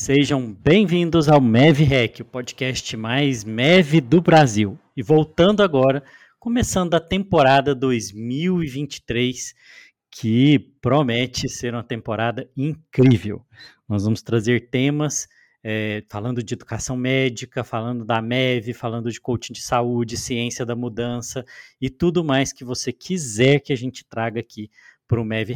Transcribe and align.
Sejam 0.00 0.54
bem-vindos 0.54 1.28
ao 1.28 1.40
MEV 1.40 1.88
o 2.20 2.24
podcast 2.24 2.96
mais 2.96 3.42
MEV 3.42 4.00
do 4.00 4.20
Brasil. 4.22 4.78
E 4.96 5.02
voltando 5.02 5.60
agora, 5.60 6.04
começando 6.38 6.94
a 6.94 7.00
temporada 7.00 7.74
2023, 7.74 9.56
que 10.08 10.60
promete 10.80 11.48
ser 11.48 11.74
uma 11.74 11.82
temporada 11.82 12.48
incrível. 12.56 13.44
Nós 13.88 14.04
vamos 14.04 14.22
trazer 14.22 14.70
temas 14.70 15.26
é, 15.64 16.04
falando 16.08 16.44
de 16.44 16.54
educação 16.54 16.96
médica, 16.96 17.64
falando 17.64 18.04
da 18.04 18.22
MEV, 18.22 18.72
falando 18.74 19.10
de 19.10 19.20
coaching 19.20 19.52
de 19.52 19.62
saúde, 19.62 20.16
ciência 20.16 20.64
da 20.64 20.76
mudança 20.76 21.44
e 21.80 21.90
tudo 21.90 22.22
mais 22.22 22.52
que 22.52 22.64
você 22.64 22.92
quiser 22.92 23.58
que 23.58 23.72
a 23.72 23.76
gente 23.76 24.04
traga 24.08 24.38
aqui 24.38 24.70
para 25.08 25.20
o 25.20 25.24
MEV 25.24 25.54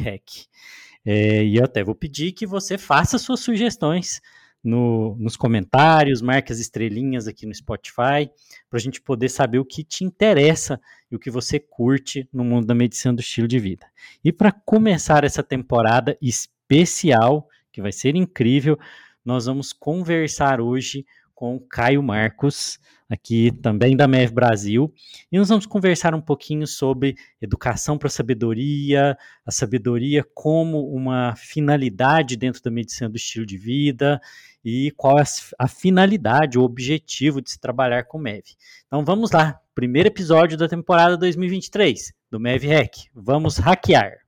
é, 1.05 1.43
e 1.43 1.57
eu 1.57 1.65
até 1.65 1.83
vou 1.83 1.95
pedir 1.95 2.31
que 2.31 2.45
você 2.45 2.77
faça 2.77 3.17
suas 3.17 3.41
sugestões 3.41 4.21
no, 4.63 5.15
nos 5.19 5.35
comentários, 5.35 6.21
marque 6.21 6.53
as 6.53 6.59
estrelinhas 6.59 7.27
aqui 7.27 7.45
no 7.45 7.53
Spotify, 7.53 8.29
para 8.69 8.77
a 8.77 8.79
gente 8.79 9.01
poder 9.01 9.27
saber 9.27 9.59
o 9.59 9.65
que 9.65 9.83
te 9.83 10.05
interessa 10.05 10.79
e 11.11 11.15
o 11.15 11.19
que 11.19 11.29
você 11.29 11.59
curte 11.59 12.27
no 12.31 12.45
mundo 12.45 12.65
da 12.65 12.73
medicina 12.73 13.13
do 13.13 13.19
estilo 13.19 13.47
de 13.47 13.59
vida. 13.59 13.85
E 14.23 14.31
para 14.31 14.51
começar 14.51 15.25
essa 15.25 15.43
temporada 15.43 16.17
especial, 16.21 17.49
que 17.71 17.81
vai 17.81 17.91
ser 17.91 18.15
incrível, 18.15 18.79
nós 19.25 19.45
vamos 19.45 19.73
conversar 19.73 20.61
hoje 20.61 21.05
com 21.33 21.59
Caio 21.59 22.01
Marcos, 22.01 22.79
aqui 23.13 23.51
também 23.61 23.95
da 23.95 24.07
MEV 24.07 24.33
Brasil, 24.33 24.93
e 25.31 25.37
nós 25.37 25.47
vamos 25.47 25.65
conversar 25.65 26.15
um 26.15 26.21
pouquinho 26.21 26.65
sobre 26.65 27.15
educação 27.41 27.97
para 27.97 28.07
a 28.07 28.11
sabedoria, 28.11 29.17
a 29.45 29.51
sabedoria 29.51 30.25
como 30.33 30.89
uma 30.89 31.35
finalidade 31.35 32.35
dentro 32.35 32.61
da 32.61 32.71
medicina 32.71 33.09
do 33.09 33.15
estilo 33.15 33.45
de 33.45 33.57
vida 33.57 34.19
e 34.65 34.91
qual 34.97 35.19
é 35.19 35.23
a 35.59 35.67
finalidade, 35.67 36.57
o 36.57 36.63
objetivo 36.63 37.41
de 37.41 37.51
se 37.51 37.59
trabalhar 37.59 38.03
com 38.05 38.17
MEV. 38.17 38.43
Então 38.87 39.05
vamos 39.05 39.31
lá, 39.31 39.59
primeiro 39.75 40.07
episódio 40.07 40.57
da 40.57 40.67
temporada 40.67 41.15
2023 41.17 42.13
do 42.31 42.39
MEV 42.39 42.67
Hack. 42.67 42.95
Vamos 43.13 43.57
hackear. 43.57 44.22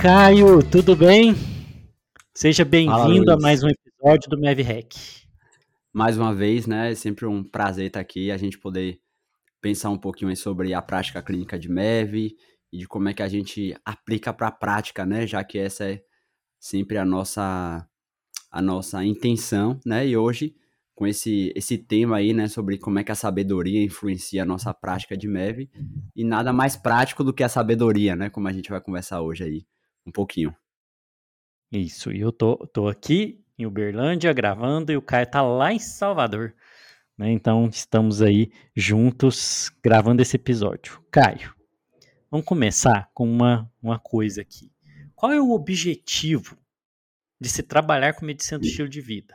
Caio, 0.00 0.62
tudo 0.62 0.94
bem? 0.94 1.34
Seja 2.34 2.66
bem-vindo 2.66 3.32
a 3.32 3.36
mais 3.38 3.64
um 3.64 3.68
episódio 3.68 4.28
do 4.28 4.38
Hack. 4.62 4.94
Mais 5.92 6.18
uma 6.18 6.34
vez, 6.34 6.66
né? 6.66 6.92
É 6.92 6.94
sempre 6.94 7.24
um 7.24 7.42
prazer 7.42 7.86
estar 7.86 8.00
aqui, 8.00 8.30
a 8.30 8.36
gente 8.36 8.58
poder 8.58 9.00
pensar 9.60 9.88
um 9.88 9.98
pouquinho 9.98 10.36
sobre 10.36 10.74
a 10.74 10.82
prática 10.82 11.22
clínica 11.22 11.58
de 11.58 11.70
MEV 11.70 12.36
e 12.70 12.78
de 12.78 12.86
como 12.86 13.08
é 13.08 13.14
que 13.14 13.22
a 13.22 13.28
gente 13.28 13.74
aplica 13.84 14.34
para 14.34 14.48
a 14.48 14.52
prática, 14.52 15.06
né? 15.06 15.26
Já 15.26 15.42
que 15.42 15.58
essa 15.58 15.84
é 15.84 16.02
sempre 16.60 16.98
a 16.98 17.04
nossa 17.04 17.86
a 18.50 18.62
nossa 18.62 19.02
intenção, 19.02 19.80
né? 19.84 20.06
E 20.06 20.14
hoje 20.16 20.54
com 20.94 21.06
esse 21.06 21.52
esse 21.56 21.78
tema 21.78 22.18
aí, 22.18 22.34
né, 22.34 22.48
sobre 22.48 22.78
como 22.78 22.98
é 22.98 23.04
que 23.04 23.12
a 23.12 23.16
sabedoria 23.16 23.82
influencia 23.82 24.42
a 24.42 24.46
nossa 24.46 24.72
prática 24.74 25.16
de 25.16 25.26
MEV 25.26 25.70
e 26.14 26.22
nada 26.22 26.52
mais 26.52 26.76
prático 26.76 27.24
do 27.24 27.32
que 27.32 27.42
a 27.42 27.48
sabedoria, 27.48 28.14
né? 28.14 28.28
Como 28.28 28.46
a 28.46 28.52
gente 28.52 28.70
vai 28.70 28.80
conversar 28.80 29.22
hoje 29.22 29.44
aí 29.44 29.75
um 30.06 30.12
pouquinho. 30.12 30.54
Isso, 31.72 32.12
e 32.12 32.20
eu 32.20 32.30
tô, 32.30 32.56
tô 32.68 32.88
aqui 32.88 33.44
em 33.58 33.66
Uberlândia 33.66 34.32
gravando 34.32 34.92
e 34.92 34.96
o 34.96 35.02
Caio 35.02 35.26
tá 35.26 35.42
lá 35.42 35.72
em 35.72 35.78
Salvador. 35.78 36.54
Né? 37.18 37.32
Então 37.32 37.66
estamos 37.66 38.22
aí 38.22 38.52
juntos 38.74 39.70
gravando 39.82 40.22
esse 40.22 40.36
episódio. 40.36 41.02
Caio, 41.10 41.54
vamos 42.30 42.46
começar 42.46 43.10
com 43.12 43.28
uma, 43.28 43.70
uma 43.82 43.98
coisa 43.98 44.42
aqui. 44.42 44.70
Qual 45.14 45.32
é 45.32 45.40
o 45.40 45.50
objetivo 45.50 46.56
de 47.40 47.48
se 47.48 47.62
trabalhar 47.62 48.14
com 48.14 48.26
medicina 48.26 48.58
do 48.58 48.66
estilo 48.66 48.88
de 48.88 49.00
vida? 49.00 49.34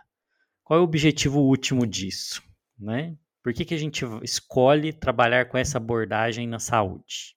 Qual 0.64 0.78
é 0.78 0.82
o 0.82 0.86
objetivo 0.86 1.42
último 1.42 1.86
disso? 1.86 2.42
Né? 2.80 3.18
Por 3.44 3.54
que, 3.54 3.66
que 3.66 3.74
a 3.74 3.78
gente 3.78 4.06
escolhe 4.24 4.94
trabalhar 4.94 5.46
com 5.46 5.58
essa 5.58 5.78
abordagem 5.78 6.48
na 6.48 6.60
saúde? 6.60 7.36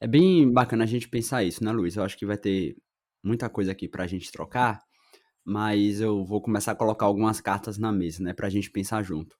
É 0.00 0.06
bem 0.06 0.50
bacana 0.52 0.84
a 0.84 0.86
gente 0.86 1.08
pensar 1.08 1.42
isso, 1.42 1.64
né, 1.64 1.72
Luiz? 1.72 1.96
Eu 1.96 2.02
acho 2.02 2.18
que 2.18 2.26
vai 2.26 2.36
ter 2.36 2.76
muita 3.22 3.48
coisa 3.48 3.72
aqui 3.72 3.88
para 3.88 4.04
a 4.04 4.06
gente 4.06 4.30
trocar, 4.30 4.80
mas 5.44 6.00
eu 6.00 6.24
vou 6.24 6.40
começar 6.40 6.72
a 6.72 6.76
colocar 6.76 7.06
algumas 7.06 7.40
cartas 7.40 7.78
na 7.78 7.90
mesa, 7.90 8.22
né, 8.22 8.32
para 8.32 8.46
a 8.46 8.50
gente 8.50 8.70
pensar 8.70 9.02
junto. 9.02 9.36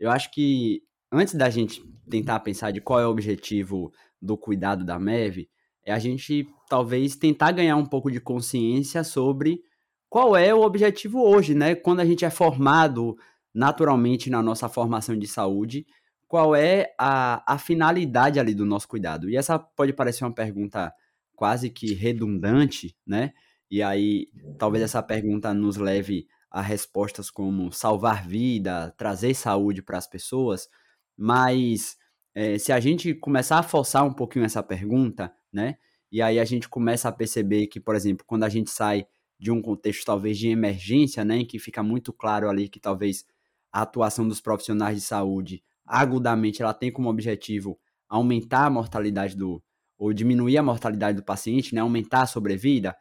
Eu 0.00 0.10
acho 0.10 0.30
que 0.32 0.82
antes 1.10 1.34
da 1.34 1.50
gente 1.50 1.82
tentar 2.08 2.40
pensar 2.40 2.70
de 2.70 2.80
qual 2.80 2.98
é 2.98 3.06
o 3.06 3.10
objetivo 3.10 3.92
do 4.20 4.36
cuidado 4.36 4.84
da 4.84 4.98
MEV, 4.98 5.48
é 5.84 5.92
a 5.92 5.98
gente 5.98 6.46
talvez 6.68 7.16
tentar 7.16 7.52
ganhar 7.52 7.76
um 7.76 7.86
pouco 7.86 8.10
de 8.10 8.20
consciência 8.20 9.04
sobre 9.04 9.60
qual 10.08 10.36
é 10.36 10.54
o 10.54 10.62
objetivo 10.62 11.22
hoje, 11.22 11.54
né? 11.54 11.74
Quando 11.74 12.00
a 12.00 12.04
gente 12.04 12.24
é 12.24 12.30
formado 12.30 13.16
naturalmente 13.54 14.30
na 14.30 14.42
nossa 14.42 14.68
formação 14.68 15.18
de 15.18 15.26
saúde, 15.26 15.86
qual 16.32 16.56
é 16.56 16.94
a, 16.98 17.44
a 17.46 17.58
finalidade 17.58 18.40
ali 18.40 18.54
do 18.54 18.64
nosso 18.64 18.88
cuidado? 18.88 19.28
E 19.28 19.36
essa 19.36 19.58
pode 19.58 19.92
parecer 19.92 20.24
uma 20.24 20.32
pergunta 20.32 20.90
quase 21.36 21.68
que 21.68 21.92
redundante, 21.92 22.96
né? 23.06 23.34
E 23.70 23.82
aí, 23.82 24.30
talvez 24.58 24.82
essa 24.82 25.02
pergunta 25.02 25.52
nos 25.52 25.76
leve 25.76 26.26
a 26.50 26.62
respostas 26.62 27.30
como 27.30 27.70
salvar 27.70 28.26
vida, 28.26 28.94
trazer 28.96 29.34
saúde 29.34 29.82
para 29.82 29.98
as 29.98 30.06
pessoas, 30.06 30.70
mas 31.14 31.98
é, 32.34 32.56
se 32.56 32.72
a 32.72 32.80
gente 32.80 33.12
começar 33.12 33.58
a 33.58 33.62
forçar 33.62 34.02
um 34.02 34.14
pouquinho 34.14 34.46
essa 34.46 34.62
pergunta, 34.62 35.30
né? 35.52 35.76
E 36.10 36.22
aí 36.22 36.38
a 36.38 36.46
gente 36.46 36.66
começa 36.66 37.10
a 37.10 37.12
perceber 37.12 37.66
que, 37.66 37.78
por 37.78 37.94
exemplo, 37.94 38.24
quando 38.26 38.44
a 38.44 38.48
gente 38.48 38.70
sai 38.70 39.06
de 39.38 39.50
um 39.50 39.60
contexto 39.60 40.06
talvez 40.06 40.38
de 40.38 40.48
emergência, 40.48 41.26
né, 41.26 41.36
em 41.36 41.44
que 41.44 41.58
fica 41.58 41.82
muito 41.82 42.10
claro 42.10 42.48
ali 42.48 42.70
que 42.70 42.80
talvez 42.80 43.26
a 43.70 43.82
atuação 43.82 44.26
dos 44.26 44.40
profissionais 44.40 44.96
de 44.96 45.02
saúde 45.02 45.62
agudamente 45.86 46.62
ela 46.62 46.74
tem 46.74 46.90
como 46.90 47.08
objetivo 47.08 47.78
aumentar 48.08 48.66
a 48.66 48.70
mortalidade 48.70 49.36
do 49.36 49.62
ou 49.98 50.12
diminuir 50.12 50.58
a 50.58 50.62
mortalidade 50.62 51.18
do 51.18 51.24
paciente, 51.24 51.74
né, 51.74 51.80
aumentar 51.80 52.22
a 52.22 52.26
sobrevida, 52.26 52.96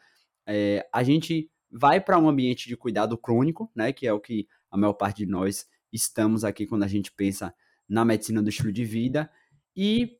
é, 0.46 0.88
a 0.94 1.02
gente 1.02 1.50
vai 1.72 2.00
para 2.00 2.20
um 2.20 2.30
ambiente 2.30 2.68
de 2.68 2.78
cuidado 2.78 3.18
crônico, 3.18 3.72
né, 3.76 3.92
que 3.92 4.06
é 4.06 4.14
o 4.14 4.20
que 4.20 4.48
a 4.70 4.78
maior 4.78 4.94
parte 4.94 5.26
de 5.26 5.26
nós 5.26 5.66
estamos 5.92 6.44
aqui 6.44 6.68
quando 6.68 6.84
a 6.84 6.88
gente 6.88 7.12
pensa 7.12 7.54
na 7.90 8.06
medicina 8.06 8.42
do 8.42 8.50
estilo 8.50 8.72
de 8.72 8.86
vida, 8.86 9.32
e 9.76 10.18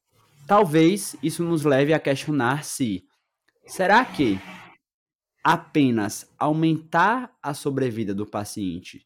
talvez 0.48 1.16
isso 1.22 1.44
nos 1.44 1.64
leve 1.64 1.94
a 1.94 2.00
questionar 2.00 2.64
se 2.64 3.06
será 3.68 4.04
que 4.04 4.40
apenas 5.44 6.30
aumentar 6.38 7.32
a 7.42 7.54
sobrevida 7.54 8.14
do 8.14 8.26
paciente 8.26 9.06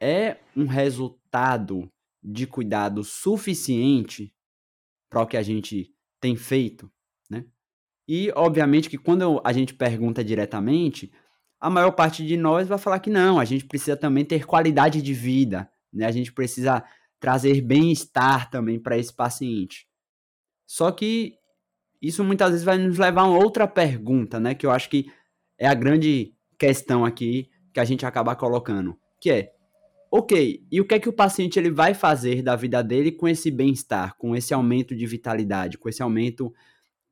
é 0.00 0.38
um 0.56 0.66
resultado 0.66 1.90
de 2.24 2.46
cuidado 2.46 3.04
suficiente 3.04 4.34
para 5.10 5.22
o 5.22 5.26
que 5.26 5.36
a 5.36 5.42
gente 5.42 5.94
tem 6.18 6.34
feito, 6.34 6.90
né? 7.28 7.44
E, 8.08 8.32
obviamente, 8.34 8.88
que 8.88 8.96
quando 8.96 9.40
a 9.44 9.52
gente 9.52 9.74
pergunta 9.74 10.24
diretamente, 10.24 11.12
a 11.60 11.68
maior 11.68 11.92
parte 11.92 12.26
de 12.26 12.36
nós 12.36 12.66
vai 12.66 12.78
falar 12.78 12.98
que 12.98 13.10
não, 13.10 13.38
a 13.38 13.44
gente 13.44 13.66
precisa 13.66 13.96
também 13.96 14.24
ter 14.24 14.46
qualidade 14.46 15.02
de 15.02 15.12
vida, 15.12 15.70
né? 15.92 16.06
A 16.06 16.10
gente 16.10 16.32
precisa 16.32 16.82
trazer 17.20 17.60
bem-estar 17.60 18.50
também 18.50 18.78
para 18.78 18.98
esse 18.98 19.12
paciente. 19.12 19.86
Só 20.66 20.90
que 20.90 21.38
isso 22.00 22.24
muitas 22.24 22.50
vezes 22.50 22.64
vai 22.64 22.78
nos 22.78 22.98
levar 22.98 23.22
a 23.22 23.28
outra 23.28 23.66
pergunta, 23.66 24.40
né? 24.40 24.54
Que 24.54 24.66
eu 24.66 24.70
acho 24.70 24.88
que 24.88 25.10
é 25.58 25.66
a 25.66 25.74
grande 25.74 26.34
questão 26.58 27.04
aqui 27.04 27.50
que 27.72 27.80
a 27.80 27.84
gente 27.84 28.04
acaba 28.04 28.36
colocando, 28.36 28.98
que 29.20 29.30
é 29.30 29.53
Ok, 30.16 30.64
e 30.70 30.80
o 30.80 30.86
que 30.86 30.94
é 30.94 31.00
que 31.00 31.08
o 31.08 31.12
paciente 31.12 31.58
ele 31.58 31.72
vai 31.72 31.92
fazer 31.92 32.40
da 32.40 32.54
vida 32.54 32.84
dele 32.84 33.10
com 33.10 33.26
esse 33.26 33.50
bem-estar, 33.50 34.16
com 34.16 34.36
esse 34.36 34.54
aumento 34.54 34.94
de 34.94 35.04
vitalidade, 35.08 35.76
com 35.76 35.88
esse 35.88 36.04
aumento 36.04 36.54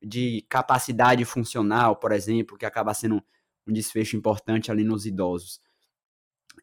de 0.01 0.45
capacidade 0.47 1.25
funcional, 1.25 1.97
por 1.97 2.13
exemplo, 2.13 2.57
que 2.57 2.65
acaba 2.65 2.93
sendo 2.93 3.21
um 3.67 3.73
desfecho 3.73 4.15
importante 4.15 4.71
ali 4.71 4.85
nos 4.85 5.05
idosos. 5.05 5.59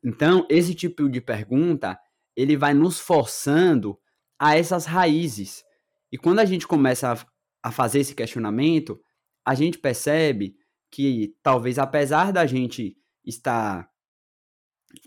Então, 0.02 0.46
esse 0.48 0.74
tipo 0.74 1.10
de 1.10 1.20
pergunta, 1.20 2.00
ele 2.34 2.56
vai 2.56 2.72
nos 2.72 2.98
forçando 2.98 4.00
a 4.38 4.56
essas 4.56 4.86
raízes. 4.86 5.62
E 6.10 6.16
quando 6.16 6.38
a 6.38 6.46
gente 6.46 6.66
começa 6.66 7.12
a, 7.12 7.68
a 7.68 7.70
fazer 7.70 8.00
esse 8.00 8.14
questionamento, 8.14 8.98
a 9.44 9.54
gente 9.54 9.78
percebe 9.78 10.56
que 10.90 11.36
talvez 11.42 11.78
apesar 11.78 12.32
da 12.32 12.46
gente 12.46 12.96
estar 13.26 13.89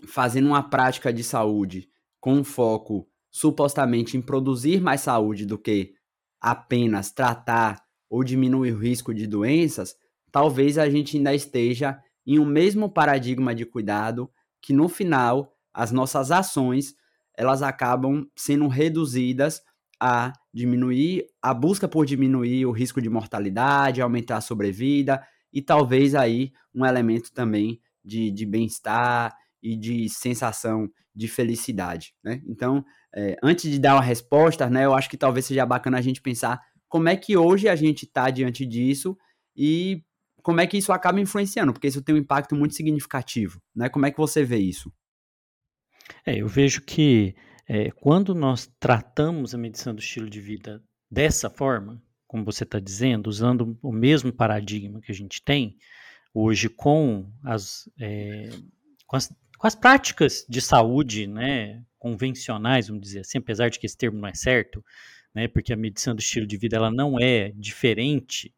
fazendo 0.06 0.48
uma 0.48 0.62
prática 0.62 1.12
de 1.12 1.22
saúde 1.22 1.88
com 2.20 2.42
foco 2.42 3.08
supostamente 3.30 4.16
em 4.16 4.22
produzir 4.22 4.80
mais 4.80 5.00
saúde 5.00 5.44
do 5.44 5.58
que 5.58 5.94
apenas 6.40 7.10
tratar 7.10 7.82
ou 8.08 8.22
diminuir 8.22 8.72
o 8.72 8.78
risco 8.78 9.12
de 9.12 9.26
doenças, 9.26 9.96
talvez 10.30 10.78
a 10.78 10.88
gente 10.88 11.16
ainda 11.16 11.34
esteja 11.34 11.98
em 12.26 12.38
um 12.38 12.44
mesmo 12.44 12.88
paradigma 12.88 13.54
de 13.54 13.66
cuidado 13.66 14.30
que 14.62 14.72
no 14.72 14.88
final 14.88 15.52
as 15.72 15.90
nossas 15.90 16.30
ações 16.30 16.94
elas 17.36 17.62
acabam 17.62 18.26
sendo 18.36 18.68
reduzidas 18.68 19.60
a 20.00 20.32
diminuir 20.52 21.26
a 21.42 21.52
busca 21.52 21.88
por 21.88 22.06
diminuir 22.06 22.66
o 22.66 22.70
risco 22.70 23.02
de 23.02 23.10
mortalidade, 23.10 24.00
aumentar 24.00 24.36
a 24.36 24.40
sobrevida 24.40 25.26
e 25.52 25.60
talvez 25.60 26.14
aí 26.14 26.52
um 26.74 26.86
elemento 26.86 27.32
também 27.32 27.80
de, 28.04 28.30
de 28.30 28.46
bem-estar 28.46 29.34
e 29.64 29.76
de 29.76 30.08
sensação 30.10 30.90
de 31.14 31.26
felicidade, 31.26 32.14
né? 32.22 32.42
Então, 32.46 32.84
é, 33.16 33.36
antes 33.42 33.70
de 33.70 33.78
dar 33.78 33.94
uma 33.94 34.02
resposta, 34.02 34.68
né, 34.68 34.84
eu 34.84 34.94
acho 34.94 35.08
que 35.08 35.16
talvez 35.16 35.46
seja 35.46 35.64
bacana 35.64 35.96
a 35.96 36.02
gente 36.02 36.20
pensar 36.20 36.60
como 36.88 37.08
é 37.08 37.16
que 37.16 37.36
hoje 37.36 37.66
a 37.68 37.74
gente 37.74 38.04
está 38.04 38.28
diante 38.28 38.66
disso 38.66 39.16
e 39.56 40.02
como 40.42 40.60
é 40.60 40.66
que 40.66 40.76
isso 40.76 40.92
acaba 40.92 41.20
influenciando, 41.20 41.72
porque 41.72 41.88
isso 41.88 42.02
tem 42.02 42.14
um 42.14 42.18
impacto 42.18 42.54
muito 42.54 42.74
significativo, 42.74 43.58
né? 43.74 43.88
Como 43.88 44.04
é 44.04 44.10
que 44.10 44.18
você 44.18 44.44
vê 44.44 44.58
isso? 44.58 44.92
É, 46.26 46.36
eu 46.36 46.46
vejo 46.46 46.82
que 46.82 47.34
é, 47.66 47.90
quando 47.92 48.34
nós 48.34 48.70
tratamos 48.78 49.54
a 49.54 49.58
medição 49.58 49.94
do 49.94 50.00
estilo 50.00 50.28
de 50.28 50.40
vida 50.40 50.82
dessa 51.10 51.48
forma, 51.48 52.02
como 52.26 52.44
você 52.44 52.64
está 52.64 52.78
dizendo, 52.78 53.28
usando 53.28 53.78
o 53.80 53.92
mesmo 53.92 54.30
paradigma 54.32 55.00
que 55.00 55.10
a 55.10 55.14
gente 55.14 55.42
tem 55.42 55.78
hoje 56.34 56.68
com 56.68 57.32
as, 57.42 57.88
é, 57.98 58.50
com 59.06 59.16
as, 59.16 59.32
com 59.64 59.68
as 59.68 59.74
práticas 59.74 60.44
de 60.46 60.60
saúde 60.60 61.26
né, 61.26 61.82
convencionais, 61.98 62.88
vamos 62.88 63.00
dizer 63.02 63.20
assim, 63.20 63.38
apesar 63.38 63.70
de 63.70 63.78
que 63.78 63.86
esse 63.86 63.96
termo 63.96 64.18
não 64.18 64.28
é 64.28 64.34
certo, 64.34 64.84
né, 65.34 65.48
porque 65.48 65.72
a 65.72 65.76
medição 65.76 66.14
do 66.14 66.18
estilo 66.18 66.46
de 66.46 66.58
vida 66.58 66.76
ela 66.76 66.90
não 66.90 67.18
é 67.18 67.50
diferente 67.56 68.54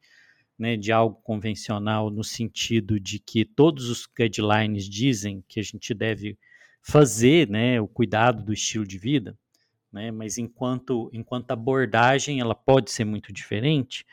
né, 0.58 0.76
de 0.76 0.91
algo 0.91 1.14
convencional 1.23 2.11
no 2.11 2.25
sentido 2.25 2.99
de 2.99 3.20
que 3.20 3.44
todos 3.44 3.88
os 3.88 4.05
guidelines 4.05 4.88
dizem 4.88 5.44
que 5.47 5.61
a 5.61 5.62
gente 5.62 5.94
deve 5.94 6.37
fazer 6.82 7.49
né, 7.49 7.81
o 7.81 7.87
cuidado 7.87 8.43
do 8.43 8.53
estilo 8.53 8.85
de 8.85 8.99
vida, 8.99 9.38
né, 9.93 10.11
mas 10.11 10.38
enquanto, 10.38 11.08
enquanto 11.12 11.53
abordagem 11.53 12.41
ela 12.41 12.53
pode 12.56 12.91
ser 12.91 13.05
muito 13.05 13.32
diferente, 13.32 14.05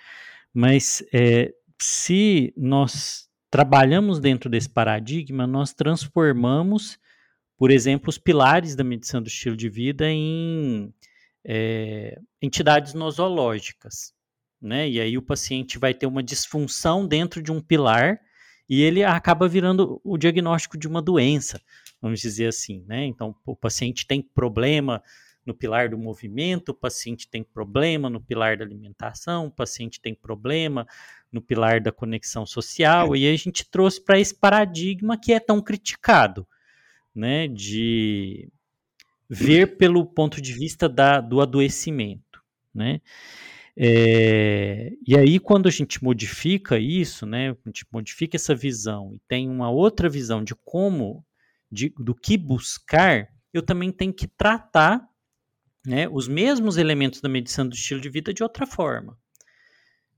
mas 0.54 1.04
é, 1.12 1.52
se 1.82 2.54
nós 2.56 3.28
trabalhamos 3.54 4.20
dentro 4.20 4.50
desse 4.50 4.68
paradigma, 4.68 5.46
nós 5.46 5.74
transformamos, 5.74 6.98
por 7.56 7.70
exemplo, 7.70 8.10
os 8.10 8.18
pilares 8.18 8.76
da 8.76 8.84
medição 8.84 9.22
do 9.22 9.28
estilo 9.28 9.56
de 9.56 9.70
vida 9.70 10.10
em 10.10 10.92
é, 11.46 12.20
entidades 12.42 12.96
nosológicas. 12.96 14.12
Né? 14.60 14.90
E 14.90 15.00
aí 15.00 15.20
o 15.20 15.22
paciente 15.22 15.78
vai 15.78 15.94
ter 15.94 16.08
uma 16.08 16.24
disfunção 16.24 17.06
dentro 17.06 17.44
de 17.44 17.52
um 17.52 17.62
pilar 17.62 18.20
e 18.68 18.82
ele 18.82 19.04
acaba 19.04 19.48
virando 19.48 20.02
o 20.04 20.18
diagnóstico 20.18 20.76
de 20.76 20.88
uma 20.88 21.02
doença 21.02 21.62
vamos 22.04 22.20
dizer 22.20 22.48
assim, 22.48 22.84
né? 22.86 23.06
Então, 23.06 23.34
o 23.46 23.56
paciente 23.56 24.06
tem 24.06 24.22
problema 24.22 25.02
no 25.46 25.54
pilar 25.54 25.88
do 25.88 25.98
movimento, 25.98 26.70
o 26.70 26.74
paciente 26.74 27.30
tem 27.30 27.42
problema 27.42 28.10
no 28.10 28.20
pilar 28.20 28.58
da 28.58 28.66
alimentação, 28.66 29.48
o 29.48 29.52
paciente 29.52 30.02
tem 30.02 30.14
problema 30.14 30.86
no 31.34 31.42
pilar 31.42 31.82
da 31.82 31.92
conexão 31.92 32.46
social, 32.46 33.16
e 33.16 33.26
aí 33.26 33.34
a 33.34 33.38
gente 33.38 33.70
trouxe 33.70 34.00
para 34.00 34.20
esse 34.20 34.36
paradigma 34.36 35.18
que 35.20 35.34
é 35.34 35.40
tão 35.40 35.62
criticado, 35.62 36.48
né? 37.14 37.48
De 37.48 38.48
ver 39.28 39.78
pelo 39.78 40.06
ponto 40.06 40.40
de 40.40 40.54
vista 40.54 40.88
da, 40.88 41.20
do 41.20 41.42
adoecimento, 41.42 42.42
né? 42.74 43.02
É, 43.76 44.94
e 45.06 45.18
aí, 45.18 45.40
quando 45.40 45.68
a 45.68 45.72
gente 45.72 46.04
modifica 46.04 46.78
isso, 46.78 47.26
né, 47.26 47.50
a 47.50 47.70
gente 47.70 47.86
modifica 47.92 48.38
essa 48.38 48.54
visão 48.54 49.12
e 49.16 49.20
tem 49.28 49.50
uma 49.50 49.72
outra 49.72 50.08
visão 50.08 50.44
de 50.44 50.54
como 50.54 51.26
de, 51.72 51.92
do 51.98 52.14
que 52.14 52.38
buscar, 52.38 53.30
eu 53.52 53.64
também 53.64 53.92
tenho 53.92 54.14
que 54.14 54.28
tratar 54.28 55.04
né, 55.86 56.08
os 56.08 56.28
mesmos 56.28 56.78
elementos 56.78 57.20
da 57.20 57.28
medição 57.28 57.68
do 57.68 57.74
estilo 57.74 58.00
de 58.00 58.10
vida 58.10 58.32
de 58.32 58.44
outra 58.44 58.68
forma. 58.68 59.18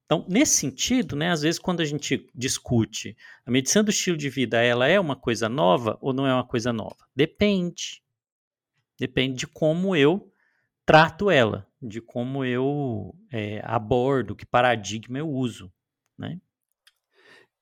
Então, 0.06 0.24
nesse 0.30 0.57
sentido, 0.57 1.16
né, 1.16 1.31
às 1.31 1.42
vezes 1.42 1.60
quando 1.60 1.81
a 1.81 1.86
gente 1.86 2.30
discute 2.34 3.18
a 3.46 3.50
medição 3.50 3.84
do 3.84 3.90
estilo 3.90 4.16
de 4.16 4.30
vida, 4.30 4.62
ela 4.62 4.88
é 4.88 5.00
uma 5.00 5.16
coisa 5.16 5.50
nova 5.50 5.98
ou 6.00 6.13
não 6.13 6.28
é 6.28 6.34
uma 6.34 6.46
coisa 6.46 6.72
nova? 6.72 6.98
Depende. 7.16 8.04
Depende 9.00 9.36
de 9.36 9.48
como 9.48 9.96
eu 9.96 10.31
trato 10.86 11.31
ela, 11.31 11.68
de 11.81 12.00
como 12.00 12.46
eu 12.46 13.16
é, 13.31 13.62
abordo, 13.63 14.36
que 14.36 14.46
paradigma 14.46 15.18
eu 15.18 15.28
uso, 15.28 15.74
né? 16.18 16.40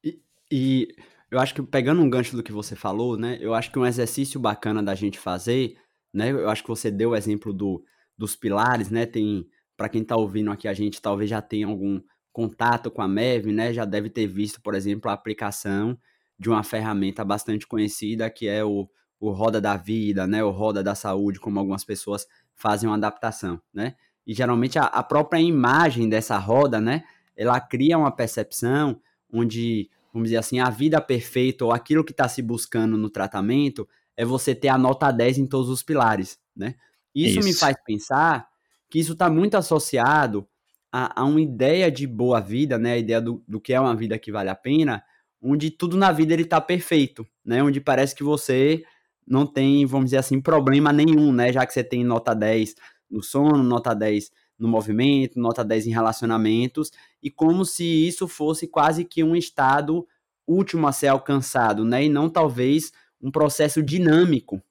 E, 0.03 0.21
e 0.51 0.95
eu 1.31 1.39
acho 1.39 1.55
que 1.55 1.63
pegando 1.63 2.01
um 2.01 2.09
gancho 2.09 2.35
do 2.35 2.43
que 2.43 2.51
você 2.51 2.75
falou, 2.75 3.17
né? 3.17 3.37
Eu 3.39 3.53
acho 3.53 3.71
que 3.71 3.79
um 3.79 3.85
exercício 3.85 4.39
bacana 4.39 4.83
da 4.83 4.93
gente 4.93 5.17
fazer, 5.17 5.77
né? 6.13 6.29
Eu 6.29 6.49
acho 6.49 6.61
que 6.61 6.69
você 6.69 6.91
deu 6.91 7.11
o 7.11 7.15
exemplo 7.15 7.53
do, 7.53 7.83
dos 8.17 8.35
pilares, 8.35 8.89
né? 8.89 9.05
Tem, 9.05 9.47
para 9.77 9.87
quem 9.87 10.01
está 10.01 10.17
ouvindo 10.17 10.51
aqui, 10.51 10.67
a 10.67 10.73
gente 10.73 11.01
talvez 11.01 11.29
já 11.29 11.41
tenha 11.41 11.67
algum 11.67 12.01
contato 12.33 12.89
com 12.91 13.01
a 13.01 13.07
MEV, 13.07 13.53
né? 13.53 13.71
Já 13.71 13.85
deve 13.85 14.09
ter 14.09 14.27
visto, 14.27 14.59
por 14.59 14.73
exemplo, 14.73 15.09
a 15.09 15.13
aplicação 15.13 15.97
de 16.37 16.49
uma 16.49 16.63
ferramenta 16.63 17.23
bastante 17.23 17.67
conhecida 17.67 18.29
que 18.29 18.47
é 18.47 18.65
o, 18.65 18.89
o 19.19 19.31
Roda 19.31 19.61
da 19.61 19.77
Vida, 19.77 20.25
né? 20.27 20.43
O 20.43 20.49
Roda 20.49 20.83
da 20.83 20.95
Saúde, 20.95 21.39
como 21.39 21.59
algumas 21.59 21.85
pessoas 21.85 22.27
fazem 22.55 22.89
uma 22.89 22.97
adaptação, 22.97 23.61
né? 23.71 23.95
E 24.25 24.33
geralmente 24.33 24.79
a, 24.79 24.85
a 24.85 25.03
própria 25.03 25.39
imagem 25.39 26.09
dessa 26.09 26.37
roda, 26.37 26.81
né? 26.81 27.03
Ela 27.37 27.59
cria 27.61 27.97
uma 27.97 28.11
percepção 28.11 28.99
onde 29.31 29.89
vamos 30.13 30.27
dizer 30.27 30.37
assim, 30.37 30.59
a 30.59 30.69
vida 30.69 31.01
perfeita 31.01 31.65
ou 31.65 31.71
aquilo 31.71 32.03
que 32.03 32.11
está 32.11 32.27
se 32.27 32.41
buscando 32.41 32.95
no 32.97 33.09
tratamento 33.09 33.87
é 34.15 34.23
você 34.23 34.53
ter 34.53 34.67
a 34.67 34.77
nota 34.77 35.11
10 35.11 35.39
em 35.39 35.47
todos 35.47 35.69
os 35.69 35.81
pilares, 35.81 36.39
né? 36.55 36.75
Isso, 37.13 37.39
isso. 37.39 37.47
me 37.47 37.53
faz 37.53 37.75
pensar 37.83 38.47
que 38.89 38.99
isso 38.99 39.13
está 39.13 39.29
muito 39.29 39.55
associado 39.55 40.47
a, 40.95 41.21
a, 41.21 41.25
uma 41.25 41.41
ideia 41.41 41.91
de 41.91 42.05
boa 42.05 42.39
vida, 42.39 42.77
né? 42.77 42.93
A 42.93 42.97
ideia 42.97 43.19
do, 43.19 43.43
do 43.47 43.59
que 43.59 43.73
é 43.73 43.79
uma 43.79 43.95
vida 43.95 44.19
que 44.19 44.31
vale 44.31 44.51
a 44.51 44.55
pena, 44.55 45.03
onde 45.41 45.71
tudo 45.71 45.97
na 45.97 46.11
vida 46.11 46.33
ele 46.33 46.43
está 46.43 46.61
perfeito, 46.61 47.27
né? 47.43 47.63
Onde 47.63 47.81
parece 47.81 48.13
que 48.13 48.23
você 48.23 48.83
não 49.25 49.47
tem, 49.47 49.87
vamos 49.87 50.05
dizer 50.05 50.17
assim, 50.17 50.39
problema 50.39 50.93
nenhum, 50.93 51.33
né? 51.33 51.51
Já 51.51 51.65
que 51.65 51.73
você 51.73 51.83
tem 51.83 52.03
nota 52.03 52.35
10 52.35 52.75
no 53.09 53.23
sono, 53.23 53.63
nota 53.63 53.95
10 53.95 54.31
no 54.59 54.67
movimento, 54.67 55.39
nota 55.39 55.65
10 55.65 55.87
em 55.87 55.91
relacionamentos, 55.91 56.91
e 57.23 57.31
como 57.31 57.65
se 57.65 57.83
isso 57.83 58.27
fosse 58.27 58.67
quase 58.67 59.03
que 59.03 59.23
um 59.23 59.35
estado 59.35 60.07
último 60.45 60.85
a 60.85 60.91
ser 60.91 61.07
alcançado, 61.07 61.83
né? 61.83 62.05
E 62.05 62.09
não 62.09 62.29
talvez 62.29 62.91
um 63.19 63.31
processo 63.31 63.81
dinâmico 63.81 64.61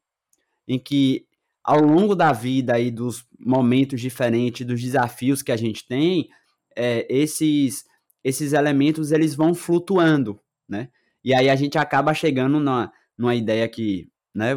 em 0.68 0.78
que 0.78 1.26
ao 1.64 1.80
longo 1.80 2.14
da 2.14 2.32
vida 2.32 2.78
e 2.80 2.90
dos 2.90 3.24
momentos 3.38 4.00
diferentes, 4.00 4.66
dos 4.66 4.80
desafios 4.80 5.42
que 5.42 5.52
a 5.52 5.56
gente 5.56 5.86
tem, 5.86 6.28
é, 6.76 7.06
esses 7.08 7.84
esses 8.24 8.52
elementos 8.52 9.10
eles 9.10 9.34
vão 9.34 9.52
flutuando, 9.52 10.40
né? 10.68 10.88
E 11.24 11.34
aí 11.34 11.50
a 11.50 11.56
gente 11.56 11.76
acaba 11.76 12.14
chegando 12.14 12.60
na, 12.60 12.90
numa 13.18 13.34
ideia 13.34 13.68
que, 13.68 14.08
né? 14.34 14.52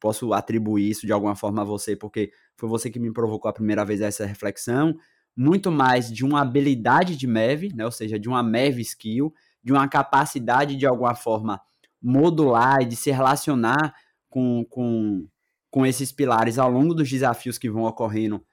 Posso 0.00 0.32
atribuir 0.32 0.90
isso 0.90 1.06
de 1.06 1.12
alguma 1.12 1.36
forma 1.36 1.62
a 1.62 1.64
você, 1.64 1.94
porque 1.94 2.32
foi 2.56 2.68
você 2.68 2.90
que 2.90 2.98
me 2.98 3.12
provocou 3.12 3.48
a 3.48 3.52
primeira 3.52 3.84
vez 3.84 4.00
essa 4.00 4.26
reflexão, 4.26 4.96
muito 5.36 5.70
mais 5.70 6.12
de 6.12 6.24
uma 6.24 6.40
habilidade 6.40 7.16
de 7.16 7.26
MEV, 7.26 7.72
né, 7.74 7.84
ou 7.84 7.90
seja, 7.90 8.18
de 8.18 8.28
uma 8.28 8.42
MEV 8.42 8.80
skill, 8.80 9.32
de 9.62 9.72
uma 9.72 9.88
capacidade 9.88 10.76
de 10.76 10.86
alguma 10.86 11.14
forma 11.14 11.60
modular 12.00 12.82
e 12.82 12.86
de 12.86 12.96
se 12.96 13.10
relacionar 13.10 13.94
com, 14.28 14.64
com, 14.68 15.26
com 15.72 15.86
esses 15.86 16.12
pilares 16.12 16.58
ao 16.58 16.70
longo 16.70 16.94
dos 16.94 17.08
desafios 17.08 17.56
que 17.56 17.70
vão 17.70 17.84
ocorrendo 17.84 18.44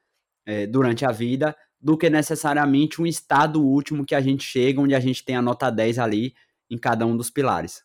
é, 0.45 0.65
durante 0.65 1.05
a 1.05 1.11
vida, 1.11 1.53
do 1.79 1.97
que 1.97 2.09
necessariamente 2.09 3.01
um 3.01 3.05
estado 3.05 3.61
último 3.61 4.05
que 4.05 4.15
a 4.15 4.21
gente 4.21 4.43
chega, 4.43 4.79
onde 4.79 4.95
a 4.95 4.99
gente 5.01 5.23
tem 5.23 5.35
a 5.35 5.41
nota 5.41 5.69
10 5.69 5.99
ali 5.99 6.33
em 6.69 6.77
cada 6.77 7.05
um 7.05 7.17
dos 7.17 7.29
pilares. 7.29 7.83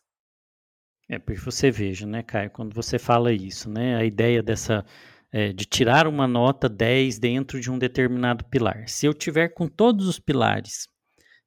É, 1.09 1.19
porque 1.19 1.39
você 1.39 1.69
veja, 1.69 2.07
né, 2.07 2.23
Caio, 2.23 2.49
quando 2.49 2.73
você 2.73 2.97
fala 2.97 3.33
isso, 3.33 3.69
né, 3.69 3.97
a 3.97 4.05
ideia 4.05 4.41
dessa 4.41 4.85
é, 5.31 5.51
de 5.51 5.65
tirar 5.65 6.07
uma 6.07 6.25
nota 6.25 6.69
10 6.69 7.19
dentro 7.19 7.59
de 7.59 7.69
um 7.69 7.77
determinado 7.77 8.45
pilar. 8.45 8.87
Se 8.87 9.05
eu 9.05 9.13
tiver 9.13 9.49
com 9.49 9.67
todos 9.67 10.07
os 10.07 10.17
pilares 10.17 10.87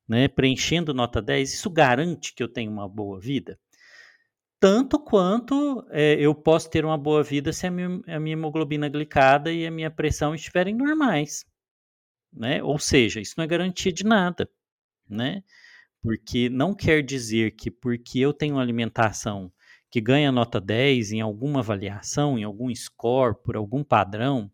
né, 0.06 0.28
preenchendo 0.28 0.92
nota 0.92 1.22
10, 1.22 1.54
isso 1.54 1.70
garante 1.70 2.34
que 2.34 2.42
eu 2.42 2.48
tenho 2.48 2.70
uma 2.70 2.86
boa 2.86 3.18
vida? 3.18 3.58
Tanto 4.60 4.98
quanto 4.98 5.86
é, 5.90 6.14
eu 6.14 6.34
posso 6.34 6.68
ter 6.68 6.84
uma 6.84 6.98
boa 6.98 7.22
vida 7.22 7.52
se 7.52 7.66
a 7.66 7.70
minha, 7.70 8.00
a 8.08 8.18
minha, 8.18 8.34
hemoglobina 8.34 8.88
glicada 8.88 9.52
e 9.52 9.66
a 9.66 9.70
minha 9.70 9.90
pressão 9.90 10.34
estiverem 10.34 10.74
normais. 10.74 11.46
Né? 12.32 12.62
Ou 12.62 12.78
seja, 12.78 13.20
isso 13.20 13.34
não 13.36 13.44
é 13.44 13.46
garantia 13.46 13.92
de 13.92 14.04
nada. 14.04 14.50
Né? 15.08 15.44
Porque 16.02 16.48
não 16.48 16.74
quer 16.74 17.02
dizer 17.02 17.52
que 17.52 17.70
porque 17.70 18.18
eu 18.18 18.32
tenho 18.32 18.56
uma 18.56 18.62
alimentação 18.62 19.52
que 19.90 20.00
ganha 20.00 20.32
nota 20.32 20.60
10 20.60 21.12
em 21.12 21.20
alguma 21.20 21.60
avaliação, 21.60 22.38
em 22.38 22.44
algum 22.44 22.74
score, 22.74 23.36
por 23.42 23.56
algum 23.56 23.82
padrão, 23.82 24.50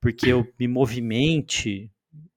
porque 0.00 0.32
eu 0.32 0.46
me 0.58 0.66
movimente 0.66 1.90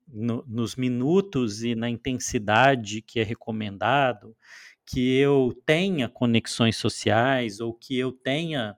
no, 0.07 0.43
nos 0.47 0.75
minutos 0.75 1.63
e 1.63 1.75
na 1.75 1.89
intensidade 1.89 3.01
que 3.01 3.19
é 3.19 3.23
recomendado, 3.23 4.35
que 4.85 5.17
eu 5.17 5.59
tenha 5.65 6.07
conexões 6.07 6.77
sociais 6.77 7.59
ou 7.59 7.73
que 7.73 7.97
eu 7.97 8.11
tenha 8.11 8.77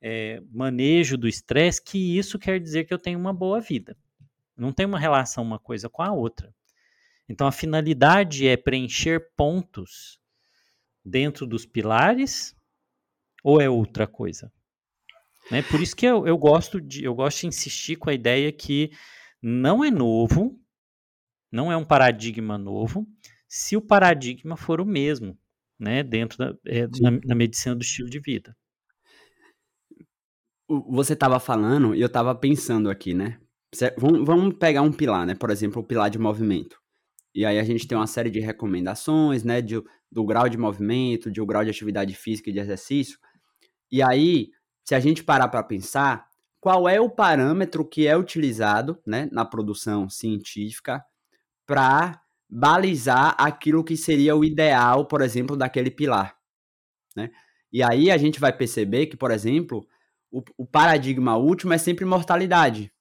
é, 0.00 0.42
manejo 0.50 1.16
do 1.16 1.28
estresse, 1.28 1.82
que 1.82 2.18
isso 2.18 2.38
quer 2.38 2.58
dizer 2.58 2.84
que 2.84 2.94
eu 2.94 2.98
tenho 2.98 3.18
uma 3.18 3.32
boa 3.32 3.60
vida. 3.60 3.96
Não 4.56 4.72
tem 4.72 4.86
uma 4.86 4.98
relação 4.98 5.44
uma 5.44 5.58
coisa 5.58 5.88
com 5.88 6.02
a 6.02 6.12
outra. 6.12 6.54
Então 7.28 7.46
a 7.46 7.52
finalidade 7.52 8.46
é 8.46 8.56
preencher 8.56 9.32
pontos 9.36 10.20
dentro 11.04 11.46
dos 11.46 11.64
pilares 11.64 12.54
ou 13.42 13.60
é 13.60 13.68
outra 13.68 14.06
coisa? 14.06 14.52
Né? 15.50 15.62
Por 15.62 15.80
isso 15.80 15.94
que 15.96 16.06
eu, 16.06 16.26
eu, 16.26 16.38
gosto 16.38 16.80
de, 16.80 17.04
eu 17.04 17.14
gosto 17.14 17.40
de 17.40 17.48
insistir 17.48 17.96
com 17.96 18.10
a 18.10 18.14
ideia 18.14 18.50
que 18.52 18.90
não 19.40 19.84
é 19.84 19.90
novo, 19.90 20.58
não 21.50 21.70
é 21.70 21.76
um 21.76 21.84
paradigma 21.84 22.56
novo, 22.56 23.06
se 23.54 23.76
o 23.76 23.82
paradigma 23.82 24.56
for 24.56 24.80
o 24.80 24.86
mesmo, 24.86 25.38
né, 25.78 26.02
dentro 26.02 26.38
da 26.38 26.54
é, 26.64 26.86
na, 27.02 27.10
na, 27.22 27.34
medicina 27.34 27.74
do 27.74 27.82
estilo 27.82 28.08
de 28.08 28.18
vida. 28.18 28.56
Você 30.88 31.12
estava 31.12 31.38
falando 31.38 31.94
e 31.94 32.00
eu 32.00 32.06
estava 32.06 32.34
pensando 32.34 32.88
aqui, 32.88 33.12
né? 33.12 33.38
Vamos, 33.98 34.24
vamos 34.24 34.54
pegar 34.54 34.80
um 34.80 34.90
pilar, 34.90 35.26
né? 35.26 35.34
Por 35.34 35.50
exemplo, 35.50 35.82
o 35.82 35.84
pilar 35.84 36.08
de 36.08 36.18
movimento. 36.18 36.78
E 37.34 37.44
aí 37.44 37.58
a 37.58 37.62
gente 37.62 37.86
tem 37.86 37.96
uma 37.96 38.06
série 38.06 38.30
de 38.30 38.40
recomendações, 38.40 39.44
né? 39.44 39.60
De, 39.60 39.82
do 40.10 40.24
grau 40.24 40.48
de 40.48 40.56
movimento, 40.56 41.30
de 41.30 41.42
o 41.42 41.44
grau 41.44 41.62
de 41.62 41.68
atividade 41.68 42.14
física 42.14 42.48
e 42.48 42.54
de 42.54 42.58
exercício. 42.58 43.18
E 43.90 44.02
aí, 44.02 44.48
se 44.82 44.94
a 44.94 45.00
gente 45.00 45.22
parar 45.22 45.48
para 45.48 45.62
pensar, 45.62 46.26
qual 46.58 46.88
é 46.88 46.98
o 46.98 47.10
parâmetro 47.10 47.86
que 47.86 48.06
é 48.06 48.16
utilizado 48.16 48.98
né, 49.06 49.28
na 49.30 49.44
produção 49.44 50.08
científica 50.08 51.04
para 51.66 52.21
balizar 52.54 53.34
aquilo 53.38 53.82
que 53.82 53.96
seria 53.96 54.36
o 54.36 54.44
ideal, 54.44 55.06
por 55.06 55.22
exemplo, 55.22 55.56
daquele 55.56 55.90
pilar. 55.90 56.36
Né? 57.16 57.30
E 57.72 57.82
aí 57.82 58.10
a 58.10 58.18
gente 58.18 58.38
vai 58.38 58.54
perceber 58.54 59.06
que, 59.06 59.16
por 59.16 59.30
exemplo, 59.30 59.86
o, 60.30 60.42
o 60.58 60.66
paradigma 60.66 61.38
último 61.38 61.72
é 61.72 61.78
sempre 61.78 62.04
mortalidade. 62.04 62.92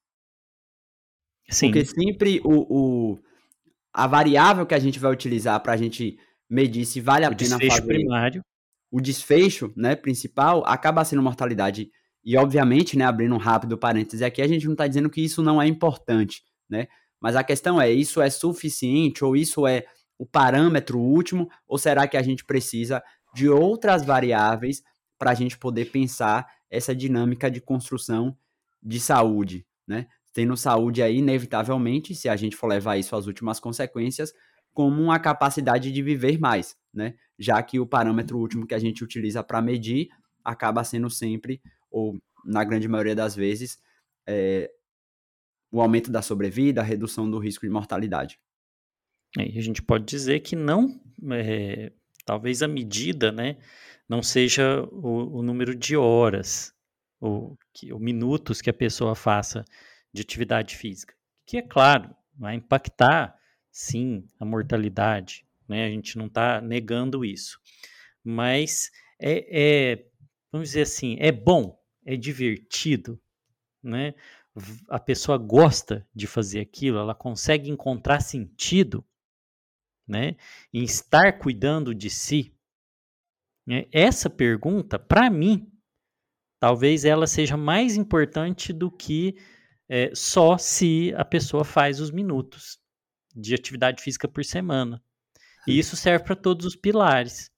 Sim. 1.49 1.67
Porque 1.67 1.83
sempre 1.83 2.39
o, 2.45 2.61
o, 3.13 3.19
a 3.93 4.07
variável 4.07 4.65
que 4.65 4.73
a 4.73 4.79
gente 4.79 4.99
vai 4.99 5.11
utilizar 5.11 5.61
para 5.61 5.73
a 5.73 5.77
gente 5.77 6.17
medir 6.49 6.85
se 6.85 7.01
vale 7.01 7.25
a 7.25 7.29
o 7.29 7.35
pena 7.35 7.59
fazer 7.59 7.85
primário. 7.85 8.41
o 8.89 9.01
desfecho 9.01 9.73
né, 9.75 9.97
principal 9.97 10.63
acaba 10.65 11.03
sendo 11.03 11.21
mortalidade. 11.21 11.91
E, 12.23 12.37
obviamente, 12.37 12.97
né, 12.97 13.03
abrindo 13.03 13.35
um 13.35 13.39
rápido 13.39 13.77
parêntese 13.77 14.23
aqui, 14.23 14.41
a 14.41 14.47
gente 14.47 14.65
não 14.65 14.73
está 14.73 14.87
dizendo 14.87 15.09
que 15.09 15.19
isso 15.19 15.43
não 15.43 15.61
é 15.61 15.67
importante, 15.67 16.41
né? 16.69 16.87
Mas 17.21 17.35
a 17.35 17.43
questão 17.43 17.79
é, 17.79 17.91
isso 17.91 18.19
é 18.19 18.29
suficiente 18.29 19.23
ou 19.23 19.35
isso 19.35 19.67
é 19.67 19.85
o 20.17 20.25
parâmetro 20.25 20.99
último 20.99 21.49
ou 21.67 21.77
será 21.77 22.07
que 22.07 22.17
a 22.17 22.21
gente 22.21 22.43
precisa 22.43 23.01
de 23.33 23.47
outras 23.47 24.03
variáveis 24.03 24.83
para 25.17 25.31
a 25.31 25.33
gente 25.33 25.57
poder 25.57 25.91
pensar 25.91 26.47
essa 26.69 26.95
dinâmica 26.95 27.49
de 27.49 27.61
construção 27.61 28.35
de 28.81 28.99
saúde, 28.99 29.65
né? 29.87 30.07
Tendo 30.33 30.55
saúde 30.55 31.03
aí, 31.03 31.17
inevitavelmente, 31.17 32.15
se 32.15 32.29
a 32.29 32.35
gente 32.35 32.55
for 32.55 32.67
levar 32.67 32.97
isso 32.97 33.15
às 33.15 33.27
últimas 33.27 33.59
consequências, 33.59 34.33
como 34.73 35.01
uma 35.01 35.19
capacidade 35.19 35.91
de 35.91 36.01
viver 36.01 36.39
mais, 36.39 36.75
né? 36.93 37.13
Já 37.37 37.61
que 37.61 37.79
o 37.79 37.85
parâmetro 37.85 38.39
último 38.39 38.65
que 38.65 38.73
a 38.73 38.79
gente 38.79 39.03
utiliza 39.03 39.43
para 39.43 39.61
medir 39.61 40.07
acaba 40.43 40.83
sendo 40.83 41.09
sempre, 41.09 41.61
ou 41.91 42.17
na 42.43 42.63
grande 42.63 42.87
maioria 42.87 43.15
das 43.15 43.35
vezes, 43.35 43.77
é, 44.25 44.71
o 45.71 45.81
aumento 45.81 46.11
da 46.11 46.21
sobrevida, 46.21 46.81
a 46.81 46.83
redução 46.83 47.29
do 47.29 47.39
risco 47.39 47.65
de 47.65 47.71
mortalidade. 47.71 48.39
E 49.37 49.57
a 49.57 49.61
gente 49.61 49.81
pode 49.81 50.05
dizer 50.05 50.41
que 50.41 50.55
não, 50.55 50.99
é, 51.31 51.91
talvez 52.25 52.61
a 52.61 52.67
medida, 52.67 53.31
né, 53.31 53.57
não 54.07 54.21
seja 54.21 54.83
o, 54.91 55.39
o 55.39 55.41
número 55.43 55.73
de 55.73 55.95
horas 55.95 56.73
ou, 57.19 57.57
que, 57.73 57.93
minutos 57.93 58.61
que 58.61 58.69
a 58.69 58.73
pessoa 58.73 59.15
faça 59.15 59.63
de 60.13 60.21
atividade 60.21 60.75
física, 60.75 61.15
que 61.45 61.57
é 61.57 61.61
claro, 61.61 62.13
vai 62.37 62.55
impactar, 62.55 63.33
sim, 63.71 64.27
a 64.37 64.43
mortalidade, 64.43 65.45
né, 65.67 65.85
a 65.85 65.89
gente 65.89 66.17
não 66.17 66.25
está 66.25 66.59
negando 66.59 67.23
isso, 67.23 67.57
mas 68.21 68.91
é, 69.17 69.91
é, 69.93 70.05
vamos 70.51 70.69
dizer 70.69 70.81
assim, 70.81 71.15
é 71.19 71.31
bom, 71.31 71.79
é 72.05 72.17
divertido, 72.17 73.21
né, 73.81 74.13
a 74.89 74.99
pessoa 74.99 75.37
gosta 75.37 76.07
de 76.13 76.27
fazer 76.27 76.59
aquilo, 76.59 76.97
ela 76.97 77.15
consegue 77.15 77.69
encontrar 77.69 78.21
sentido 78.21 79.05
né, 80.07 80.35
em 80.73 80.83
estar 80.83 81.39
cuidando 81.39 81.95
de 81.95 82.09
si? 82.09 82.53
Né? 83.65 83.85
Essa 83.91 84.29
pergunta, 84.29 84.99
para 84.99 85.29
mim, 85.29 85.71
talvez 86.59 87.05
ela 87.05 87.27
seja 87.27 87.55
mais 87.55 87.95
importante 87.95 88.73
do 88.73 88.91
que 88.91 89.37
é, 89.87 90.13
só 90.13 90.57
se 90.57 91.13
a 91.15 91.23
pessoa 91.23 91.63
faz 91.63 91.99
os 91.99 92.11
minutos 92.11 92.79
de 93.35 93.55
atividade 93.55 94.01
física 94.01 94.27
por 94.27 94.43
semana. 94.43 95.01
E 95.67 95.77
isso 95.77 95.95
serve 95.95 96.25
para 96.25 96.35
todos 96.35 96.65
os 96.65 96.75
pilares. 96.75 97.51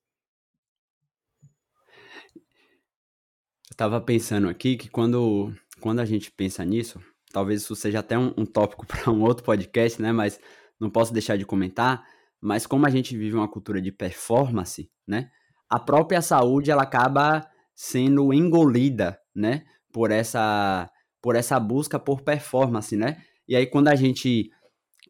Eu 2.36 3.74
estava 3.74 4.00
pensando 4.00 4.50
aqui 4.50 4.78
que 4.78 4.90
quando 4.90 5.56
quando 5.84 6.00
a 6.00 6.06
gente 6.06 6.32
pensa 6.32 6.64
nisso, 6.64 6.98
talvez 7.34 7.62
isso 7.62 7.76
seja 7.76 8.00
até 8.00 8.18
um, 8.18 8.34
um 8.38 8.46
tópico 8.46 8.88
para 8.88 9.12
um 9.12 9.22
outro 9.22 9.44
podcast, 9.44 10.02
né? 10.02 10.14
Mas 10.14 10.40
não 10.80 10.90
posso 10.90 11.12
deixar 11.12 11.38
de 11.38 11.46
comentar. 11.46 12.06
Mas 12.40 12.66
como 12.66 12.86
a 12.86 12.90
gente 12.90 13.18
vive 13.18 13.36
uma 13.36 13.50
cultura 13.50 13.82
de 13.82 13.92
performance, 13.92 14.90
né? 15.06 15.30
A 15.70 15.78
própria 15.78 16.22
saúde 16.22 16.72
ela 16.72 16.84
acaba 16.84 17.46
sendo 17.76 18.34
engolida, 18.34 19.20
né? 19.36 19.66
Por 19.92 20.10
essa 20.10 20.90
por 21.22 21.36
essa 21.36 21.60
busca 21.60 22.00
por 22.00 22.22
performance, 22.22 22.96
né? 22.96 23.22
E 23.46 23.54
aí 23.54 23.66
quando 23.68 23.90
a 23.90 23.96
gente 23.96 24.52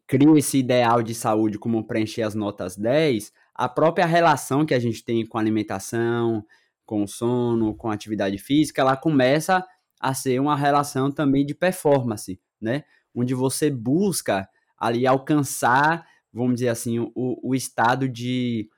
cria 0.08 0.36
esse 0.36 0.58
ideal 0.58 1.04
de 1.04 1.14
saúde 1.14 1.56
como 1.56 1.86
preencher 1.86 2.22
as 2.22 2.34
notas 2.34 2.76
10, 2.76 3.32
a 3.54 3.68
própria 3.68 4.06
relação 4.06 4.66
que 4.66 4.74
a 4.74 4.80
gente 4.80 5.04
tem 5.04 5.24
com 5.24 5.38
alimentação, 5.38 6.44
com 6.84 7.06
sono, 7.06 7.76
com 7.76 7.92
atividade 7.92 8.38
física, 8.38 8.82
ela 8.82 8.96
começa 8.96 9.64
a 10.04 10.12
ser 10.12 10.38
uma 10.38 10.54
relação 10.54 11.10
também 11.10 11.46
de 11.46 11.54
performance, 11.54 12.38
né? 12.60 12.84
Onde 13.14 13.32
você 13.32 13.70
busca 13.70 14.46
ali 14.76 15.06
alcançar, 15.06 16.06
vamos 16.30 16.56
dizer 16.56 16.68
assim, 16.68 16.98
o, 16.98 17.12
o 17.14 17.54
estado 17.54 18.06
de, 18.06 18.68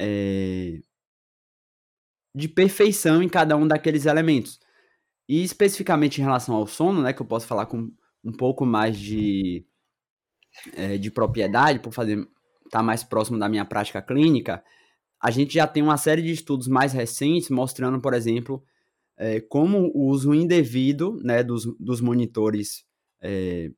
é, 0.00 0.80
de 2.34 2.48
perfeição 2.48 3.22
em 3.22 3.28
cada 3.28 3.56
um 3.56 3.68
daqueles 3.68 4.04
elementos. 4.04 4.58
E 5.28 5.44
especificamente 5.44 6.20
em 6.20 6.24
relação 6.24 6.56
ao 6.56 6.66
sono, 6.66 7.02
né, 7.02 7.12
que 7.12 7.22
eu 7.22 7.26
posso 7.26 7.46
falar 7.46 7.66
com 7.66 7.92
um 8.24 8.32
pouco 8.32 8.66
mais 8.66 8.98
de, 8.98 9.64
é, 10.74 10.98
de 10.98 11.08
propriedade, 11.08 11.78
por 11.78 11.92
fazer 11.92 12.18
estar 12.18 12.78
tá 12.78 12.82
mais 12.82 13.04
próximo 13.04 13.38
da 13.38 13.48
minha 13.48 13.64
prática 13.64 14.02
clínica, 14.02 14.64
a 15.22 15.30
gente 15.30 15.54
já 15.54 15.68
tem 15.68 15.84
uma 15.84 15.96
série 15.96 16.22
de 16.22 16.32
estudos 16.32 16.66
mais 16.66 16.92
recentes 16.92 17.48
mostrando, 17.48 18.00
por 18.00 18.12
exemplo, 18.12 18.64
é, 19.18 19.40
como 19.40 19.90
o 19.92 20.06
uso 20.06 20.32
indevido 20.32 21.20
né, 21.24 21.42
dos, 21.42 21.66
dos 21.78 22.00
monitores, 22.00 22.84
é, 23.20 23.70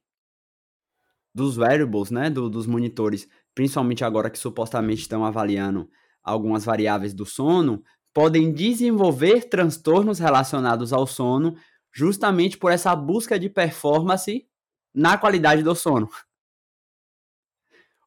dos 1.35 1.57
wearables, 1.57 2.11
né, 2.11 2.29
do, 2.29 2.51
dos 2.51 2.67
monitores, 2.67 3.27
principalmente 3.55 4.05
agora 4.05 4.29
que 4.29 4.39
supostamente 4.39 5.01
estão 5.01 5.25
avaliando 5.25 5.89
algumas 6.23 6.65
variáveis 6.65 7.15
do 7.15 7.25
sono, 7.25 7.83
podem 8.13 8.53
desenvolver 8.53 9.49
transtornos 9.49 10.19
relacionados 10.19 10.93
ao 10.93 11.07
sono 11.07 11.57
justamente 11.93 12.59
por 12.59 12.71
essa 12.71 12.95
busca 12.95 13.39
de 13.39 13.49
performance 13.49 14.47
na 14.95 15.17
qualidade 15.17 15.63
do 15.63 15.75
sono. 15.75 16.09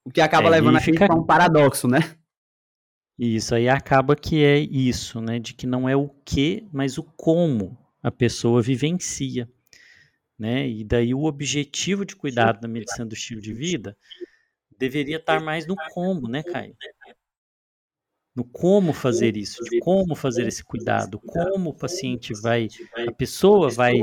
O 0.05 0.11
que 0.11 0.21
acaba 0.21 0.47
é, 0.47 0.51
levando 0.51 0.77
a 0.77 0.79
gente 0.79 0.99
fica... 0.99 1.11
a 1.11 1.15
um 1.15 1.25
paradoxo, 1.25 1.87
né? 1.87 1.99
Isso 3.17 3.53
aí 3.53 3.69
acaba 3.69 4.15
que 4.15 4.43
é 4.43 4.57
isso, 4.57 5.21
né? 5.21 5.39
De 5.39 5.53
que 5.53 5.67
não 5.67 5.87
é 5.87 5.95
o 5.95 6.09
que, 6.25 6.67
mas 6.71 6.97
o 6.97 7.03
como 7.03 7.77
a 8.01 8.11
pessoa 8.11 8.61
vivencia, 8.61 9.47
né? 10.37 10.67
E 10.67 10.83
daí 10.83 11.13
o 11.13 11.23
objetivo 11.23 12.05
de 12.05 12.15
cuidado 12.15 12.59
da 12.59 12.67
medicina 12.67 13.05
do 13.05 13.13
estilo 13.13 13.39
de 13.39 13.53
vida 13.53 13.95
deveria 14.77 15.17
estar 15.17 15.39
mais 15.39 15.67
no 15.67 15.75
como, 15.93 16.27
né, 16.27 16.43
Caio? 16.43 16.75
No 18.35 18.43
como 18.43 18.93
fazer 18.93 19.37
isso, 19.37 19.63
de 19.63 19.79
como 19.79 20.15
fazer 20.15 20.47
esse 20.47 20.63
cuidado, 20.63 21.19
como 21.19 21.69
o 21.69 21.73
paciente 21.73 22.33
vai, 22.41 22.67
a 23.07 23.11
pessoa 23.11 23.69
vai 23.69 23.93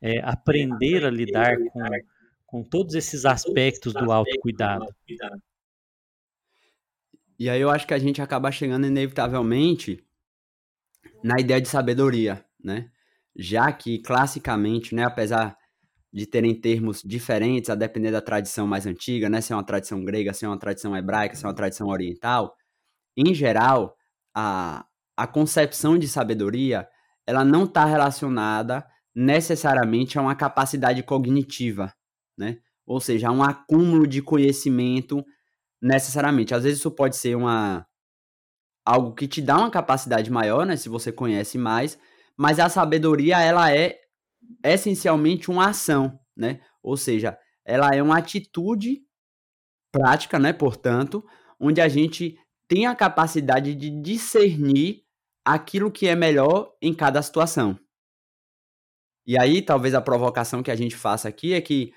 é, 0.00 0.20
aprender 0.20 1.04
a 1.04 1.10
lidar 1.10 1.56
com, 1.72 1.80
com 2.46 2.62
todos 2.62 2.94
esses 2.94 3.26
aspectos 3.26 3.92
do 3.92 4.12
autocuidado. 4.12 4.86
E 7.42 7.50
aí 7.50 7.60
eu 7.60 7.70
acho 7.70 7.88
que 7.88 7.92
a 7.92 7.98
gente 7.98 8.22
acaba 8.22 8.52
chegando 8.52 8.86
inevitavelmente 8.86 10.00
na 11.24 11.40
ideia 11.40 11.60
de 11.60 11.66
sabedoria, 11.66 12.44
né? 12.62 12.88
Já 13.34 13.72
que 13.72 13.98
classicamente, 13.98 14.94
né, 14.94 15.02
apesar 15.02 15.56
de 16.12 16.24
terem 16.24 16.54
termos 16.54 17.02
diferentes 17.02 17.68
a 17.68 17.74
depender 17.74 18.12
da 18.12 18.20
tradição 18.20 18.64
mais 18.64 18.86
antiga, 18.86 19.28
né? 19.28 19.40
Se 19.40 19.52
é 19.52 19.56
uma 19.56 19.66
tradição 19.66 20.04
grega, 20.04 20.32
se 20.32 20.44
é 20.44 20.48
uma 20.48 20.56
tradição 20.56 20.96
hebraica, 20.96 21.34
se 21.34 21.44
é 21.44 21.48
uma 21.48 21.54
tradição 21.54 21.88
oriental. 21.88 22.54
Em 23.16 23.34
geral, 23.34 23.96
a, 24.32 24.86
a 25.16 25.26
concepção 25.26 25.98
de 25.98 26.06
sabedoria 26.06 26.86
ela 27.26 27.44
não 27.44 27.64
está 27.64 27.84
relacionada 27.84 28.86
necessariamente 29.12 30.16
a 30.16 30.22
uma 30.22 30.36
capacidade 30.36 31.02
cognitiva, 31.02 31.92
né? 32.38 32.58
Ou 32.86 33.00
seja, 33.00 33.30
a 33.30 33.32
um 33.32 33.42
acúmulo 33.42 34.06
de 34.06 34.22
conhecimento 34.22 35.24
necessariamente. 35.82 36.54
Às 36.54 36.62
vezes 36.62 36.78
isso 36.78 36.90
pode 36.90 37.16
ser 37.16 37.36
uma 37.36 37.84
algo 38.84 39.14
que 39.14 39.28
te 39.28 39.40
dá 39.40 39.58
uma 39.58 39.70
capacidade 39.70 40.30
maior, 40.30 40.66
né, 40.66 40.76
se 40.76 40.88
você 40.88 41.12
conhece 41.12 41.56
mais, 41.56 41.98
mas 42.36 42.58
a 42.58 42.68
sabedoria 42.68 43.40
ela 43.40 43.72
é 43.72 44.00
essencialmente 44.64 45.50
uma 45.50 45.68
ação, 45.68 46.18
né? 46.36 46.60
Ou 46.82 46.96
seja, 46.96 47.38
ela 47.64 47.90
é 47.94 48.02
uma 48.02 48.18
atitude 48.18 49.02
prática, 49.92 50.38
né, 50.38 50.52
portanto, 50.52 51.24
onde 51.60 51.80
a 51.80 51.88
gente 51.88 52.36
tem 52.66 52.86
a 52.86 52.94
capacidade 52.94 53.74
de 53.74 53.90
discernir 54.02 55.04
aquilo 55.44 55.90
que 55.90 56.08
é 56.08 56.16
melhor 56.16 56.72
em 56.80 56.94
cada 56.94 57.22
situação. 57.22 57.78
E 59.24 59.38
aí, 59.38 59.62
talvez 59.62 59.94
a 59.94 60.00
provocação 60.00 60.62
que 60.62 60.70
a 60.70 60.76
gente 60.76 60.96
faça 60.96 61.28
aqui 61.28 61.52
é 61.52 61.60
que 61.60 61.92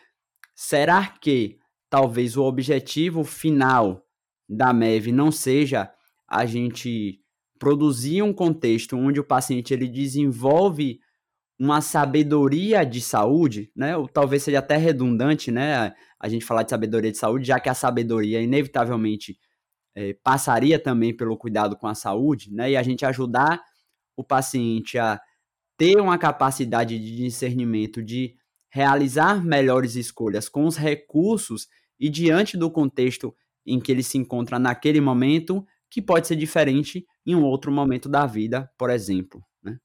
será 0.54 1.08
que 1.08 1.60
talvez 1.90 2.36
o 2.38 2.44
objetivo 2.44 3.24
final 3.24 4.06
da 4.48 4.74
MEV 4.74 5.12
não 5.12 5.32
seja 5.32 5.92
a 6.28 6.46
gente 6.46 7.20
produzir 7.58 8.22
um 8.22 8.34
contexto 8.34 8.98
onde 8.98 9.20
o 9.20 9.24
paciente 9.24 9.74
ele 9.74 9.88
desenvolve 9.88 11.00
uma 11.58 11.80
sabedoria 11.80 12.86
de 12.86 13.00
saúde, 13.00 13.72
né? 13.76 13.96
Ou 13.96 14.08
talvez 14.08 14.44
seja 14.44 14.60
até 14.60 14.76
redundante, 14.76 15.52
né? 15.52 15.94
A 16.20 16.28
gente 16.28 16.44
falar 16.44 16.64
de 16.64 16.70
sabedoria 16.70 17.12
de 17.12 17.18
saúde, 17.18 17.48
já 17.48 17.60
que 17.60 17.70
a 17.70 17.74
sabedoria 17.74 18.42
inevitavelmente 18.42 19.38
é, 19.96 20.14
passaria 20.22 20.78
também 20.78 21.16
pelo 21.16 21.38
cuidado 21.38 21.78
com 21.78 21.88
a 21.88 21.96
saúde, 21.96 22.54
né? 22.54 22.72
E 22.72 22.78
a 22.78 22.84
gente 22.84 23.06
ajudar 23.06 23.64
o 24.18 24.24
paciente 24.24 24.98
a 24.98 25.20
ter 25.78 25.98
uma 25.98 26.18
capacidade 26.18 27.00
de 27.00 27.16
discernimento 27.16 28.04
de 28.04 28.36
realizar 28.76 29.42
melhores 29.42 29.96
escolhas 29.96 30.50
com 30.50 30.66
os 30.66 30.76
recursos 30.76 31.70
e 31.98 32.10
diante 32.10 32.58
do 32.58 32.70
contexto 32.70 33.34
em 33.66 33.80
que 33.80 33.90
ele 33.90 34.04
se 34.04 34.18
encontra 34.18 34.60
naquele 34.60 35.00
momento, 35.00 35.66
que 35.90 36.02
pode 36.02 36.28
ser 36.28 36.36
diferente 36.36 37.06
em 37.26 37.34
um 37.34 37.46
outro 37.46 37.72
momento 37.72 38.10
da 38.10 38.26
vida, 38.26 38.70
por 38.78 38.90
exemplo. 38.90 39.42
Né? 39.64 39.78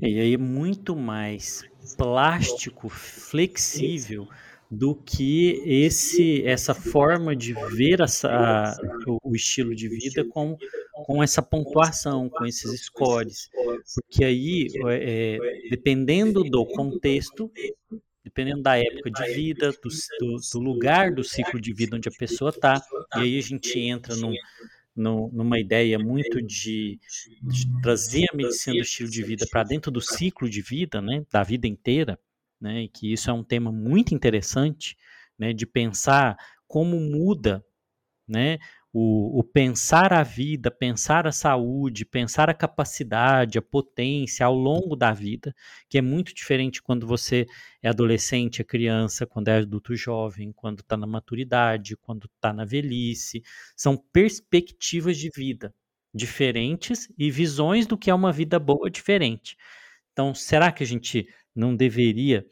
E 0.00 0.18
aí 0.18 0.32
é 0.32 0.38
muito 0.38 0.96
mais 0.96 1.62
plástico, 1.98 2.88
flexível 2.88 4.26
do 4.70 4.94
que 4.94 5.62
esse 5.66 6.42
essa 6.44 6.74
forma 6.74 7.36
de 7.36 7.52
ver 7.76 8.00
essa, 8.00 8.28
a, 8.28 8.76
o, 9.06 9.18
o, 9.30 9.36
estilo 9.36 9.74
de 9.74 9.90
vida 9.90 10.24
com, 10.24 10.56
com 11.04 11.22
essa 11.22 11.42
pontuação, 11.42 12.30
com 12.30 12.46
esses 12.46 12.86
scores. 12.86 13.50
Porque 13.94 14.24
aí, 14.24 14.68
é, 14.88 15.38
dependendo 15.70 16.42
do 16.42 16.64
contexto, 16.66 17.50
dependendo 18.36 18.62
da 18.62 18.78
época 18.78 19.10
de 19.10 19.32
vida, 19.32 19.72
do, 19.72 19.88
do, 20.20 20.36
do, 20.52 20.60
lugar 20.60 21.10
do 21.10 21.24
ciclo 21.24 21.58
de 21.58 21.72
vida 21.72 21.96
onde 21.96 22.10
a 22.10 22.12
pessoa 22.12 22.50
está, 22.50 22.82
e 23.16 23.20
aí 23.20 23.38
a 23.38 23.42
gente 23.42 23.78
entra 23.78 24.14
num, 24.14 24.34
num, 24.94 25.28
numa 25.32 25.58
ideia 25.58 25.98
muito 25.98 26.42
de, 26.42 27.00
de, 27.42 27.80
trazer 27.80 28.26
a 28.30 28.36
medicina 28.36 28.76
do 28.76 28.82
estilo 28.82 29.08
de 29.08 29.22
vida 29.22 29.46
para 29.50 29.64
dentro 29.64 29.90
do 29.90 30.02
ciclo 30.02 30.50
de 30.50 30.60
vida, 30.60 31.00
né, 31.00 31.24
da 31.32 31.42
vida 31.42 31.66
inteira, 31.66 32.18
né, 32.60 32.82
e 32.82 32.88
que 32.88 33.10
isso 33.10 33.30
é 33.30 33.32
um 33.32 33.42
tema 33.42 33.72
muito 33.72 34.14
interessante, 34.14 34.98
né, 35.38 35.54
de 35.54 35.64
pensar 35.64 36.36
como 36.68 37.00
muda, 37.00 37.64
né, 38.28 38.58
o, 38.98 39.40
o, 39.40 39.44
pensar 39.44 40.10
a 40.10 40.22
vida, 40.22 40.70
pensar 40.70 41.26
a 41.26 41.32
saúde, 41.32 42.02
pensar 42.02 42.48
a 42.48 42.54
capacidade, 42.54 43.58
a 43.58 43.62
potência 43.62 44.46
ao 44.46 44.54
longo 44.54 44.96
da 44.96 45.12
vida, 45.12 45.54
que 45.86 45.98
é 45.98 46.00
muito 46.00 46.34
diferente 46.34 46.80
quando 46.82 47.06
você 47.06 47.46
é 47.82 47.90
adolescente, 47.90 48.62
é 48.62 48.64
criança, 48.64 49.26
quando 49.26 49.48
é 49.48 49.58
adulto 49.58 49.94
jovem, 49.94 50.50
quando 50.50 50.80
está 50.80 50.96
na 50.96 51.06
maturidade, 51.06 51.94
quando 51.98 52.24
está 52.24 52.54
na 52.54 52.64
velhice. 52.64 53.42
São 53.76 53.98
perspectivas 53.98 55.18
de 55.18 55.28
vida 55.28 55.74
diferentes 56.14 57.06
e 57.18 57.30
visões 57.30 57.86
do 57.86 57.98
que 57.98 58.08
é 58.10 58.14
uma 58.14 58.32
vida 58.32 58.58
boa 58.58 58.90
diferente. 58.90 59.58
Então, 60.10 60.34
será 60.34 60.72
que 60.72 60.82
a 60.82 60.86
gente 60.86 61.28
não 61.54 61.76
deveria 61.76 62.46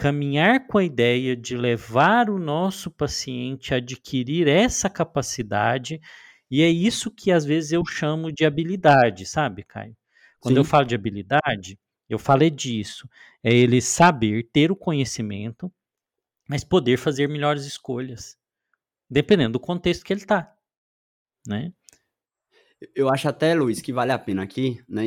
caminhar 0.00 0.66
com 0.66 0.78
a 0.78 0.82
ideia 0.84 1.36
de 1.36 1.54
levar 1.54 2.30
o 2.30 2.38
nosso 2.38 2.90
paciente 2.90 3.74
a 3.74 3.76
adquirir 3.76 4.48
essa 4.48 4.88
capacidade, 4.88 6.00
e 6.50 6.62
é 6.62 6.70
isso 6.70 7.10
que 7.10 7.30
às 7.30 7.44
vezes 7.44 7.72
eu 7.72 7.84
chamo 7.84 8.32
de 8.32 8.46
habilidade, 8.46 9.26
sabe, 9.26 9.62
Caio? 9.62 9.94
Quando 10.40 10.54
Sim. 10.54 10.60
eu 10.60 10.64
falo 10.64 10.86
de 10.86 10.94
habilidade, 10.94 11.78
eu 12.08 12.18
falei 12.18 12.48
disso. 12.48 13.06
É 13.44 13.52
ele 13.52 13.82
saber 13.82 14.48
ter 14.50 14.72
o 14.72 14.76
conhecimento, 14.76 15.70
mas 16.48 16.64
poder 16.64 16.96
fazer 16.96 17.28
melhores 17.28 17.66
escolhas, 17.66 18.38
dependendo 19.08 19.52
do 19.52 19.60
contexto 19.60 20.02
que 20.02 20.14
ele 20.14 20.22
está, 20.22 20.56
né? 21.46 21.74
Eu 22.94 23.10
acho 23.10 23.28
até, 23.28 23.52
Luiz, 23.52 23.82
que 23.82 23.92
vale 23.92 24.12
a 24.12 24.18
pena 24.18 24.42
aqui, 24.42 24.82
né? 24.88 25.04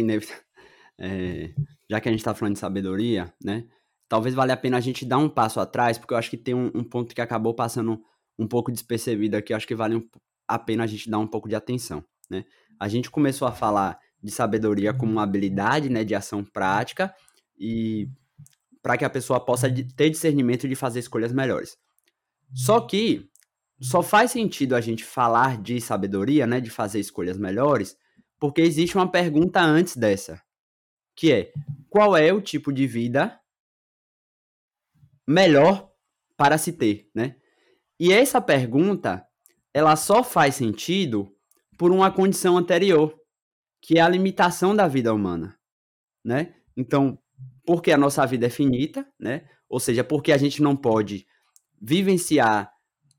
É, 0.99 1.51
já 1.89 1.99
que 1.99 2.09
a 2.09 2.11
gente 2.11 2.21
está 2.21 2.35
falando 2.35 2.53
de 2.53 2.59
sabedoria, 2.59 3.33
né? 3.43 3.67
Talvez 4.07 4.35
valha 4.35 4.53
a 4.53 4.57
pena 4.57 4.77
a 4.77 4.81
gente 4.81 5.05
dar 5.05 5.17
um 5.17 5.29
passo 5.29 5.59
atrás, 5.59 5.97
porque 5.97 6.13
eu 6.13 6.17
acho 6.17 6.29
que 6.29 6.37
tem 6.37 6.53
um, 6.53 6.71
um 6.73 6.83
ponto 6.83 7.13
que 7.13 7.21
acabou 7.21 7.53
passando 7.53 8.01
um 8.37 8.47
pouco 8.47 8.71
despercebido 8.71 9.37
aqui, 9.37 9.53
eu 9.53 9.57
acho 9.57 9.67
que 9.67 9.75
vale 9.75 9.95
um, 9.95 10.07
a 10.47 10.57
pena 10.59 10.83
a 10.83 10.87
gente 10.87 11.09
dar 11.09 11.19
um 11.19 11.27
pouco 11.27 11.47
de 11.47 11.55
atenção, 11.55 12.03
né? 12.29 12.45
A 12.79 12.87
gente 12.87 13.09
começou 13.09 13.47
a 13.47 13.51
falar 13.51 13.99
de 14.21 14.31
sabedoria 14.31 14.93
como 14.93 15.11
uma 15.11 15.23
habilidade, 15.23 15.89
né, 15.89 16.03
de 16.03 16.15
ação 16.15 16.43
prática 16.43 17.13
e 17.57 18.07
para 18.81 18.97
que 18.97 19.05
a 19.05 19.09
pessoa 19.09 19.39
possa 19.39 19.69
ter 19.95 20.09
discernimento 20.09 20.67
de 20.67 20.75
fazer 20.75 20.99
escolhas 20.99 21.31
melhores. 21.31 21.77
Só 22.53 22.81
que 22.81 23.29
só 23.79 24.01
faz 24.01 24.31
sentido 24.31 24.75
a 24.75 24.81
gente 24.81 25.03
falar 25.03 25.61
de 25.61 25.79
sabedoria, 25.81 26.47
né, 26.47 26.61
de 26.61 26.69
fazer 26.69 26.99
escolhas 26.99 27.37
melhores, 27.37 27.97
porque 28.39 28.61
existe 28.61 28.95
uma 28.95 29.09
pergunta 29.09 29.61
antes 29.61 29.95
dessa, 29.97 30.41
que 31.15 31.31
é: 31.31 31.51
qual 31.89 32.15
é 32.15 32.31
o 32.33 32.41
tipo 32.41 32.71
de 32.71 32.87
vida 32.87 33.39
melhor 35.27 35.89
para 36.37 36.57
se 36.57 36.73
ter, 36.73 37.09
né? 37.13 37.35
E 37.99 38.11
essa 38.11 38.41
pergunta, 38.41 39.25
ela 39.73 39.95
só 39.95 40.23
faz 40.23 40.55
sentido 40.55 41.31
por 41.77 41.91
uma 41.91 42.11
condição 42.11 42.57
anterior, 42.57 43.15
que 43.81 43.97
é 43.97 44.01
a 44.01 44.09
limitação 44.09 44.75
da 44.75 44.87
vida 44.87 45.13
humana, 45.13 45.57
né? 46.23 46.55
Então, 46.75 47.17
porque 47.65 47.91
a 47.91 47.97
nossa 47.97 48.25
vida 48.25 48.47
é 48.47 48.49
finita, 48.49 49.07
né? 49.19 49.47
Ou 49.69 49.79
seja, 49.79 50.03
porque 50.03 50.31
a 50.31 50.37
gente 50.37 50.61
não 50.61 50.75
pode 50.75 51.25
vivenciar 51.81 52.71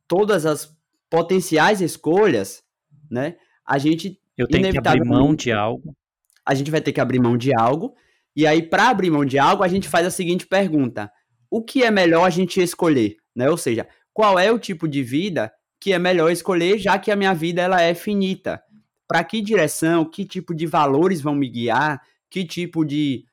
todas 0.07 0.47
as 0.47 0.77
potenciais 1.11 1.81
escolhas, 1.81 2.63
né? 3.11 3.37
A 3.67 3.79
gente 3.79 4.21
eu 4.37 4.49
tenho 4.49 4.71
que 4.71 4.79
abrir 4.79 5.05
mão 5.05 5.35
de 5.35 5.53
algo. 5.53 5.97
A 6.45 6.55
gente 6.55 6.71
vai 6.71 6.81
ter 6.81 6.93
que 6.93 7.01
abrir 7.01 7.21
mão 7.21 7.37
de 7.37 7.53
algo. 7.57 7.95
E 8.37 8.47
aí, 8.47 8.63
para 8.63 8.89
abrir 8.89 9.11
mão 9.11 9.25
de 9.25 9.39
algo, 9.39 9.63
a 9.63 9.69
gente 9.69 9.89
faz 9.89 10.07
a 10.07 10.11
seguinte 10.11 10.47
pergunta: 10.47 11.11
o 11.55 11.63
que 11.63 11.85
é 11.85 11.91
melhor 11.91 12.25
a 12.25 12.31
gente 12.31 12.61
escolher, 12.61 13.17
né? 13.33 13.49
Ou 13.49 13.57
seja, 13.57 13.87
qual 14.13 14.41
é 14.41 14.51
o 14.51 14.59
tipo 14.59 14.89
de 14.89 15.05
vida 15.05 15.53
que 15.81 15.93
é 15.93 16.01
melhor 16.01 16.33
escolher, 16.33 16.79
já 16.79 16.99
que 16.99 17.13
a 17.13 17.17
minha 17.17 17.33
vida 17.33 17.63
ela 17.63 17.81
é 17.81 17.95
finita? 17.95 18.61
Para 19.07 19.23
que 19.23 19.41
direção, 19.41 20.05
que 20.05 20.25
tipo 20.25 20.53
de 20.53 20.67
valores 20.67 21.21
vão 21.21 21.33
me 21.33 21.49
guiar, 21.49 22.03
que 22.29 22.45
tipo 22.45 22.85
de 22.85 23.25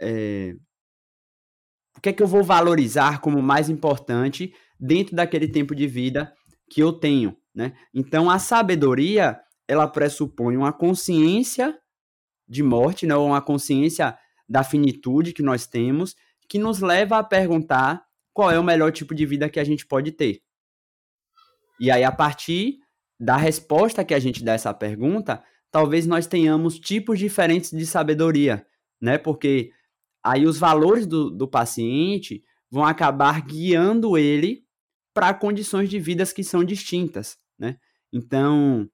é... 0.00 0.54
o 1.96 2.00
que 2.00 2.10
é 2.10 2.12
que 2.12 2.22
eu 2.22 2.28
vou 2.28 2.44
valorizar 2.44 3.20
como 3.20 3.42
mais 3.42 3.68
importante 3.68 4.54
dentro 4.78 5.16
daquele 5.16 5.48
tempo 5.48 5.74
de 5.74 5.88
vida 5.88 6.32
que 6.70 6.80
eu 6.80 6.92
tenho, 6.92 7.36
né? 7.52 7.72
Então 7.92 8.30
a 8.30 8.38
sabedoria 8.38 9.36
ela 9.66 9.88
pressupõe 9.88 10.56
uma 10.56 10.72
consciência 10.72 11.76
de 12.48 12.62
morte, 12.62 13.04
né? 13.04 13.16
uma 13.16 13.42
consciência 13.42 14.16
da 14.48 14.62
finitude 14.62 15.32
que 15.32 15.42
nós 15.42 15.66
temos 15.66 16.14
que 16.48 16.58
nos 16.58 16.80
leva 16.80 17.18
a 17.18 17.24
perguntar 17.24 18.04
qual 18.32 18.50
é 18.50 18.58
o 18.58 18.64
melhor 18.64 18.92
tipo 18.92 19.14
de 19.14 19.26
vida 19.26 19.48
que 19.50 19.60
a 19.60 19.64
gente 19.64 19.86
pode 19.86 20.12
ter. 20.12 20.40
E 21.78 21.90
aí, 21.90 22.02
a 22.02 22.12
partir 22.12 22.78
da 23.20 23.36
resposta 23.36 24.04
que 24.04 24.14
a 24.14 24.18
gente 24.18 24.42
dá 24.42 24.52
essa 24.52 24.72
pergunta, 24.72 25.42
talvez 25.70 26.06
nós 26.06 26.26
tenhamos 26.26 26.78
tipos 26.78 27.18
diferentes 27.18 27.70
de 27.70 27.84
sabedoria, 27.84 28.66
né? 29.00 29.18
Porque 29.18 29.72
aí 30.24 30.46
os 30.46 30.58
valores 30.58 31.06
do, 31.06 31.30
do 31.30 31.48
paciente 31.48 32.42
vão 32.70 32.84
acabar 32.84 33.40
guiando 33.42 34.16
ele 34.16 34.64
para 35.12 35.34
condições 35.34 35.88
de 35.88 35.98
vidas 35.98 36.32
que 36.32 36.44
são 36.44 36.62
distintas, 36.62 37.36
né? 37.58 37.76
Então, 38.12 38.88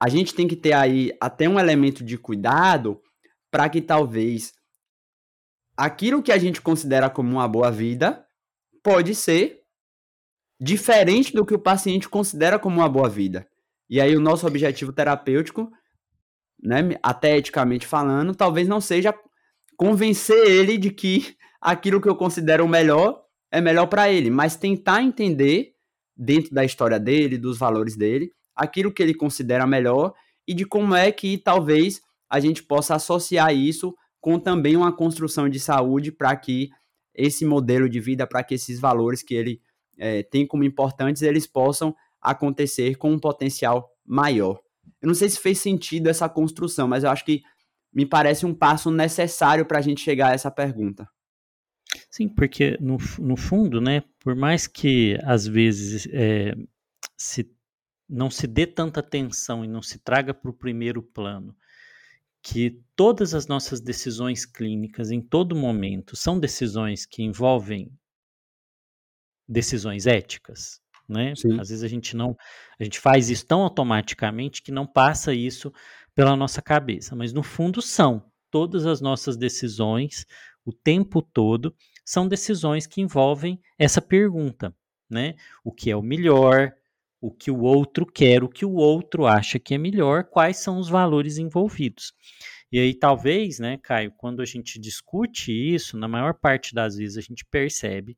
a 0.00 0.08
gente 0.08 0.34
tem 0.34 0.46
que 0.46 0.56
ter 0.56 0.72
aí 0.72 1.10
até 1.20 1.48
um 1.48 1.58
elemento 1.58 2.04
de 2.04 2.16
cuidado 2.16 3.00
para 3.50 3.68
que 3.68 3.80
talvez 3.80 4.52
aquilo 5.76 6.22
que 6.22 6.32
a 6.32 6.38
gente 6.38 6.60
considera 6.60 7.10
como 7.10 7.30
uma 7.30 7.46
boa 7.46 7.70
vida 7.70 8.24
pode 8.82 9.14
ser 9.14 9.60
diferente 10.60 11.34
do 11.34 11.44
que 11.44 11.54
o 11.54 11.58
paciente 11.58 12.08
considera 12.08 12.58
como 12.58 12.76
uma 12.76 12.88
boa 12.88 13.08
vida. 13.08 13.46
E 13.88 14.00
aí 14.00 14.16
o 14.16 14.20
nosso 14.20 14.46
objetivo 14.46 14.92
terapêutico, 14.92 15.70
né, 16.62 16.80
até 17.02 17.36
eticamente 17.36 17.86
falando, 17.86 18.34
talvez 18.34 18.66
não 18.66 18.80
seja 18.80 19.14
convencer 19.76 20.46
ele 20.46 20.78
de 20.78 20.90
que 20.90 21.36
aquilo 21.60 22.00
que 22.00 22.08
eu 22.08 22.16
considero 22.16 22.64
o 22.64 22.68
melhor 22.68 23.22
é 23.50 23.60
melhor 23.60 23.86
para 23.86 24.10
ele, 24.10 24.30
mas 24.30 24.56
tentar 24.56 25.02
entender 25.02 25.74
dentro 26.16 26.54
da 26.54 26.64
história 26.64 26.98
dele, 26.98 27.36
dos 27.36 27.58
valores 27.58 27.96
dele, 27.96 28.32
aquilo 28.54 28.92
que 28.92 29.02
ele 29.02 29.14
considera 29.14 29.66
melhor 29.66 30.14
e 30.48 30.54
de 30.54 30.64
como 30.64 30.94
é 30.94 31.12
que 31.12 31.36
talvez 31.36 32.00
a 32.28 32.40
gente 32.40 32.62
possa 32.62 32.94
associar 32.94 33.54
isso 33.54 33.94
com 34.26 34.40
também 34.40 34.76
uma 34.76 34.92
construção 34.92 35.48
de 35.48 35.60
saúde 35.60 36.10
para 36.10 36.34
que 36.34 36.68
esse 37.14 37.46
modelo 37.46 37.88
de 37.88 38.00
vida, 38.00 38.26
para 38.26 38.42
que 38.42 38.54
esses 38.54 38.80
valores 38.80 39.22
que 39.22 39.32
ele 39.32 39.62
é, 39.96 40.24
tem 40.24 40.44
como 40.44 40.64
importantes, 40.64 41.22
eles 41.22 41.46
possam 41.46 41.94
acontecer 42.20 42.96
com 42.96 43.12
um 43.12 43.20
potencial 43.20 43.88
maior. 44.04 44.60
Eu 45.00 45.06
não 45.06 45.14
sei 45.14 45.28
se 45.28 45.38
fez 45.38 45.60
sentido 45.60 46.08
essa 46.08 46.28
construção, 46.28 46.88
mas 46.88 47.04
eu 47.04 47.10
acho 47.10 47.24
que 47.24 47.40
me 47.94 48.04
parece 48.04 48.44
um 48.44 48.52
passo 48.52 48.90
necessário 48.90 49.64
para 49.64 49.78
a 49.78 49.80
gente 49.80 50.00
chegar 50.00 50.32
a 50.32 50.34
essa 50.34 50.50
pergunta. 50.50 51.08
Sim, 52.10 52.28
porque 52.28 52.76
no, 52.80 52.98
no 53.20 53.36
fundo, 53.36 53.80
né, 53.80 54.02
por 54.18 54.34
mais 54.34 54.66
que 54.66 55.16
às 55.22 55.46
vezes 55.46 56.08
é, 56.12 56.52
se, 57.16 57.48
não 58.08 58.28
se 58.28 58.48
dê 58.48 58.66
tanta 58.66 58.98
atenção 58.98 59.64
e 59.64 59.68
não 59.68 59.82
se 59.82 60.00
traga 60.00 60.34
para 60.34 60.50
o 60.50 60.52
primeiro 60.52 61.00
plano 61.00 61.54
que 62.42 62.80
todas 62.96 63.34
as 63.34 63.46
nossas 63.46 63.80
decisões 63.80 64.44
clínicas 64.44 65.10
em 65.10 65.20
todo 65.20 65.54
momento 65.54 66.16
são 66.16 66.40
decisões 66.40 67.06
que 67.06 67.22
envolvem 67.22 67.92
decisões 69.48 70.06
éticas, 70.06 70.80
né? 71.08 71.34
Sim. 71.36 71.60
Às 71.60 71.68
vezes 71.68 71.84
a 71.84 71.88
gente 71.88 72.16
não, 72.16 72.36
a 72.80 72.82
gente 72.82 72.98
faz 72.98 73.30
isso 73.30 73.46
tão 73.46 73.60
automaticamente 73.60 74.62
que 74.62 74.72
não 74.72 74.86
passa 74.86 75.32
isso 75.32 75.72
pela 76.14 76.34
nossa 76.34 76.62
cabeça, 76.62 77.14
mas 77.14 77.32
no 77.32 77.42
fundo 77.42 77.80
são 77.80 78.24
todas 78.50 78.86
as 78.86 79.00
nossas 79.00 79.36
decisões 79.36 80.26
o 80.66 80.72
tempo 80.72 81.22
todo 81.22 81.72
são 82.04 82.26
decisões 82.26 82.86
que 82.86 83.00
envolvem 83.00 83.60
essa 83.78 84.02
pergunta, 84.02 84.74
né? 85.08 85.36
O 85.62 85.70
que 85.70 85.90
é 85.90 85.96
o 85.96 86.02
melhor, 86.02 86.72
o 87.20 87.30
que 87.30 87.52
o 87.52 87.60
outro 87.60 88.04
quer, 88.04 88.42
o 88.42 88.48
que 88.48 88.64
o 88.64 88.74
outro 88.74 89.26
acha 89.26 89.60
que 89.60 89.74
é 89.74 89.78
melhor, 89.78 90.24
quais 90.24 90.56
são 90.58 90.78
os 90.78 90.88
valores 90.88 91.38
envolvidos. 91.38 92.12
E 92.70 92.80
aí, 92.80 92.94
talvez, 92.94 93.58
né, 93.58 93.78
Caio, 93.82 94.12
quando 94.16 94.42
a 94.42 94.44
gente 94.44 94.78
discute 94.78 95.52
isso, 95.52 95.96
na 95.96 96.08
maior 96.08 96.34
parte 96.34 96.74
das 96.74 96.96
vezes 96.96 97.16
a 97.16 97.20
gente 97.20 97.44
percebe 97.44 98.16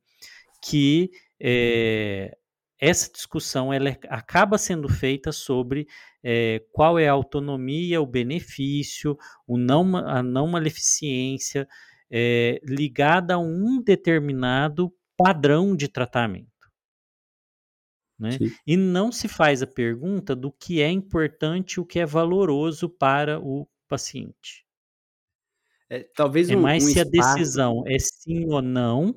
que 0.63 1.11
é, 1.39 2.35
essa 2.79 3.11
discussão 3.11 3.71
ela 3.71 3.89
é, 3.89 3.99
acaba 4.07 4.57
sendo 4.57 4.89
feita 4.89 5.31
sobre 5.31 5.87
é, 6.23 6.63
qual 6.71 6.97
é 6.97 7.07
a 7.07 7.13
autonomia, 7.13 8.01
o 8.01 8.07
benefício, 8.07 9.17
o 9.45 9.57
não, 9.57 9.95
a 9.95 10.23
não 10.23 10.47
maleficência 10.47 11.67
é, 12.09 12.59
ligada 12.63 13.35
a 13.35 13.39
um 13.39 13.81
determinado 13.81 14.91
padrão 15.15 15.75
de 15.75 15.87
tratamento. 15.87 16.47
Né? 18.17 18.31
E 18.65 18.75
não 18.75 19.11
se 19.11 19.27
faz 19.27 19.61
a 19.61 19.67
pergunta 19.67 20.35
do 20.35 20.51
que 20.51 20.81
é 20.81 20.89
importante, 20.89 21.79
o 21.79 21.85
que 21.85 21.99
é 21.99 22.05
valoroso 22.05 22.89
para 22.89 23.39
o 23.39 23.67
paciente. 23.89 24.65
É, 25.89 26.07
talvez 26.15 26.49
é 26.49 26.55
mais 26.55 26.83
um 26.83 26.87
se 26.87 26.99
espaço... 26.99 27.29
a 27.29 27.33
decisão 27.33 27.83
é 27.87 27.97
sim 27.97 28.45
ou 28.45 28.61
não, 28.61 29.15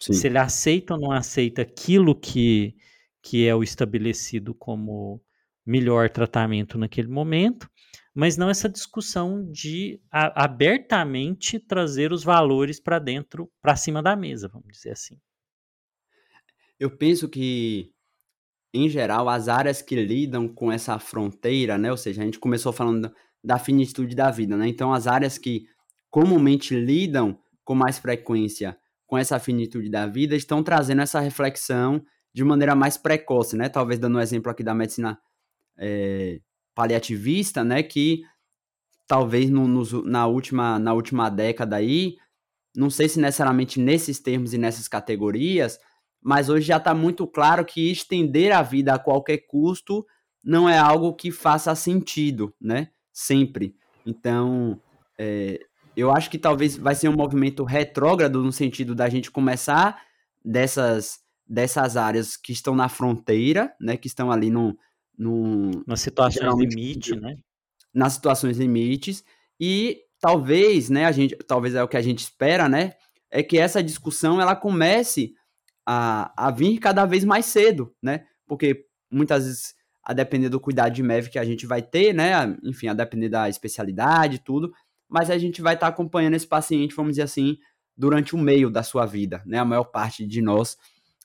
sim. 0.00 0.12
se 0.12 0.26
ele 0.26 0.38
aceita 0.38 0.94
ou 0.94 1.00
não 1.00 1.12
aceita 1.12 1.62
aquilo 1.62 2.14
que, 2.14 2.74
que 3.22 3.46
é 3.46 3.54
o 3.54 3.62
estabelecido 3.62 4.52
como 4.52 5.22
melhor 5.64 6.10
tratamento 6.10 6.76
naquele 6.76 7.08
momento, 7.08 7.70
mas 8.12 8.36
não 8.36 8.50
essa 8.50 8.68
discussão 8.68 9.48
de 9.50 10.00
a, 10.10 10.44
abertamente 10.44 11.58
trazer 11.60 12.12
os 12.12 12.24
valores 12.24 12.80
para 12.80 12.98
dentro, 12.98 13.50
para 13.62 13.76
cima 13.76 14.02
da 14.02 14.16
mesa, 14.16 14.48
vamos 14.48 14.68
dizer 14.72 14.90
assim. 14.90 15.20
Eu 16.78 16.96
penso 16.96 17.28
que 17.28 17.94
em 18.76 18.88
geral, 18.88 19.28
as 19.28 19.48
áreas 19.48 19.80
que 19.80 19.96
lidam 19.96 20.46
com 20.46 20.70
essa 20.70 20.98
fronteira, 20.98 21.78
né? 21.78 21.90
Ou 21.90 21.96
seja, 21.96 22.20
a 22.20 22.24
gente 22.24 22.38
começou 22.38 22.72
falando 22.72 23.12
da 23.46 23.60
finitude 23.60 24.16
da 24.16 24.28
vida, 24.28 24.56
né? 24.56 24.66
Então, 24.66 24.92
as 24.92 25.06
áreas 25.06 25.38
que 25.38 25.68
comumente 26.10 26.74
lidam 26.74 27.38
com 27.64 27.76
mais 27.76 27.96
frequência 27.96 28.76
com 29.06 29.16
essa 29.16 29.38
finitude 29.38 29.88
da 29.88 30.04
vida 30.04 30.34
estão 30.34 30.64
trazendo 30.64 31.00
essa 31.00 31.20
reflexão 31.20 32.04
de 32.34 32.42
maneira 32.42 32.74
mais 32.74 32.96
precoce, 32.96 33.56
né? 33.56 33.68
Talvez 33.68 34.00
dando 34.00 34.18
um 34.18 34.20
exemplo 34.20 34.50
aqui 34.50 34.64
da 34.64 34.74
medicina 34.74 35.16
é, 35.78 36.40
paliativista, 36.74 37.62
né? 37.62 37.84
Que 37.84 38.24
talvez 39.06 39.48
no, 39.48 39.68
no, 39.68 40.02
na, 40.02 40.26
última, 40.26 40.76
na 40.80 40.92
última 40.92 41.30
década 41.30 41.76
aí, 41.76 42.16
não 42.74 42.90
sei 42.90 43.08
se 43.08 43.20
necessariamente 43.20 43.78
nesses 43.78 44.18
termos 44.18 44.54
e 44.54 44.58
nessas 44.58 44.88
categorias, 44.88 45.78
mas 46.20 46.48
hoje 46.48 46.66
já 46.66 46.78
está 46.78 46.92
muito 46.92 47.28
claro 47.28 47.64
que 47.64 47.92
estender 47.92 48.50
a 48.50 48.60
vida 48.60 48.92
a 48.92 48.98
qualquer 48.98 49.46
custo 49.46 50.04
não 50.44 50.68
é 50.68 50.76
algo 50.76 51.14
que 51.14 51.30
faça 51.30 51.72
sentido, 51.76 52.52
né? 52.60 52.88
Sempre. 53.18 53.74
Então, 54.04 54.78
é, 55.18 55.58
eu 55.96 56.12
acho 56.12 56.28
que 56.28 56.36
talvez 56.36 56.76
vai 56.76 56.94
ser 56.94 57.08
um 57.08 57.16
movimento 57.16 57.64
retrógrado 57.64 58.42
no 58.42 58.52
sentido 58.52 58.94
da 58.94 59.08
gente 59.08 59.30
começar 59.30 60.02
dessas, 60.44 61.20
dessas 61.48 61.96
áreas 61.96 62.36
que 62.36 62.52
estão 62.52 62.76
na 62.76 62.90
fronteira, 62.90 63.74
né? 63.80 63.96
Que 63.96 64.06
estão 64.06 64.30
ali 64.30 64.50
no, 64.50 64.78
no 65.16 65.70
nas 65.86 66.02
situações 66.02 66.58
limite, 66.58 67.16
né? 67.16 67.38
Nas 67.94 68.12
situações 68.12 68.58
limites 68.58 69.24
e 69.58 70.02
talvez, 70.20 70.90
né? 70.90 71.06
A 71.06 71.12
gente, 71.12 71.34
talvez 71.36 71.74
é 71.74 71.82
o 71.82 71.88
que 71.88 71.96
a 71.96 72.02
gente 72.02 72.18
espera, 72.18 72.68
né? 72.68 72.92
É 73.30 73.42
que 73.42 73.56
essa 73.56 73.82
discussão 73.82 74.42
ela 74.42 74.54
comece 74.54 75.32
a, 75.86 76.48
a 76.48 76.50
vir 76.50 76.78
cada 76.80 77.06
vez 77.06 77.24
mais 77.24 77.46
cedo, 77.46 77.96
né? 78.02 78.26
Porque 78.46 78.84
muitas 79.10 79.46
vezes, 79.46 79.74
a 80.06 80.12
depender 80.12 80.48
do 80.48 80.60
cuidado 80.60 80.94
de 80.94 81.02
MEV 81.02 81.30
que 81.30 81.38
a 81.38 81.44
gente 81.44 81.66
vai 81.66 81.82
ter, 81.82 82.14
né? 82.14 82.56
Enfim, 82.62 82.86
a 82.86 82.94
depender 82.94 83.28
da 83.28 83.48
especialidade 83.48 84.38
tudo, 84.38 84.72
mas 85.08 85.30
a 85.30 85.36
gente 85.36 85.60
vai 85.60 85.74
estar 85.74 85.88
tá 85.88 85.92
acompanhando 85.92 86.34
esse 86.34 86.46
paciente, 86.46 86.94
vamos 86.94 87.12
dizer 87.12 87.22
assim, 87.22 87.58
durante 87.96 88.32
o 88.32 88.38
meio 88.38 88.70
da 88.70 88.84
sua 88.84 89.04
vida, 89.04 89.42
né? 89.44 89.58
A 89.58 89.64
maior 89.64 89.82
parte 89.82 90.24
de 90.24 90.40
nós 90.40 90.76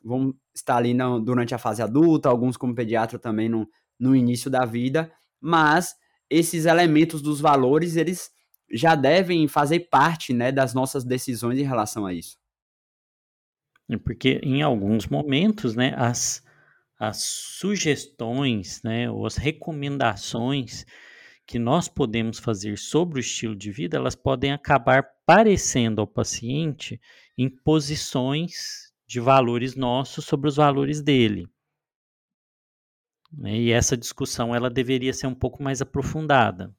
vão 0.03 0.33
estar 0.51 0.77
ali 0.77 0.97
durante 1.23 1.53
a 1.53 1.59
fase 1.59 1.83
adulta, 1.83 2.27
alguns 2.27 2.57
como 2.57 2.73
pediatra 2.73 3.19
também 3.19 3.47
no, 3.47 3.69
no 3.99 4.15
início 4.15 4.49
da 4.49 4.65
vida, 4.65 5.11
mas 5.39 5.93
esses 6.27 6.65
elementos 6.65 7.21
dos 7.21 7.39
valores, 7.39 7.95
eles 7.95 8.31
já 8.73 8.95
devem 8.95 9.47
fazer 9.47 9.81
parte, 9.91 10.33
né, 10.33 10.51
das 10.51 10.73
nossas 10.73 11.03
decisões 11.03 11.59
em 11.59 11.63
relação 11.63 12.07
a 12.07 12.13
isso. 12.13 12.35
É 13.87 13.97
porque 13.97 14.39
em 14.41 14.63
alguns 14.63 15.05
momentos, 15.05 15.75
né, 15.75 15.93
as, 15.95 16.43
as 17.01 17.17
sugestões, 17.23 18.79
né, 18.83 19.09
ou 19.09 19.25
as 19.25 19.35
recomendações 19.35 20.85
que 21.47 21.57
nós 21.57 21.87
podemos 21.87 22.37
fazer 22.37 22.77
sobre 22.77 23.17
o 23.17 23.19
estilo 23.19 23.55
de 23.55 23.71
vida, 23.71 23.97
elas 23.97 24.13
podem 24.13 24.51
acabar 24.51 25.03
parecendo 25.25 25.99
ao 25.99 26.05
paciente 26.05 27.01
em 27.35 27.49
posições 27.49 28.93
de 29.07 29.19
valores 29.19 29.75
nossos 29.75 30.25
sobre 30.25 30.47
os 30.47 30.57
valores 30.57 31.01
dele. 31.01 31.47
Né, 33.35 33.57
e 33.57 33.71
essa 33.71 33.97
discussão 33.97 34.53
ela 34.53 34.69
deveria 34.69 35.11
ser 35.11 35.25
um 35.25 35.33
pouco 35.33 35.63
mais 35.63 35.81
aprofundada. 35.81 36.71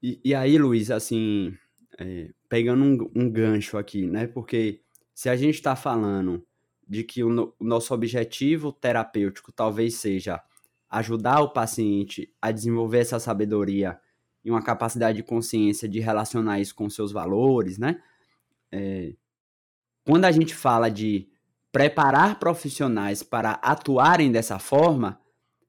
E, 0.00 0.20
e 0.24 0.32
aí, 0.32 0.56
Luiz, 0.56 0.92
assim, 0.92 1.58
é, 1.98 2.30
pegando 2.48 2.84
um, 2.84 3.24
um, 3.24 3.28
gancho 3.28 3.76
aqui, 3.76 4.06
né? 4.06 4.28
Porque 4.28 4.80
se 5.14 5.28
a 5.28 5.36
gente 5.36 5.56
está 5.56 5.76
falando 5.76 6.44
de 6.88 7.04
que 7.04 7.22
o, 7.22 7.28
no, 7.28 7.54
o 7.58 7.64
nosso 7.64 7.94
objetivo 7.94 8.72
terapêutico 8.72 9.52
talvez 9.52 9.94
seja 9.94 10.42
ajudar 10.88 11.40
o 11.40 11.52
paciente 11.52 12.34
a 12.42 12.50
desenvolver 12.50 12.98
essa 12.98 13.20
sabedoria 13.20 13.98
e 14.44 14.50
uma 14.50 14.62
capacidade 14.62 15.18
de 15.18 15.22
consciência 15.22 15.88
de 15.88 16.00
relacionar 16.00 16.60
isso 16.60 16.74
com 16.74 16.90
seus 16.90 17.12
valores, 17.12 17.78
né? 17.78 18.02
É, 18.72 19.14
quando 20.04 20.24
a 20.24 20.32
gente 20.32 20.54
fala 20.54 20.90
de 20.90 21.28
preparar 21.70 22.38
profissionais 22.38 23.22
para 23.22 23.52
atuarem 23.52 24.32
dessa 24.32 24.58
forma, 24.58 25.20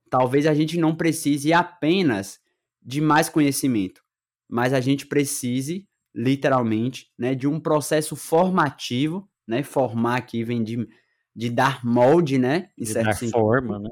talvez 0.09 0.47
a 0.47 0.53
gente 0.53 0.77
não 0.79 0.95
precise 0.95 1.53
apenas 1.53 2.39
de 2.81 2.99
mais 2.99 3.29
conhecimento, 3.29 4.03
mas 4.49 4.73
a 4.73 4.81
gente 4.81 5.05
precise 5.05 5.87
literalmente, 6.13 7.11
né, 7.17 7.35
de 7.35 7.47
um 7.47 7.59
processo 7.59 8.15
formativo, 8.15 9.29
né, 9.51 9.63
formar 9.63 10.17
aqui 10.17 10.43
vem 10.43 10.63
de, 10.63 10.87
de 11.35 11.49
dar 11.49 11.83
molde, 11.85 12.37
né, 12.37 12.69
em 12.77 12.83
de 12.83 12.89
certo 12.89 13.05
dar 13.05 13.13
sentido, 13.13 13.31
forma, 13.33 13.79
né, 13.79 13.89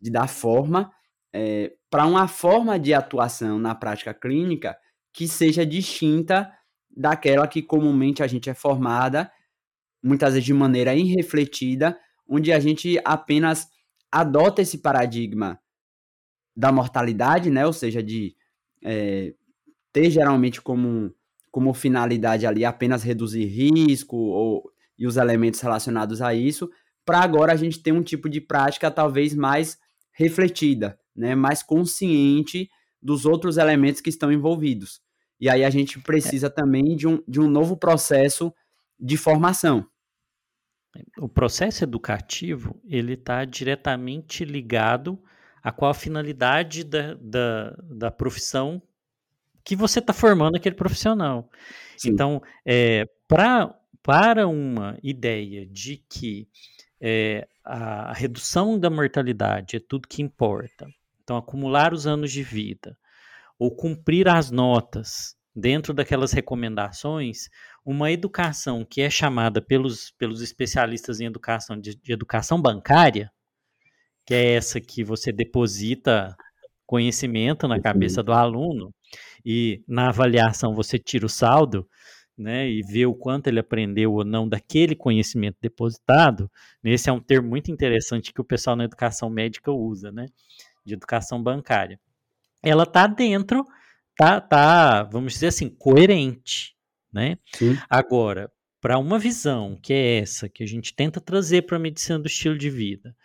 de 0.00 0.10
dar 0.10 0.28
forma 0.28 0.90
é, 1.32 1.72
para 1.90 2.06
uma 2.06 2.26
forma 2.26 2.78
de 2.78 2.92
atuação 2.92 3.58
na 3.58 3.74
prática 3.74 4.12
clínica 4.12 4.76
que 5.12 5.28
seja 5.28 5.64
distinta 5.64 6.52
daquela 6.90 7.46
que 7.46 7.62
comumente 7.62 8.22
a 8.22 8.26
gente 8.26 8.48
é 8.50 8.54
formada, 8.54 9.30
muitas 10.02 10.32
vezes 10.32 10.44
de 10.44 10.54
maneira 10.54 10.94
irrefletida, 10.94 11.98
onde 12.28 12.52
a 12.52 12.58
gente 12.58 13.00
apenas 13.04 13.68
adota 14.10 14.62
esse 14.62 14.78
paradigma 14.78 15.60
da 16.56 16.72
mortalidade, 16.72 17.50
né? 17.50 17.66
Ou 17.66 17.72
seja, 17.72 18.02
de 18.02 18.34
é, 18.82 19.34
ter 19.92 20.10
geralmente 20.10 20.60
como, 20.60 21.14
como 21.50 21.74
finalidade 21.74 22.46
ali 22.46 22.64
apenas 22.64 23.02
reduzir 23.02 23.44
risco 23.44 24.16
ou, 24.16 24.70
e 24.98 25.06
os 25.06 25.16
elementos 25.16 25.60
relacionados 25.60 26.22
a 26.22 26.34
isso, 26.34 26.70
para 27.04 27.20
agora 27.20 27.52
a 27.52 27.56
gente 27.56 27.80
ter 27.80 27.92
um 27.92 28.02
tipo 28.02 28.28
de 28.28 28.40
prática 28.40 28.90
talvez 28.90 29.34
mais 29.34 29.78
refletida, 30.12 30.98
né? 31.14 31.34
Mais 31.34 31.62
consciente 31.62 32.68
dos 33.00 33.26
outros 33.26 33.58
elementos 33.58 34.00
que 34.00 34.10
estão 34.10 34.32
envolvidos. 34.32 35.00
E 35.38 35.48
aí 35.48 35.64
a 35.64 35.70
gente 35.70 36.00
precisa 36.00 36.46
é. 36.46 36.50
também 36.50 36.96
de 36.96 37.06
um, 37.06 37.22
de 37.28 37.40
um 37.40 37.48
novo 37.48 37.76
processo 37.76 38.52
de 38.98 39.16
formação. 39.16 39.86
O 41.18 41.28
processo 41.28 41.84
educativo 41.84 42.80
ele 42.88 43.12
está 43.12 43.44
diretamente 43.44 44.44
ligado 44.44 45.22
a 45.62 45.70
qual 45.70 45.90
a 45.90 45.94
finalidade 45.94 46.84
da, 46.84 47.14
da, 47.20 47.76
da 47.82 48.10
profissão 48.10 48.80
que 49.62 49.76
você 49.76 49.98
está 49.98 50.12
formando 50.12 50.56
aquele 50.56 50.76
profissional. 50.76 51.50
Sim. 51.96 52.10
Então, 52.10 52.42
é, 52.64 53.04
pra, 53.26 53.76
para 54.06 54.46
uma 54.46 54.96
ideia 55.02 55.66
de 55.66 55.96
que 56.08 56.48
é, 57.00 57.48
a 57.64 58.12
redução 58.12 58.78
da 58.78 58.88
mortalidade 58.88 59.74
é 59.74 59.80
tudo 59.80 60.06
que 60.06 60.22
importa, 60.22 60.86
então 61.24 61.36
acumular 61.36 61.92
os 61.92 62.06
anos 62.06 62.30
de 62.30 62.40
vida, 62.40 62.96
ou 63.58 63.74
cumprir 63.74 64.28
as 64.28 64.48
notas 64.48 65.34
dentro 65.52 65.92
daquelas 65.92 66.30
recomendações, 66.30 67.48
uma 67.84 68.12
educação 68.12 68.84
que 68.84 69.02
é 69.02 69.10
chamada 69.10 69.60
pelos, 69.60 70.12
pelos 70.12 70.40
especialistas 70.40 71.18
em 71.18 71.24
educação 71.24 71.76
de, 71.76 71.96
de 71.96 72.12
educação 72.12 72.62
bancária, 72.62 73.28
que 74.24 74.34
é 74.34 74.52
essa 74.52 74.80
que 74.80 75.02
você 75.02 75.32
deposita 75.32 76.36
conhecimento 76.86 77.66
na 77.66 77.80
cabeça 77.80 78.22
do 78.22 78.32
aluno 78.32 78.94
e 79.44 79.82
na 79.88 80.10
avaliação 80.10 80.76
você 80.76 80.96
tira 80.96 81.26
o 81.26 81.28
saldo, 81.28 81.88
né, 82.36 82.68
e 82.68 82.82
vê 82.82 83.06
o 83.06 83.14
quanto 83.14 83.46
ele 83.46 83.58
aprendeu 83.58 84.12
ou 84.12 84.24
não 84.24 84.48
daquele 84.48 84.94
conhecimento 84.94 85.56
depositado. 85.60 86.50
Esse 86.84 87.08
é 87.08 87.12
um 87.12 87.20
termo 87.20 87.48
muito 87.48 87.70
interessante 87.70 88.32
que 88.32 88.40
o 88.40 88.44
pessoal 88.44 88.76
na 88.76 88.84
educação 88.84 89.30
médica 89.30 89.72
usa, 89.72 90.12
né, 90.12 90.26
de 90.84 90.94
educação 90.94 91.42
bancária. 91.42 91.98
Ela 92.62 92.82
está 92.82 93.06
dentro, 93.06 93.64
tá, 94.16 94.40
tá, 94.40 95.02
vamos 95.04 95.34
dizer 95.34 95.48
assim, 95.48 95.68
coerente, 95.68 96.76
né? 97.12 97.38
Sim. 97.54 97.76
Agora, 97.88 98.50
para 98.80 98.98
uma 98.98 99.18
visão 99.18 99.78
que 99.82 99.92
é 99.92 100.18
essa 100.18 100.48
que 100.48 100.62
a 100.62 100.66
gente 100.66 100.94
tenta 100.94 101.20
trazer 101.20 101.62
para 101.62 101.76
a 101.76 101.80
medicina 101.80 102.18
do 102.18 102.26
estilo 102.26 102.56
de 102.56 102.70
vida, 102.70 103.16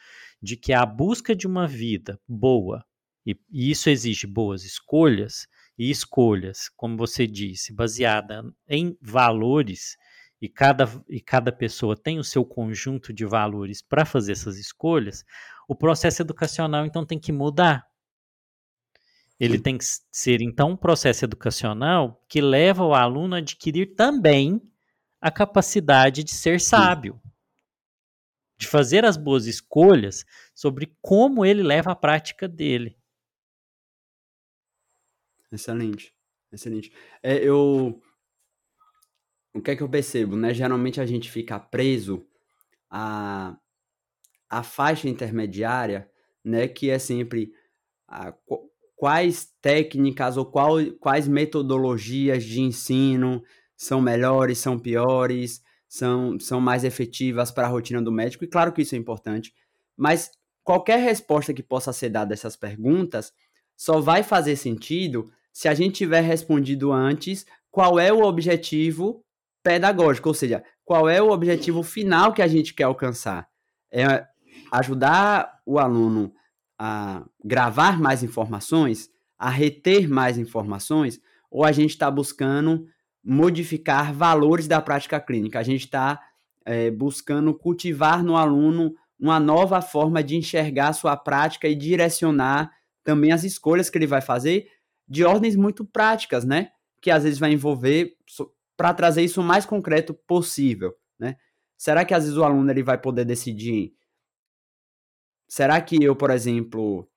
de 0.42 0.56
que 0.56 0.74
a 0.74 0.86
busca 0.86 1.36
de 1.36 1.46
uma 1.46 1.68
vida 1.68 2.20
boa, 2.28 2.84
e, 3.26 3.38
e 3.52 3.70
isso 3.70 3.90
exige 3.90 4.26
boas 4.26 4.64
escolhas, 4.64 5.48
e 5.78 5.90
escolhas, 5.90 6.70
como 6.76 6.98
você 6.98 7.26
disse, 7.26 7.74
baseada 7.74 8.44
em 8.68 8.98
valores, 9.02 9.98
e 10.42 10.50
cada, 10.50 10.86
e 11.08 11.22
cada 11.22 11.52
pessoa 11.52 11.96
tem 11.96 12.18
o 12.18 12.24
seu 12.24 12.44
conjunto 12.44 13.14
de 13.14 13.26
valores 13.26 13.82
para 13.82 14.06
fazer 14.06 14.32
essas 14.32 14.58
escolhas, 14.58 15.24
o 15.68 15.76
processo 15.76 16.22
educacional 16.22 16.86
então 16.86 17.06
tem 17.06 17.20
que 17.20 17.32
mudar. 17.32 17.86
Ele 19.40 19.58
Sim. 19.58 19.64
tem 19.64 19.78
que 19.78 19.86
ser 20.12 20.42
então 20.42 20.72
um 20.72 20.78
processo 20.78 21.26
educacional 21.26 22.24
que 22.28 22.42
leva 22.42 22.84
o 22.84 22.94
aluno 22.94 23.36
a 23.36 23.40
adquirir 23.40 23.96
também 23.96 24.62
a 25.20 25.32
capacidade 25.32 26.24
de 26.24 26.32
ser 26.32 26.60
sábio. 26.60 27.20
Sim 27.24 27.32
de 28.62 28.68
fazer 28.68 29.04
as 29.04 29.18
boas 29.18 29.48
escolhas 29.48 30.24
sobre 30.54 30.96
como 31.02 31.44
ele 31.44 31.64
leva 31.64 31.92
a 31.92 31.96
prática 31.96 32.48
dele. 32.48 32.96
Excelente, 35.52 36.14
excelente. 36.52 36.92
É, 37.22 37.38
eu, 37.38 38.02
o 39.54 39.62
que 39.62 39.72
é 39.72 39.76
que 39.76 39.84
eu 39.84 39.90
percebo, 39.90 40.36
né? 40.36 40.54
Geralmente 40.54 41.02
a 41.02 41.06
gente 41.06 41.30
fica 41.30 41.60
preso 41.60 42.26
à, 42.90 43.58
à 44.50 44.64
faixa 44.64 45.10
intermediária, 45.10 46.10
né? 46.44 46.68
Que 46.68 46.90
é 46.90 46.98
sempre 47.00 47.54
a, 48.08 48.34
quais 48.96 49.52
técnicas 49.62 50.38
ou 50.38 50.46
qual, 50.46 50.76
quais 51.00 51.28
metodologias 51.28 52.44
de 52.44 52.62
ensino 52.62 53.44
são 53.76 54.00
melhores, 54.00 54.60
são 54.60 54.78
piores, 54.78 55.62
são, 55.88 56.40
são 56.40 56.62
mais 56.62 56.84
efetivas 56.84 57.52
para 57.52 57.66
a 57.68 57.70
rotina 57.70 58.02
do 58.02 58.12
médico, 58.12 58.44
e 58.44 58.48
claro 58.48 58.72
que 58.72 58.84
isso 58.84 58.94
é 58.94 58.98
importante, 59.00 59.54
mas 59.98 60.32
qualquer 60.64 61.00
resposta 61.00 61.52
que 61.54 61.64
possa 61.64 61.92
ser 61.92 62.10
dada 62.10 62.34
a 62.34 62.36
essas 62.36 62.56
perguntas 62.56 63.34
só 63.76 64.00
vai 64.00 64.22
fazer 64.22 64.56
sentido 64.56 65.32
se 65.54 65.68
a 65.68 65.74
gente 65.74 65.96
tiver 65.96 66.22
respondido 66.22 66.92
antes 66.92 67.46
qual 67.70 68.00
é 68.00 68.12
o 68.12 68.24
objetivo 68.24 69.24
pedagógico, 69.64 70.30
ou 70.30 70.34
seja, 70.34 70.64
qual 70.84 71.08
é 71.08 71.22
o 71.22 71.30
objetivo 71.30 71.84
final 71.84 72.34
que 72.34 72.42
a 72.42 72.48
gente 72.48 72.74
quer 72.74 72.84
alcançar. 72.84 73.48
É 73.92 74.26
ajudar 74.72 75.60
o 75.66 75.80
aluno 75.80 76.34
a 76.80 77.24
gravar 77.44 78.00
mais 78.00 78.24
informações, 78.24 79.10
a 79.38 79.50
reter 79.50 80.10
mais 80.10 80.38
informações, 80.38 81.20
ou 81.50 81.64
a 81.64 81.72
gente 81.72 81.92
está 81.92 82.10
buscando 82.10 82.88
modificar 83.24 84.14
valores 84.14 84.68
da 84.68 84.82
prática 84.82 85.20
clínica. 85.20 85.60
A 85.60 85.64
gente 85.64 85.86
está 85.86 86.20
é, 86.66 86.90
buscando 86.90 87.54
cultivar 87.54 88.24
no 88.24 88.36
aluno 88.36 88.96
uma 89.20 89.40
nova 89.40 89.82
forma 89.82 90.24
de 90.24 90.36
enxergar 90.36 90.94
sua 90.94 91.16
prática 91.16 91.68
e 91.68 91.76
direcionar 91.76 92.72
também 93.04 93.32
as 93.32 93.44
escolhas 93.44 93.90
que 93.90 93.98
ele 93.98 94.08
vai 94.08 94.22
fazer 94.22 94.68
de 95.12 95.26
ordens 95.26 95.58
muito 95.58 95.84
práticas, 95.84 96.46
né? 96.46 96.72
Que 97.02 97.12
às 97.12 97.24
vezes 97.24 97.38
vai 97.38 97.52
envolver 97.52 98.16
para 98.78 98.94
trazer 98.94 99.22
isso 99.22 99.42
o 99.42 99.44
mais 99.44 99.66
concreto 99.66 100.14
possível, 100.14 100.96
né? 101.20 101.36
Será 101.78 102.06
que 102.06 102.14
às 102.14 102.24
vezes 102.24 102.38
o 102.38 102.44
aluno 102.46 102.72
ele 102.72 102.82
vai 102.82 102.98
poder 102.98 103.26
decidir? 103.26 103.94
Será 105.50 105.82
que 105.82 106.02
eu, 106.02 106.16
por 106.16 106.30
exemplo, 106.30 107.10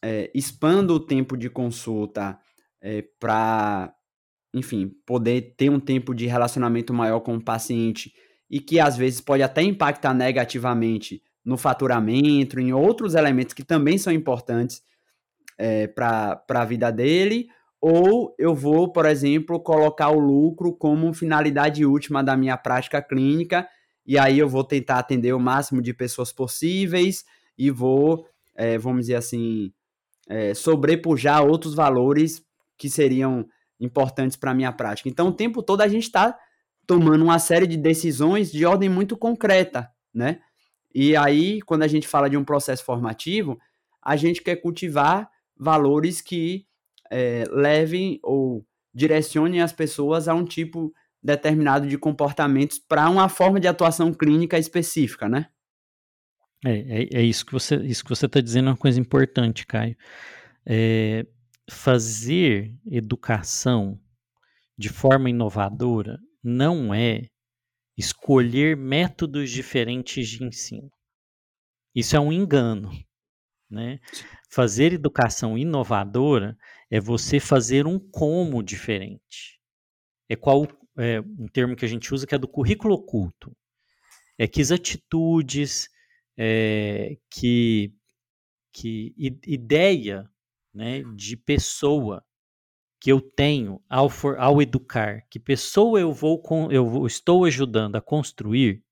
é, 0.00 0.30
expando 0.32 0.94
o 0.94 1.00
tempo 1.00 1.36
de 1.36 1.50
consulta 1.50 2.38
é, 2.80 3.02
para 3.18 3.92
enfim, 4.54 4.92
poder 5.04 5.54
ter 5.56 5.70
um 5.70 5.80
tempo 5.80 6.14
de 6.14 6.26
relacionamento 6.26 6.92
maior 6.92 7.20
com 7.20 7.36
o 7.36 7.44
paciente 7.44 8.12
e 8.48 8.60
que 8.60 8.80
às 8.80 8.96
vezes 8.96 9.20
pode 9.20 9.42
até 9.42 9.62
impactar 9.62 10.12
negativamente 10.12 11.22
no 11.44 11.56
faturamento, 11.56 12.58
em 12.58 12.72
outros 12.72 13.14
elementos 13.14 13.54
que 13.54 13.64
também 13.64 13.96
são 13.96 14.12
importantes 14.12 14.82
é, 15.60 15.86
para 15.86 16.42
a 16.48 16.64
vida 16.64 16.90
dele, 16.90 17.48
ou 17.78 18.34
eu 18.38 18.54
vou, 18.54 18.90
por 18.90 19.04
exemplo, 19.04 19.60
colocar 19.60 20.08
o 20.08 20.18
lucro 20.18 20.74
como 20.74 21.12
finalidade 21.12 21.84
última 21.84 22.24
da 22.24 22.34
minha 22.34 22.56
prática 22.56 23.02
clínica, 23.02 23.68
e 24.06 24.18
aí 24.18 24.38
eu 24.38 24.48
vou 24.48 24.64
tentar 24.64 24.98
atender 24.98 25.34
o 25.34 25.38
máximo 25.38 25.82
de 25.82 25.92
pessoas 25.92 26.32
possíveis 26.32 27.24
e 27.58 27.70
vou, 27.70 28.26
é, 28.56 28.78
vamos 28.78 29.02
dizer 29.02 29.16
assim, 29.16 29.70
é, 30.30 30.54
sobrepujar 30.54 31.44
outros 31.44 31.74
valores 31.74 32.42
que 32.78 32.88
seriam 32.88 33.46
importantes 33.78 34.38
para 34.38 34.52
a 34.52 34.54
minha 34.54 34.72
prática. 34.72 35.10
Então, 35.10 35.28
o 35.28 35.32
tempo 35.32 35.62
todo 35.62 35.82
a 35.82 35.88
gente 35.88 36.04
está 36.04 36.36
tomando 36.86 37.22
uma 37.22 37.38
série 37.38 37.66
de 37.66 37.76
decisões 37.76 38.50
de 38.50 38.64
ordem 38.64 38.88
muito 38.88 39.14
concreta, 39.16 39.90
né? 40.12 40.40
E 40.92 41.14
aí, 41.14 41.60
quando 41.62 41.82
a 41.82 41.88
gente 41.88 42.08
fala 42.08 42.28
de 42.28 42.36
um 42.36 42.44
processo 42.44 42.82
formativo, 42.84 43.58
a 44.02 44.16
gente 44.16 44.42
quer 44.42 44.56
cultivar 44.56 45.30
valores 45.60 46.22
que 46.22 46.66
é, 47.10 47.44
levem 47.50 48.18
ou 48.22 48.66
direcionem 48.94 49.60
as 49.60 49.72
pessoas 49.72 50.26
a 50.26 50.34
um 50.34 50.44
tipo 50.44 50.92
determinado 51.22 51.86
de 51.86 51.98
comportamentos 51.98 52.78
para 52.78 53.10
uma 53.10 53.28
forma 53.28 53.60
de 53.60 53.68
atuação 53.68 54.12
clínica 54.12 54.58
específica, 54.58 55.28
né? 55.28 55.48
É, 56.64 57.02
é, 57.02 57.08
é 57.20 57.22
isso 57.22 57.44
que 57.44 57.52
você 57.52 57.76
isso 57.76 58.02
que 58.02 58.10
você 58.10 58.26
está 58.26 58.40
dizendo 58.40 58.68
é 58.68 58.72
uma 58.72 58.76
coisa 58.76 58.98
importante, 58.98 59.66
Caio. 59.66 59.96
É, 60.66 61.26
fazer 61.70 62.74
educação 62.86 64.00
de 64.78 64.88
forma 64.88 65.28
inovadora 65.28 66.18
não 66.42 66.94
é 66.94 67.26
escolher 67.96 68.76
métodos 68.76 69.50
diferentes 69.50 70.26
de 70.28 70.42
ensino. 70.42 70.90
Isso 71.94 72.16
é 72.16 72.20
um 72.20 72.32
engano. 72.32 72.90
Né? 73.70 74.00
Fazer 74.50 74.92
educação 74.92 75.56
inovadora 75.56 76.58
é 76.90 77.00
você 77.00 77.38
fazer 77.38 77.86
um 77.86 77.98
como 77.98 78.62
diferente. 78.62 79.60
É 80.28 80.34
qual 80.34 80.66
é 80.98 81.20
um 81.20 81.46
termo 81.46 81.76
que 81.76 81.84
a 81.84 81.88
gente 81.88 82.12
usa 82.12 82.26
que 82.26 82.34
é 82.34 82.38
do 82.38 82.48
currículo 82.48 82.94
oculto. 82.94 83.56
É 84.36 84.48
que 84.48 84.60
as 84.60 84.72
atitudes, 84.72 85.88
é, 86.36 87.16
que, 87.30 87.94
que 88.72 89.14
ideia 89.46 90.28
né, 90.74 91.02
de 91.14 91.36
pessoa 91.36 92.24
que 93.00 93.10
eu 93.10 93.20
tenho 93.20 93.82
ao, 93.88 94.10
for, 94.10 94.38
ao 94.38 94.60
educar, 94.60 95.26
que 95.30 95.38
pessoa 95.38 95.98
eu 96.00 96.12
vou 96.12 96.42
eu 96.70 96.86
vou, 96.86 97.06
estou 97.06 97.44
ajudando 97.44 97.96
a 97.96 98.00
construir, 98.00 98.84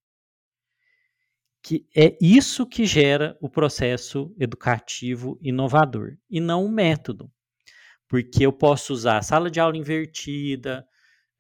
que 1.62 1.86
é 1.94 2.16
isso 2.20 2.66
que 2.66 2.86
gera 2.86 3.36
o 3.40 3.48
processo 3.48 4.34
educativo 4.38 5.38
inovador 5.42 6.16
e 6.30 6.40
não 6.40 6.64
o 6.64 6.70
método. 6.70 7.30
Porque 8.08 8.46
eu 8.46 8.52
posso 8.52 8.92
usar 8.92 9.22
sala 9.22 9.50
de 9.50 9.60
aula 9.60 9.76
invertida, 9.76 10.86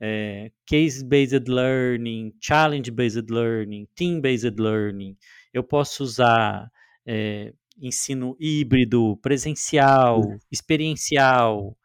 é, 0.00 0.52
case-based 0.66 1.48
learning, 1.48 2.34
challenge-based 2.40 3.26
learning, 3.30 3.88
team-based 3.94 4.60
learning. 4.60 5.16
Eu 5.52 5.64
posso 5.64 6.04
usar 6.04 6.70
é, 7.06 7.52
ensino 7.80 8.36
híbrido, 8.38 9.16
presencial, 9.22 10.20
uhum. 10.20 10.38
experiencial. 10.50 11.76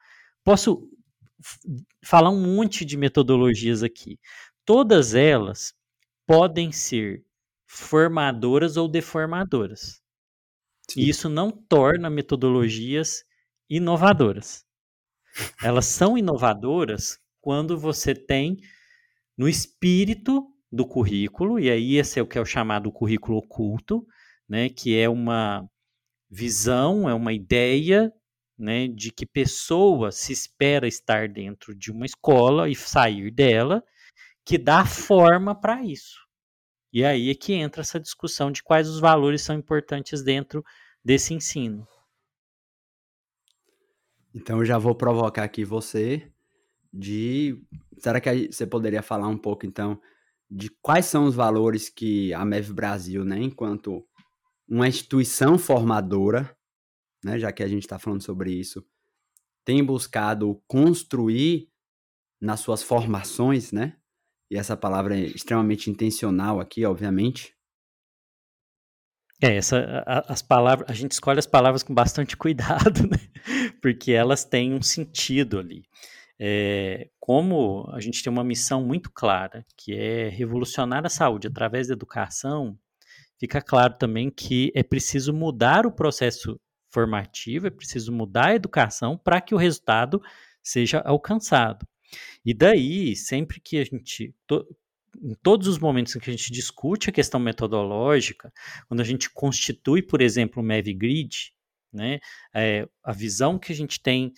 Posso 0.43 0.89
falar 2.03 2.29
um 2.29 2.41
monte 2.41 2.85
de 2.85 2.97
metodologias 2.97 3.83
aqui. 3.83 4.19
Todas 4.65 5.13
elas 5.13 5.73
podem 6.25 6.71
ser 6.71 7.23
formadoras 7.73 8.77
ou 8.77 8.87
deformadoras. 8.87 9.99
Sim. 10.87 11.01
E 11.01 11.09
isso 11.09 11.27
não 11.27 11.49
torna 11.49 12.07
metodologias 12.07 13.23
inovadoras. 13.67 14.63
Elas 15.63 15.87
são 15.87 16.15
inovadoras 16.15 17.17
quando 17.41 17.75
você 17.75 18.13
tem 18.13 18.57
no 19.35 19.49
espírito 19.49 20.47
do 20.71 20.85
currículo, 20.85 21.59
e 21.59 21.71
aí 21.71 21.95
esse 21.97 22.19
é 22.19 22.21
o 22.21 22.27
que 22.27 22.37
é 22.37 22.41
o 22.41 22.45
chamado 22.45 22.91
currículo 22.91 23.37
oculto, 23.37 24.05
né, 24.47 24.69
que 24.69 24.95
é 24.95 25.09
uma 25.09 25.67
visão, 26.29 27.09
é 27.09 27.13
uma 27.13 27.33
ideia 27.33 28.13
né, 28.55 28.87
de 28.87 29.11
que 29.11 29.25
pessoa 29.25 30.11
se 30.11 30.31
espera 30.31 30.87
estar 30.87 31.27
dentro 31.27 31.75
de 31.75 31.91
uma 31.91 32.05
escola 32.05 32.69
e 32.69 32.75
sair 32.75 33.31
dela, 33.31 33.83
que 34.45 34.59
dá 34.59 34.85
forma 34.85 35.59
para 35.59 35.83
isso. 35.83 36.22
E 36.93 37.03
aí 37.03 37.31
é 37.31 37.35
que 37.35 37.53
entra 37.53 37.81
essa 37.81 37.99
discussão 37.99 38.51
de 38.51 38.61
quais 38.61 38.87
os 38.87 38.99
valores 38.99 39.41
são 39.41 39.55
importantes 39.55 40.23
dentro 40.23 40.63
desse 41.03 41.33
ensino. 41.33 41.87
Então 44.33 44.59
eu 44.59 44.65
já 44.65 44.77
vou 44.77 44.93
provocar 44.93 45.43
aqui 45.43 45.65
você 45.65 46.31
de 46.93 47.59
será 47.97 48.21
que 48.21 48.51
você 48.51 48.67
poderia 48.67 49.01
falar 49.01 49.27
um 49.27 49.37
pouco 49.37 49.65
então 49.65 49.99
de 50.49 50.69
quais 50.83 51.07
são 51.07 51.25
os 51.25 51.33
valores 51.33 51.89
que 51.89 52.31
a 52.31 52.45
MEV 52.45 52.73
Brasil, 52.73 53.25
né, 53.25 53.39
enquanto 53.39 54.07
uma 54.67 54.87
instituição 54.87 55.57
formadora, 55.57 56.55
né, 57.23 57.39
já 57.39 57.51
que 57.51 57.63
a 57.63 57.67
gente 57.67 57.83
está 57.83 57.97
falando 57.97 58.21
sobre 58.21 58.51
isso, 58.51 58.85
tem 59.65 59.83
buscado 59.83 60.61
construir 60.67 61.69
nas 62.39 62.59
suas 62.59 62.83
formações, 62.83 63.71
né, 63.71 63.97
e 64.53 64.55
essa 64.55 64.77
palavra 64.77 65.17
é 65.17 65.21
extremamente 65.21 65.89
intencional 65.89 66.59
aqui, 66.59 66.85
obviamente. 66.85 67.55
É, 69.41 69.55
essa, 69.55 70.03
a, 70.05 70.31
as 70.31 70.43
palavras, 70.43 70.87
a 70.87 70.93
gente 70.93 71.13
escolhe 71.13 71.39
as 71.39 71.47
palavras 71.47 71.81
com 71.81 71.91
bastante 71.91 72.37
cuidado, 72.37 73.01
né? 73.01 73.17
porque 73.81 74.11
elas 74.11 74.45
têm 74.45 74.75
um 74.75 74.81
sentido 74.81 75.57
ali. 75.57 75.81
É, 76.39 77.09
como 77.19 77.89
a 77.93 77.99
gente 77.99 78.21
tem 78.21 78.31
uma 78.31 78.43
missão 78.43 78.85
muito 78.85 79.09
clara, 79.11 79.65
que 79.75 79.95
é 79.95 80.29
revolucionar 80.29 81.03
a 81.03 81.09
saúde 81.09 81.47
através 81.47 81.87
da 81.87 81.93
educação, 81.93 82.77
fica 83.39 83.59
claro 83.59 83.95
também 83.97 84.29
que 84.29 84.71
é 84.75 84.83
preciso 84.83 85.33
mudar 85.33 85.87
o 85.87 85.91
processo 85.91 86.61
formativo, 86.91 87.65
é 87.65 87.71
preciso 87.71 88.11
mudar 88.11 88.49
a 88.49 88.55
educação 88.55 89.17
para 89.17 89.41
que 89.41 89.55
o 89.55 89.57
resultado 89.57 90.21
seja 90.61 90.99
alcançado. 90.99 91.87
E 92.45 92.53
daí, 92.53 93.15
sempre 93.15 93.59
que 93.59 93.77
a 93.77 93.83
gente. 93.85 94.33
To, 94.47 94.65
em 95.21 95.35
todos 95.43 95.67
os 95.67 95.77
momentos 95.77 96.15
em 96.15 96.19
que 96.19 96.29
a 96.29 96.33
gente 96.33 96.51
discute 96.51 97.09
a 97.09 97.13
questão 97.13 97.39
metodológica, 97.39 98.51
quando 98.87 99.01
a 99.01 99.03
gente 99.03 99.29
constitui, 99.29 100.01
por 100.01 100.21
exemplo, 100.21 100.61
o 100.61 100.65
MEV-Grid, 100.65 101.53
né, 101.93 102.19
é, 102.53 102.87
a 103.03 103.11
visão 103.11 103.59
que 103.59 103.71
a 103.71 103.75
gente 103.75 104.01
tem 104.01 104.33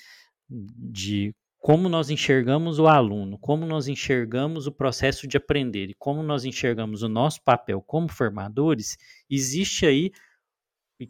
de 0.50 1.34
como 1.66 1.90
nós 1.90 2.12
enxergamos 2.12 2.78
o 2.78 2.86
aluno, 2.86 3.40
como 3.40 3.66
nós 3.66 3.88
enxergamos 3.88 4.68
o 4.68 4.72
processo 4.72 5.28
de 5.28 5.36
aprender 5.36 5.90
e 5.90 5.96
como 5.96 6.22
nós 6.22 6.46
enxergamos 6.46 7.02
o 7.02 7.10
nosso 7.10 7.42
papel 7.44 7.82
como 7.82 8.08
formadores, 8.08 8.98
existe 9.28 9.84
aí, 9.84 10.12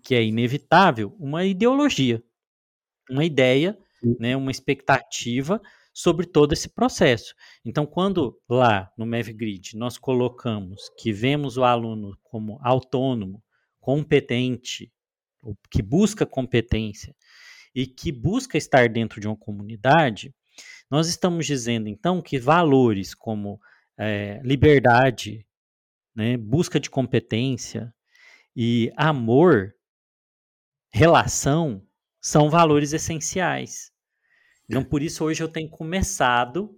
que 0.02 0.16
é 0.16 0.24
inevitável, 0.24 1.14
uma 1.20 1.44
ideologia, 1.44 2.24
uma 3.10 3.26
ideia, 3.26 3.78
né, 4.18 4.38
uma 4.38 4.50
expectativa 4.50 5.62
sobre 5.96 6.26
todo 6.26 6.52
esse 6.52 6.68
processo. 6.68 7.34
Então, 7.64 7.86
quando 7.86 8.38
lá 8.50 8.92
no 8.98 9.06
MevGrid 9.06 9.78
nós 9.78 9.98
colocamos 9.98 10.92
que 10.98 11.14
vemos 11.14 11.56
o 11.56 11.64
aluno 11.64 12.20
como 12.22 12.60
autônomo, 12.62 13.42
competente, 13.80 14.92
que 15.72 15.82
busca 15.82 16.26
competência 16.26 17.16
e 17.74 17.88
que 17.88 18.12
busca 18.12 18.58
estar 18.58 18.90
dentro 18.90 19.22
de 19.22 19.28
uma 19.28 19.38
comunidade, 19.38 20.36
nós 20.92 21.08
estamos 21.08 21.46
dizendo 21.46 21.88
então 21.88 22.22
que 22.22 22.38
valores 22.38 23.16
como 23.16 23.58
é, 23.98 24.42
liberdade, 24.44 25.48
né, 26.14 26.36
busca 26.36 26.78
de 26.78 26.90
competência 26.90 27.94
e 28.54 28.92
amor, 28.98 29.74
relação, 30.92 31.82
são 32.22 32.50
valores 32.50 32.92
essenciais. 32.92 33.95
Então, 34.70 34.84
por 34.84 35.02
isso, 35.02 35.24
hoje 35.24 35.42
eu 35.44 35.48
tenho 35.48 35.70
começado 35.70 36.78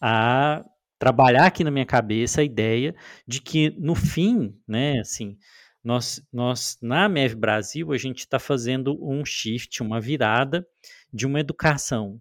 a 0.00 0.64
trabalhar 0.98 1.46
aqui 1.46 1.64
na 1.64 1.70
minha 1.70 1.86
cabeça 1.86 2.40
a 2.40 2.44
ideia 2.44 2.94
de 3.26 3.40
que, 3.40 3.70
no 3.78 3.94
fim, 3.94 4.54
né, 4.66 5.00
assim, 5.00 5.36
nós, 5.82 6.22
nós 6.32 6.78
na 6.80 7.08
MEV 7.08 7.34
Brasil, 7.34 7.92
a 7.92 7.96
gente 7.96 8.20
está 8.20 8.38
fazendo 8.38 8.96
um 9.02 9.24
shift, 9.24 9.82
uma 9.82 10.00
virada 10.00 10.66
de 11.12 11.26
uma 11.26 11.40
educação. 11.40 12.20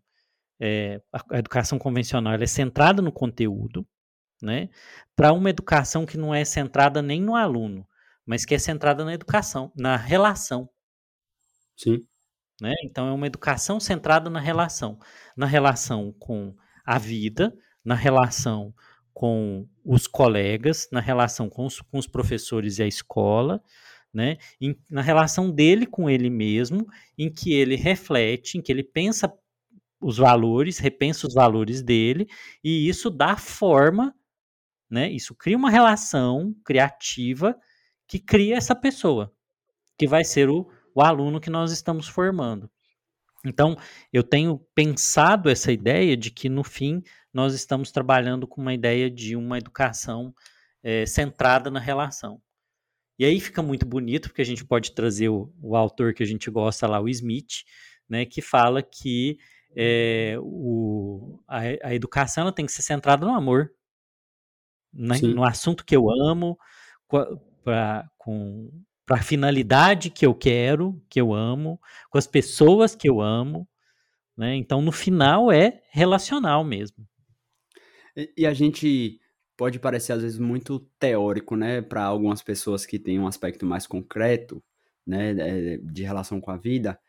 É, 0.59 1.01
a 1.31 1.37
educação 1.37 1.77
convencional 1.77 2.33
é 2.33 2.45
centrada 2.47 3.01
no 3.01 3.11
conteúdo, 3.11 3.87
né, 4.41 4.69
para 5.15 5.33
uma 5.33 5.49
educação 5.49 6.05
que 6.05 6.17
não 6.17 6.33
é 6.33 6.43
centrada 6.43 7.01
nem 7.01 7.21
no 7.21 7.35
aluno, 7.35 7.87
mas 8.25 8.45
que 8.45 8.55
é 8.55 8.59
centrada 8.59 9.05
na 9.05 9.13
educação, 9.13 9.71
na 9.75 9.95
relação. 9.95 10.69
Sim. 11.75 12.05
Né? 12.61 12.73
Então, 12.83 13.07
é 13.07 13.11
uma 13.11 13.27
educação 13.27 13.79
centrada 13.79 14.29
na 14.29 14.39
relação. 14.39 14.99
Na 15.35 15.45
relação 15.45 16.13
com 16.19 16.55
a 16.85 16.97
vida, 16.97 17.55
na 17.83 17.95
relação 17.95 18.73
com 19.13 19.67
os 19.83 20.07
colegas, 20.07 20.87
na 20.91 20.99
relação 20.99 21.49
com 21.49 21.65
os, 21.65 21.81
com 21.81 21.97
os 21.97 22.07
professores 22.07 22.79
e 22.79 22.83
a 22.83 22.87
escola, 22.87 23.61
né? 24.13 24.37
Em, 24.59 24.75
na 24.89 25.01
relação 25.01 25.51
dele 25.51 25.85
com 25.85 26.09
ele 26.09 26.29
mesmo, 26.29 26.87
em 27.17 27.31
que 27.31 27.53
ele 27.53 27.75
reflete, 27.75 28.57
em 28.57 28.61
que 28.61 28.71
ele 28.71 28.83
pensa 28.83 29.31
os 30.01 30.17
valores, 30.17 30.77
repensa 30.77 31.27
os 31.27 31.33
valores 31.33 31.81
dele, 31.81 32.27
e 32.63 32.87
isso 32.87 33.09
dá 33.09 33.35
forma, 33.35 34.15
né? 34.89 35.09
Isso 35.11 35.35
cria 35.35 35.57
uma 35.57 35.69
relação 35.69 36.55
criativa 36.63 37.55
que 38.07 38.19
cria 38.19 38.55
essa 38.55 38.73
pessoa, 38.73 39.31
que 39.97 40.07
vai 40.07 40.23
ser 40.23 40.49
o, 40.49 40.67
o 40.99 41.01
aluno 41.01 41.39
que 41.39 41.49
nós 41.49 41.71
estamos 41.71 42.07
formando. 42.07 42.69
Então, 43.45 43.77
eu 44.11 44.21
tenho 44.21 44.59
pensado 44.75 45.49
essa 45.49 45.71
ideia 45.71 46.17
de 46.17 46.29
que, 46.29 46.49
no 46.49 46.63
fim, 46.63 47.01
nós 47.33 47.53
estamos 47.53 47.91
trabalhando 47.91 48.45
com 48.45 48.61
uma 48.61 48.73
ideia 48.73 49.09
de 49.09 49.35
uma 49.35 49.57
educação 49.57 50.33
é, 50.83 51.05
centrada 51.05 51.71
na 51.71 51.79
relação. 51.79 52.41
E 53.17 53.25
aí 53.25 53.39
fica 53.39 53.61
muito 53.61 53.85
bonito, 53.85 54.29
porque 54.29 54.41
a 54.41 54.45
gente 54.45 54.65
pode 54.65 54.91
trazer 54.93 55.29
o, 55.29 55.53
o 55.61 55.75
autor 55.75 56.13
que 56.13 56.23
a 56.23 56.25
gente 56.25 56.49
gosta 56.49 56.87
lá, 56.87 56.99
o 56.99 57.09
Smith, 57.09 57.63
né, 58.07 58.25
que 58.25 58.41
fala 58.41 58.81
que 58.81 59.37
é, 59.75 60.35
o, 60.41 61.39
a, 61.47 61.59
a, 61.83 61.93
educação 61.93 62.51
tem 62.51 62.65
que 62.65 62.71
ser 62.71 62.81
centrada 62.81 63.25
no 63.25 63.33
amor, 63.33 63.71
né, 64.91 65.17
no 65.21 65.43
assunto 65.43 65.85
que 65.85 65.95
eu 65.95 66.09
amo, 66.09 66.57
pra, 67.63 68.09
com 68.17 68.71
para 69.09 69.21
a 69.21 69.23
finalidade 69.23 70.11
que 70.11 70.23
eu 70.23 70.35
quero, 70.35 71.01
que 71.09 71.19
eu 71.19 71.33
amo, 71.33 71.81
com 72.11 72.19
as 72.19 72.27
pessoas 72.27 72.93
que 72.93 73.09
eu 73.09 73.19
amo, 73.19 73.67
né? 74.37 74.55
Então, 74.55 74.83
no 74.83 74.91
final 74.91 75.51
é 75.51 75.81
relacional 75.89 76.63
mesmo. 76.63 77.07
E, 78.15 78.31
e 78.37 78.45
a 78.45 78.53
gente 78.53 79.19
pode 79.57 79.79
parecer 79.79 80.13
às 80.13 80.21
vezes 80.21 80.37
muito 80.37 80.79
teórico, 80.99 81.55
né, 81.55 81.81
para 81.81 82.03
algumas 82.03 82.43
pessoas 82.43 82.85
que 82.85 82.99
têm 82.99 83.19
um 83.19 83.25
aspecto 83.25 83.65
mais 83.65 83.87
concreto, 83.87 84.63
né, 85.07 85.33
de 85.81 86.03
relação 86.03 86.39
com 86.39 86.51
a 86.51 86.57
vida, 86.57 86.99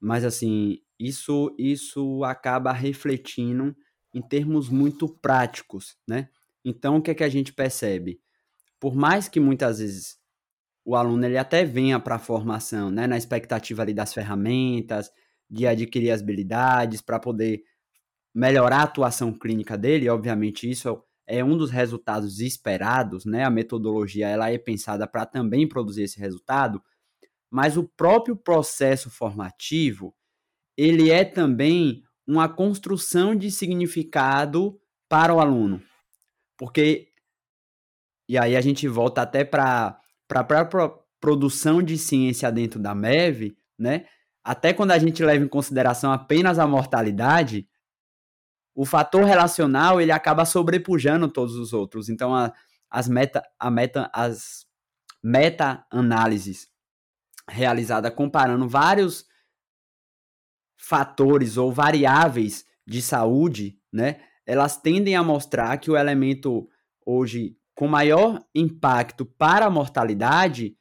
mas 0.00 0.24
assim, 0.24 0.80
isso 0.98 1.54
isso 1.56 2.24
acaba 2.24 2.72
refletindo 2.72 3.76
em 4.12 4.20
termos 4.20 4.68
muito 4.68 5.08
práticos, 5.08 5.96
né? 6.06 6.28
Então, 6.64 6.96
o 6.96 7.02
que 7.02 7.12
é 7.12 7.14
que 7.14 7.22
a 7.22 7.28
gente 7.28 7.52
percebe? 7.52 8.20
Por 8.80 8.96
mais 8.96 9.28
que 9.28 9.38
muitas 9.38 9.78
vezes 9.78 10.18
o 10.84 10.96
aluno 10.96 11.24
ele 11.24 11.38
até 11.38 11.64
venha 11.64 11.98
para 11.98 12.16
a 12.16 12.18
formação, 12.18 12.90
né, 12.90 13.06
na 13.06 13.16
expectativa 13.16 13.82
ali 13.82 13.94
das 13.94 14.12
ferramentas, 14.12 15.10
de 15.48 15.66
adquirir 15.66 16.10
as 16.10 16.20
habilidades 16.20 17.00
para 17.00 17.18
poder 17.18 17.62
melhorar 18.34 18.78
a 18.78 18.82
atuação 18.82 19.32
clínica 19.32 19.78
dele, 19.78 20.08
obviamente 20.08 20.68
isso 20.68 21.02
é 21.26 21.42
um 21.42 21.56
dos 21.56 21.70
resultados 21.70 22.40
esperados, 22.40 23.24
né? 23.24 23.44
A 23.44 23.50
metodologia 23.50 24.28
ela 24.28 24.50
é 24.50 24.58
pensada 24.58 25.06
para 25.06 25.24
também 25.24 25.66
produzir 25.66 26.02
esse 26.02 26.18
resultado, 26.18 26.82
mas 27.50 27.76
o 27.76 27.84
próprio 27.84 28.36
processo 28.36 29.10
formativo, 29.10 30.14
ele 30.76 31.10
é 31.10 31.24
também 31.24 32.02
uma 32.26 32.48
construção 32.48 33.34
de 33.34 33.50
significado 33.50 34.78
para 35.08 35.32
o 35.34 35.40
aluno. 35.40 35.82
Porque 36.58 37.08
e 38.28 38.38
aí 38.38 38.56
a 38.56 38.60
gente 38.60 38.88
volta 38.88 39.22
até 39.22 39.44
para 39.44 40.00
a 40.32 40.44
própria 40.44 40.90
produção 41.20 41.82
de 41.82 41.96
ciência 41.96 42.50
dentro 42.52 42.78
da 42.78 42.94
MEV, 42.94 43.56
né? 43.78 44.06
Até 44.42 44.74
quando 44.74 44.90
a 44.90 44.98
gente 44.98 45.24
leva 45.24 45.42
em 45.42 45.48
consideração 45.48 46.12
apenas 46.12 46.58
a 46.58 46.66
mortalidade, 46.66 47.66
o 48.74 48.84
fator 48.84 49.24
relacional 49.24 50.00
ele 50.00 50.12
acaba 50.12 50.44
sobrepujando 50.44 51.28
todos 51.28 51.54
os 51.54 51.72
outros. 51.72 52.08
Então 52.08 52.34
a, 52.34 52.52
as 52.90 53.08
meta, 53.08 53.42
a 53.58 53.70
meta, 53.70 54.10
as 54.12 54.66
meta-análises 55.22 56.68
realizada 57.48 58.10
comparando 58.10 58.68
vários 58.68 59.26
fatores 60.76 61.56
ou 61.56 61.72
variáveis 61.72 62.66
de 62.86 63.00
saúde, 63.00 63.78
né? 63.92 64.20
Elas 64.46 64.76
tendem 64.76 65.16
a 65.16 65.22
mostrar 65.22 65.78
que 65.78 65.90
o 65.90 65.96
elemento 65.96 66.68
hoje 67.06 67.56
com 67.74 67.88
maior 67.88 68.44
impacto 68.54 69.24
para 69.24 69.66
a 69.66 69.70
mortalidade 69.70 70.76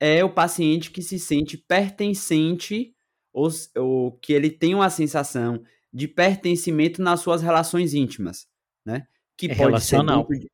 é 0.00 0.24
o 0.24 0.32
paciente 0.32 0.90
que 0.90 1.02
se 1.02 1.18
sente 1.18 1.56
pertencente 1.56 2.94
ou, 3.32 3.48
ou 3.76 4.12
que 4.12 4.32
ele 4.32 4.50
tem 4.50 4.74
uma 4.74 4.90
sensação 4.90 5.62
de 5.92 6.06
pertencimento 6.06 7.02
nas 7.02 7.20
suas 7.20 7.42
relações 7.42 7.94
íntimas, 7.94 8.46
né? 8.84 9.06
Que 9.36 9.46
é 9.46 9.48
pode 9.50 9.60
relacional. 9.60 10.26
ser 10.26 10.34
dentro, 10.34 10.50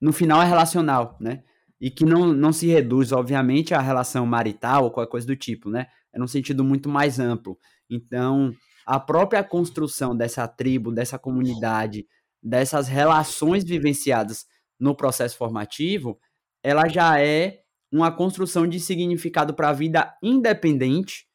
no 0.00 0.12
final 0.12 0.42
é 0.42 0.46
relacional, 0.46 1.16
né? 1.20 1.42
E 1.80 1.90
que 1.90 2.04
não, 2.04 2.32
não 2.32 2.52
se 2.52 2.66
reduz, 2.66 3.12
obviamente, 3.12 3.74
à 3.74 3.80
relação 3.80 4.26
marital 4.26 4.84
ou 4.84 4.90
qualquer 4.90 5.10
coisa 5.10 5.26
do 5.26 5.36
tipo, 5.36 5.70
né? 5.70 5.86
É 6.12 6.18
num 6.18 6.26
sentido 6.26 6.62
muito 6.62 6.88
mais 6.88 7.18
amplo. 7.18 7.58
Então, 7.88 8.54
a 8.86 9.00
própria 9.00 9.42
construção 9.42 10.16
dessa 10.16 10.46
tribo, 10.46 10.92
dessa 10.92 11.18
comunidade, 11.18 12.06
dessas 12.42 12.86
relações 12.86 13.64
vivenciadas 13.64 14.46
no 14.78 14.94
processo 14.94 15.36
formativo, 15.36 16.18
ela 16.62 16.88
já 16.88 17.20
é 17.20 17.60
uma 17.92 18.10
construção 18.10 18.66
de 18.66 18.80
significado 18.80 19.54
para 19.54 19.68
a 19.68 19.72
vida 19.72 20.16
independente 20.22 21.26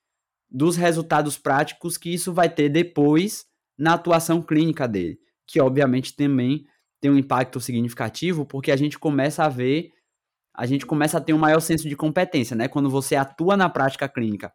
dos 0.49 0.75
resultados 0.75 1.37
práticos 1.37 1.97
que 1.97 2.13
isso 2.13 2.33
vai 2.33 2.49
ter 2.49 2.69
depois 2.69 3.45
na 3.77 3.93
atuação 3.93 4.41
clínica 4.41 4.87
dele, 4.87 5.19
que 5.47 5.61
obviamente 5.61 6.15
também 6.15 6.65
tem 6.99 7.09
um 7.09 7.17
impacto 7.17 7.61
significativo, 7.61 8.45
porque 8.45 8.71
a 8.71 8.75
gente 8.75 8.99
começa 8.99 9.45
a 9.45 9.49
ver, 9.49 9.91
a 10.53 10.65
gente 10.65 10.85
começa 10.85 11.17
a 11.17 11.21
ter 11.21 11.33
um 11.33 11.37
maior 11.37 11.61
senso 11.61 11.87
de 11.87 11.95
competência, 11.95 12.55
né? 12.55 12.67
Quando 12.67 12.89
você 12.89 13.15
atua 13.15 13.55
na 13.55 13.69
prática 13.69 14.09
clínica 14.09 14.51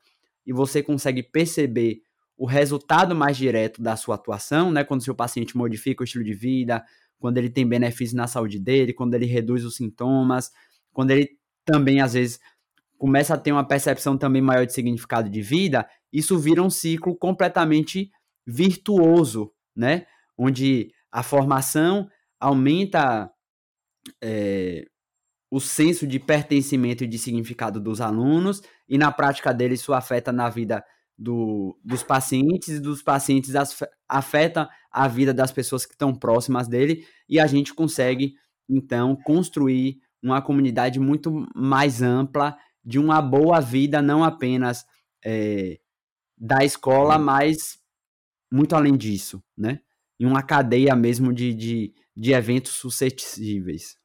e 0.46 0.52
você 0.52 0.82
consegue 0.82 1.22
perceber 1.22 2.02
o 2.36 2.46
resultado 2.46 3.14
mais 3.14 3.36
direto 3.36 3.80
da 3.80 3.96
sua 3.96 4.16
atuação, 4.16 4.70
né? 4.70 4.84
Quando 4.84 5.04
seu 5.04 5.14
paciente 5.14 5.56
modifica 5.56 6.02
o 6.02 6.04
estilo 6.04 6.24
de 6.24 6.34
vida, 6.34 6.84
quando 7.24 7.38
ele 7.38 7.48
tem 7.48 7.66
benefício 7.66 8.14
na 8.18 8.26
saúde 8.26 8.58
dele, 8.58 8.92
quando 8.92 9.14
ele 9.14 9.24
reduz 9.24 9.64
os 9.64 9.76
sintomas, 9.76 10.52
quando 10.92 11.10
ele 11.10 11.26
também 11.64 12.02
às 12.02 12.12
vezes 12.12 12.38
começa 12.98 13.32
a 13.32 13.38
ter 13.38 13.50
uma 13.50 13.66
percepção 13.66 14.18
também 14.18 14.42
maior 14.42 14.66
de 14.66 14.74
significado 14.74 15.30
de 15.30 15.40
vida, 15.40 15.88
isso 16.12 16.38
vira 16.38 16.62
um 16.62 16.68
ciclo 16.68 17.16
completamente 17.16 18.10
virtuoso, 18.46 19.50
né? 19.74 20.04
Onde 20.36 20.92
a 21.10 21.22
formação 21.22 22.10
aumenta 22.38 23.30
é, 24.22 24.84
o 25.50 25.60
senso 25.60 26.06
de 26.06 26.20
pertencimento 26.20 27.04
e 27.04 27.06
de 27.06 27.16
significado 27.16 27.80
dos 27.80 28.02
alunos, 28.02 28.60
e 28.86 28.98
na 28.98 29.10
prática 29.10 29.50
dele 29.54 29.76
isso 29.76 29.94
afeta 29.94 30.30
na 30.30 30.50
vida 30.50 30.84
do, 31.16 31.78
dos 31.84 32.02
pacientes, 32.02 32.68
e 32.68 32.80
dos 32.80 33.02
pacientes 33.02 33.52
afeta 34.08 34.68
a 34.90 35.08
vida 35.08 35.32
das 35.32 35.52
pessoas 35.52 35.86
que 35.86 35.92
estão 35.92 36.14
próximas 36.14 36.68
dele, 36.68 37.06
e 37.28 37.38
a 37.38 37.46
gente 37.46 37.72
consegue, 37.74 38.34
então, 38.68 39.16
construir 39.16 39.98
uma 40.22 40.40
comunidade 40.40 40.98
muito 40.98 41.46
mais 41.54 42.02
ampla 42.02 42.56
de 42.84 42.98
uma 42.98 43.20
boa 43.20 43.60
vida, 43.60 44.02
não 44.02 44.24
apenas 44.24 44.84
é, 45.24 45.78
da 46.36 46.64
escola, 46.64 47.18
mas 47.18 47.78
muito 48.50 48.74
além 48.74 48.96
disso, 48.96 49.42
né? 49.56 49.80
Em 50.18 50.26
uma 50.26 50.42
cadeia 50.42 50.94
mesmo 50.94 51.32
de, 51.32 51.52
de, 51.54 51.94
de 52.16 52.32
eventos 52.32 52.72
suscetíveis. 52.72 53.96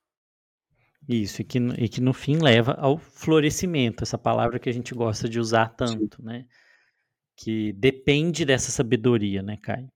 Isso, 1.08 1.42
e 1.42 1.46
que, 1.46 1.58
e 1.58 1.90
que 1.90 2.02
no 2.02 2.14
fim 2.14 2.38
leva 2.38 2.74
ao 2.74 2.98
florescimento, 2.98 4.04
essa 4.04 4.18
palavra 4.18 4.60
que 4.60 4.70
a 4.70 4.74
gente 4.74 4.94
gosta 4.94 5.28
de 5.28 5.40
usar 5.40 5.70
tanto, 5.70 6.18
Sim. 6.18 6.24
né? 6.24 6.46
Que 7.42 7.72
depende 7.72 8.44
dessa 8.44 8.70
sabedoria, 8.70 9.42
né, 9.42 9.58
Caio? 9.62 9.90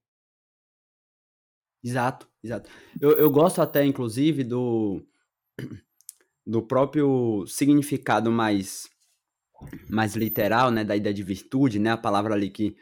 Exato, 1.83 2.29
exato. 2.41 2.69
Eu, 3.01 3.11
eu 3.17 3.29
gosto 3.29 3.61
até, 3.61 3.85
inclusive, 3.85 4.45
do, 4.45 5.05
do 6.47 6.61
próprio 6.61 7.45
significado 7.45 8.31
mais 8.31 8.89
mais 9.89 10.13
literal, 10.13 10.69
né, 10.71 10.83
da 10.83 10.93
ideia 10.93 11.13
de 11.13 11.23
virtude, 11.23 11.79
né, 11.79 11.91
a 11.91 11.97
palavra 11.97 12.33
ali 12.33 12.49
que, 12.49 12.75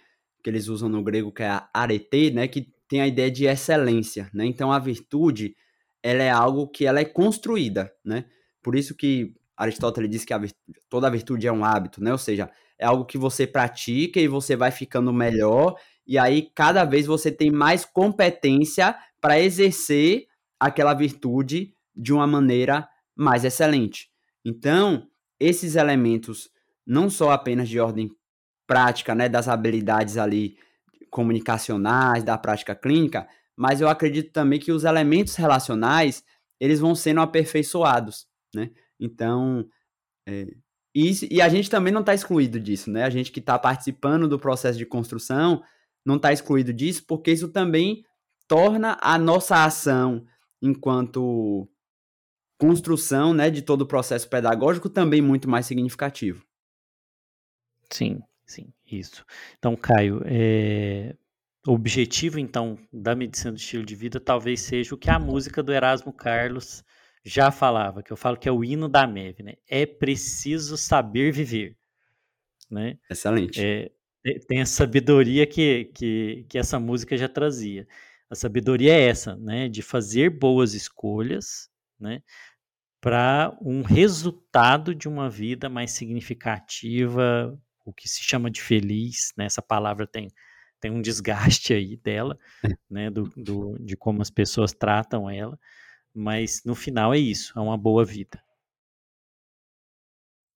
que 0.43 0.49
eles 0.49 0.68
usam 0.68 0.89
no 0.89 1.03
grego 1.03 1.32
que 1.32 1.43
é 1.43 1.49
a 1.49 1.70
arete, 1.72 2.32
né, 2.32 2.47
que 2.47 2.74
tem 2.88 3.01
a 3.01 3.07
ideia 3.07 3.30
de 3.30 3.45
excelência, 3.45 4.30
né? 4.34 4.45
Então 4.45 4.72
a 4.72 4.80
virtude, 4.80 5.55
ela 6.01 6.24
é 6.24 6.30
algo 6.30 6.68
que 6.68 6.86
ela 6.86 6.99
é 6.99 7.05
construída, 7.05 7.93
né? 8.03 8.26
Por 8.64 8.76
isso 8.76 8.95
que 8.95 9.34
Aristóteles 9.55 10.09
diz 10.09 10.26
que 10.26 10.34
a 10.34 10.39
virtude, 10.39 10.80
toda 10.89 11.07
a 11.07 11.09
virtude 11.09 11.47
é 11.47 11.51
um 11.51 11.64
hábito, 11.64 12.03
né? 12.03 12.12
Ou 12.12 12.18
seja, 12.18 12.51
é 12.82 12.86
algo 12.86 13.06
que 13.06 13.18
você 13.18 13.46
pratica 13.46 14.20
e 14.20 14.28
você 14.28 14.56
vai 14.56 14.72
ficando 14.72 15.14
melhor 15.14 15.76
e 16.06 16.18
aí 16.18 16.50
cada 16.54 16.84
vez 16.84 17.06
você 17.06 17.32
tem 17.32 17.52
mais 17.52 17.86
competência 17.86 18.96
para 19.22 19.40
exercer 19.40 20.28
aquela 20.60 20.94
virtude 20.94 21.74
de 21.96 22.12
uma 22.12 22.26
maneira 22.26 22.90
mais 23.16 23.46
excelente. 23.46 24.10
Então, 24.44 25.08
esses 25.40 25.76
elementos, 25.76 26.50
não 26.86 27.10
só 27.10 27.32
apenas 27.32 27.70
de 27.70 27.80
ordem 27.80 28.10
prática, 28.68 29.14
né, 29.14 29.30
das 29.30 29.48
habilidades 29.48 30.18
ali 30.18 30.58
comunicacionais, 31.10 32.24
da 32.24 32.38
prática 32.38 32.76
clínica, 32.76 33.28
mas 33.56 33.80
eu 33.80 33.88
acredito 33.88 34.32
também 34.32 34.60
que 34.60 34.72
os 34.72 34.84
elementos 34.84 35.36
relacionais, 35.36 36.24
eles 36.60 36.80
vão 36.80 36.96
sendo 36.96 37.22
aperfeiçoados, 37.22 38.28
né? 38.56 38.72
Então, 39.00 39.68
é, 40.28 40.48
e, 40.94 41.36
e 41.36 41.42
a 41.42 41.48
gente 41.48 41.70
também 41.70 41.94
não 41.94 42.02
está 42.02 42.14
excluído 42.14 42.60
disso, 42.60 42.92
né? 42.92 43.04
A 43.04 43.10
gente 43.10 43.32
que 43.32 43.39
está 43.39 43.58
participando 43.58 44.28
do 44.28 44.39
processo 44.39 44.78
de 44.78 44.86
construção 44.86 45.64
não 46.06 46.18
está 46.18 46.34
excluído 46.34 46.74
disso, 46.74 47.06
porque 47.08 47.32
isso 47.32 47.48
também 47.50 48.04
torna 48.48 48.98
a 49.02 49.18
nossa 49.18 49.64
ação 49.64 50.26
enquanto 50.62 51.68
construção 52.58 53.34
né, 53.34 53.50
de 53.50 53.62
todo 53.62 53.82
o 53.82 53.88
processo 53.88 54.30
pedagógico 54.30 54.89
também 54.89 55.22
muito 55.22 55.50
mais 55.50 55.66
significativo. 55.66 56.46
Sim, 57.89 58.22
sim, 58.46 58.72
isso. 58.86 59.26
Então, 59.58 59.76
Caio, 59.76 60.22
é... 60.26 61.16
o 61.66 61.72
objetivo, 61.72 62.39
então, 62.39 62.78
da 62.92 63.16
medicina 63.16 63.52
do 63.52 63.58
estilo 63.58 63.86
de 63.86 63.96
vida 63.96 64.20
talvez 64.20 64.62
seja 64.62 64.94
o 64.94 64.98
que 64.98 65.10
a 65.10 65.18
música 65.18 65.64
do 65.64 65.74
Erasmo 65.74 66.14
Carlos 66.14 66.84
já 67.24 67.52
falava, 67.52 68.02
que 68.02 68.12
eu 68.12 68.18
falo 68.18 68.38
que 68.38 68.50
é 68.50 68.52
o 68.52 68.64
hino 68.64 68.90
da 68.90 69.06
MEV, 69.06 69.44
né? 69.44 69.54
É 69.68 69.86
preciso 69.86 70.78
saber 70.78 71.32
viver, 71.32 71.78
né? 72.70 72.98
Excelente. 73.10 73.60
É, 73.62 73.92
tem 74.48 74.62
a 74.62 74.66
sabedoria 74.66 75.46
que, 75.46 75.86
que, 75.94 76.46
que 76.50 76.58
essa 76.58 76.80
música 76.80 77.18
já 77.18 77.28
trazia. 77.28 77.88
A 78.30 78.36
sabedoria 78.36 78.94
é 78.94 79.02
essa, 79.08 79.36
né? 79.36 79.68
De 79.68 79.82
fazer 79.82 80.30
boas 80.30 80.74
escolhas, 80.74 81.70
né? 82.00 82.22
para 83.02 83.58
um 83.60 83.82
resultado 83.82 84.94
de 84.94 85.10
uma 85.10 85.28
vida 85.28 85.68
mais 85.68 85.92
significativa, 85.92 87.60
o 87.84 87.92
que 87.92 88.08
se 88.08 88.22
chama 88.22 88.52
de 88.52 88.62
feliz, 88.62 89.34
né? 89.36 89.46
Essa 89.46 89.62
palavra 89.62 90.06
tem, 90.06 90.28
tem 90.80 90.92
um 90.92 91.02
desgaste 91.02 91.74
aí 91.74 91.98
dela, 91.98 92.38
é. 92.64 92.70
né? 92.88 93.10
Do, 93.10 93.24
do, 93.36 93.76
de 93.80 93.98
como 93.98 94.22
as 94.22 94.30
pessoas 94.30 94.72
tratam 94.72 95.28
ela, 95.28 95.60
mas 96.14 96.64
no 96.66 96.76
final 96.76 97.14
é 97.14 97.18
isso, 97.18 97.57
é 97.57 97.62
uma 97.62 97.78
boa 97.78 98.05
vida. 98.05 98.41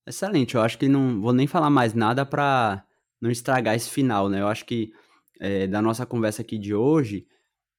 Excelente, 0.08 0.56
eu 0.56 0.62
acho 0.62 0.78
que 0.78 0.88
não 0.88 1.20
vou 1.22 1.34
nem 1.34 1.48
falar 1.48 1.70
mais 1.70 1.94
nada 1.94 2.26
para 2.26 2.86
não 3.20 3.32
estragar 3.32 3.76
esse 3.76 3.90
final, 3.90 4.30
né? 4.30 4.42
Eu 4.42 4.48
acho 4.48 4.66
que 4.66 4.92
é, 5.40 5.68
da 5.68 5.82
nossa 5.82 6.06
conversa 6.06 6.42
aqui 6.42 6.58
de 6.58 6.74
hoje, 6.76 7.28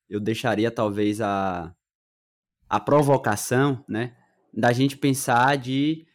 eu 0.08 0.20
deixaria 0.20 0.70
talvez 0.70 1.20
a, 1.20 1.74
a 2.68 2.80
provocação, 2.80 3.84
né? 3.88 4.16
da 4.56 4.72
gente 4.72 4.96
pensar 4.96 5.58
de 5.58 6.06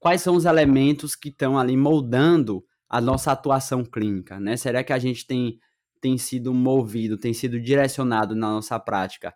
quais 0.00 0.22
são 0.22 0.34
os 0.34 0.46
elementos 0.46 1.14
que 1.14 1.28
estão 1.28 1.58
ali 1.58 1.76
moldando 1.76 2.64
a 2.88 3.00
nossa 3.00 3.30
atuação 3.30 3.84
clínica, 3.84 4.40
né? 4.40 4.56
Será 4.56 4.82
que 4.82 4.92
a 4.92 4.98
gente 4.98 5.26
tem 5.26 5.60
tem 6.00 6.16
sido 6.16 6.54
movido, 6.54 7.18
tem 7.18 7.34
sido 7.34 7.60
direcionado 7.60 8.32
na 8.32 8.48
nossa 8.52 8.78
prática 8.78 9.34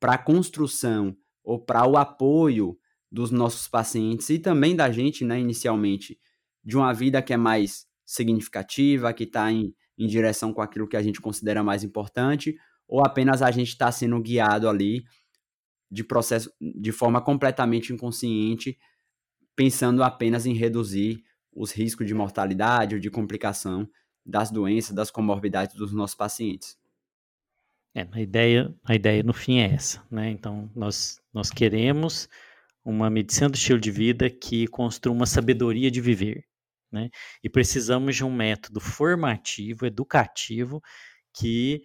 para 0.00 0.14
a 0.14 0.18
construção 0.18 1.16
ou 1.42 1.58
para 1.58 1.86
o 1.86 1.96
apoio 1.96 2.78
dos 3.10 3.30
nossos 3.30 3.68
pacientes 3.68 4.28
e 4.30 4.38
também 4.38 4.76
da 4.76 4.90
gente, 4.90 5.24
né, 5.24 5.40
inicialmente, 5.40 6.18
de 6.62 6.76
uma 6.76 6.92
vida 6.92 7.22
que 7.22 7.32
é 7.32 7.36
mais 7.36 7.86
significativa, 8.04 9.12
que 9.12 9.24
está 9.24 9.50
em, 9.50 9.74
em 9.96 10.06
direção 10.06 10.52
com 10.52 10.60
aquilo 10.60 10.88
que 10.88 10.96
a 10.96 11.02
gente 11.02 11.20
considera 11.20 11.62
mais 11.62 11.82
importante, 11.82 12.56
ou 12.86 13.04
apenas 13.04 13.42
a 13.42 13.50
gente 13.50 13.68
está 13.68 13.90
sendo 13.90 14.20
guiado 14.20 14.68
ali 14.68 15.04
de 15.90 16.04
processo 16.04 16.52
de 16.60 16.92
forma 16.92 17.20
completamente 17.20 17.92
inconsciente, 17.92 18.78
pensando 19.56 20.02
apenas 20.02 20.46
em 20.46 20.54
reduzir 20.54 21.22
os 21.52 21.72
riscos 21.72 22.06
de 22.06 22.14
mortalidade 22.14 22.94
ou 22.94 23.00
de 23.00 23.10
complicação 23.10 23.88
das 24.24 24.50
doenças, 24.50 24.94
das 24.94 25.10
comorbidades 25.10 25.74
dos 25.74 25.92
nossos 25.92 26.14
pacientes. 26.14 26.78
É, 27.94 28.06
a 28.12 28.20
ideia, 28.20 28.74
a 28.84 28.94
ideia 28.94 29.22
no 29.22 29.32
fim 29.32 29.58
é 29.58 29.74
essa, 29.74 30.04
né? 30.10 30.30
Então, 30.30 30.70
nós, 30.74 31.20
nós 31.32 31.50
queremos 31.50 32.28
uma 32.84 33.10
medicina 33.10 33.48
do 33.48 33.56
estilo 33.56 33.80
de 33.80 33.90
vida 33.90 34.30
que 34.30 34.66
construa 34.68 35.14
uma 35.14 35.26
sabedoria 35.26 35.90
de 35.90 36.00
viver, 36.00 36.44
né? 36.92 37.10
E 37.42 37.48
precisamos 37.48 38.16
de 38.16 38.24
um 38.24 38.32
método 38.32 38.80
formativo, 38.80 39.86
educativo, 39.86 40.80
que 41.34 41.82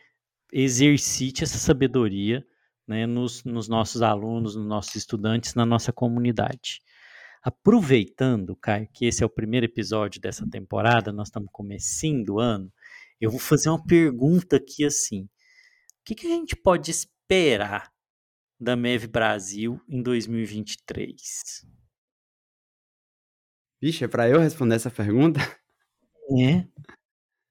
exercite 0.51 1.43
essa 1.43 1.57
sabedoria 1.57 2.45
né, 2.87 3.05
nos, 3.05 3.43
nos 3.43 3.67
nossos 3.67 4.01
alunos, 4.01 4.55
nos 4.55 4.65
nossos 4.65 4.95
estudantes, 4.95 5.55
na 5.55 5.65
nossa 5.65 5.91
comunidade. 5.91 6.81
Aproveitando, 7.41 8.55
Caio, 8.55 8.87
que 8.93 9.05
esse 9.05 9.23
é 9.23 9.25
o 9.25 9.29
primeiro 9.29 9.65
episódio 9.65 10.21
dessa 10.21 10.47
temporada, 10.49 11.11
nós 11.11 11.27
estamos 11.27 11.49
começando 11.51 12.35
o 12.35 12.39
ano, 12.39 12.71
eu 13.19 13.31
vou 13.31 13.39
fazer 13.39 13.69
uma 13.69 13.83
pergunta 13.83 14.57
aqui 14.57 14.85
assim. 14.85 15.27
O 16.03 16.05
que, 16.05 16.15
que 16.15 16.27
a 16.27 16.31
gente 16.31 16.53
pode 16.53 16.91
esperar 16.91 17.89
da 18.59 18.75
MEV 18.75 19.07
Brasil 19.07 19.79
em 19.87 20.03
2023? 20.03 21.65
Vixe, 23.81 24.03
é 24.03 24.07
para 24.09 24.27
eu 24.27 24.37
responder 24.37 24.75
essa 24.75 24.91
pergunta? 24.91 25.39
É. 26.37 26.67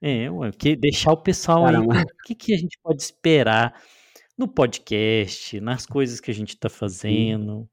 É, 0.02 0.30
ué, 0.30 0.52
que 0.52 0.76
deixar 0.76 1.12
o 1.12 1.22
pessoal 1.22 1.64
Caramba. 1.64 1.94
aí. 1.94 2.02
O 2.02 2.26
que, 2.26 2.34
que 2.34 2.52
a 2.52 2.58
gente 2.58 2.78
pode 2.82 3.00
esperar 3.00 3.82
no 4.36 4.46
podcast, 4.46 5.58
nas 5.58 5.86
coisas 5.86 6.20
que 6.20 6.30
a 6.30 6.34
gente 6.34 6.50
está 6.50 6.68
fazendo? 6.68 7.66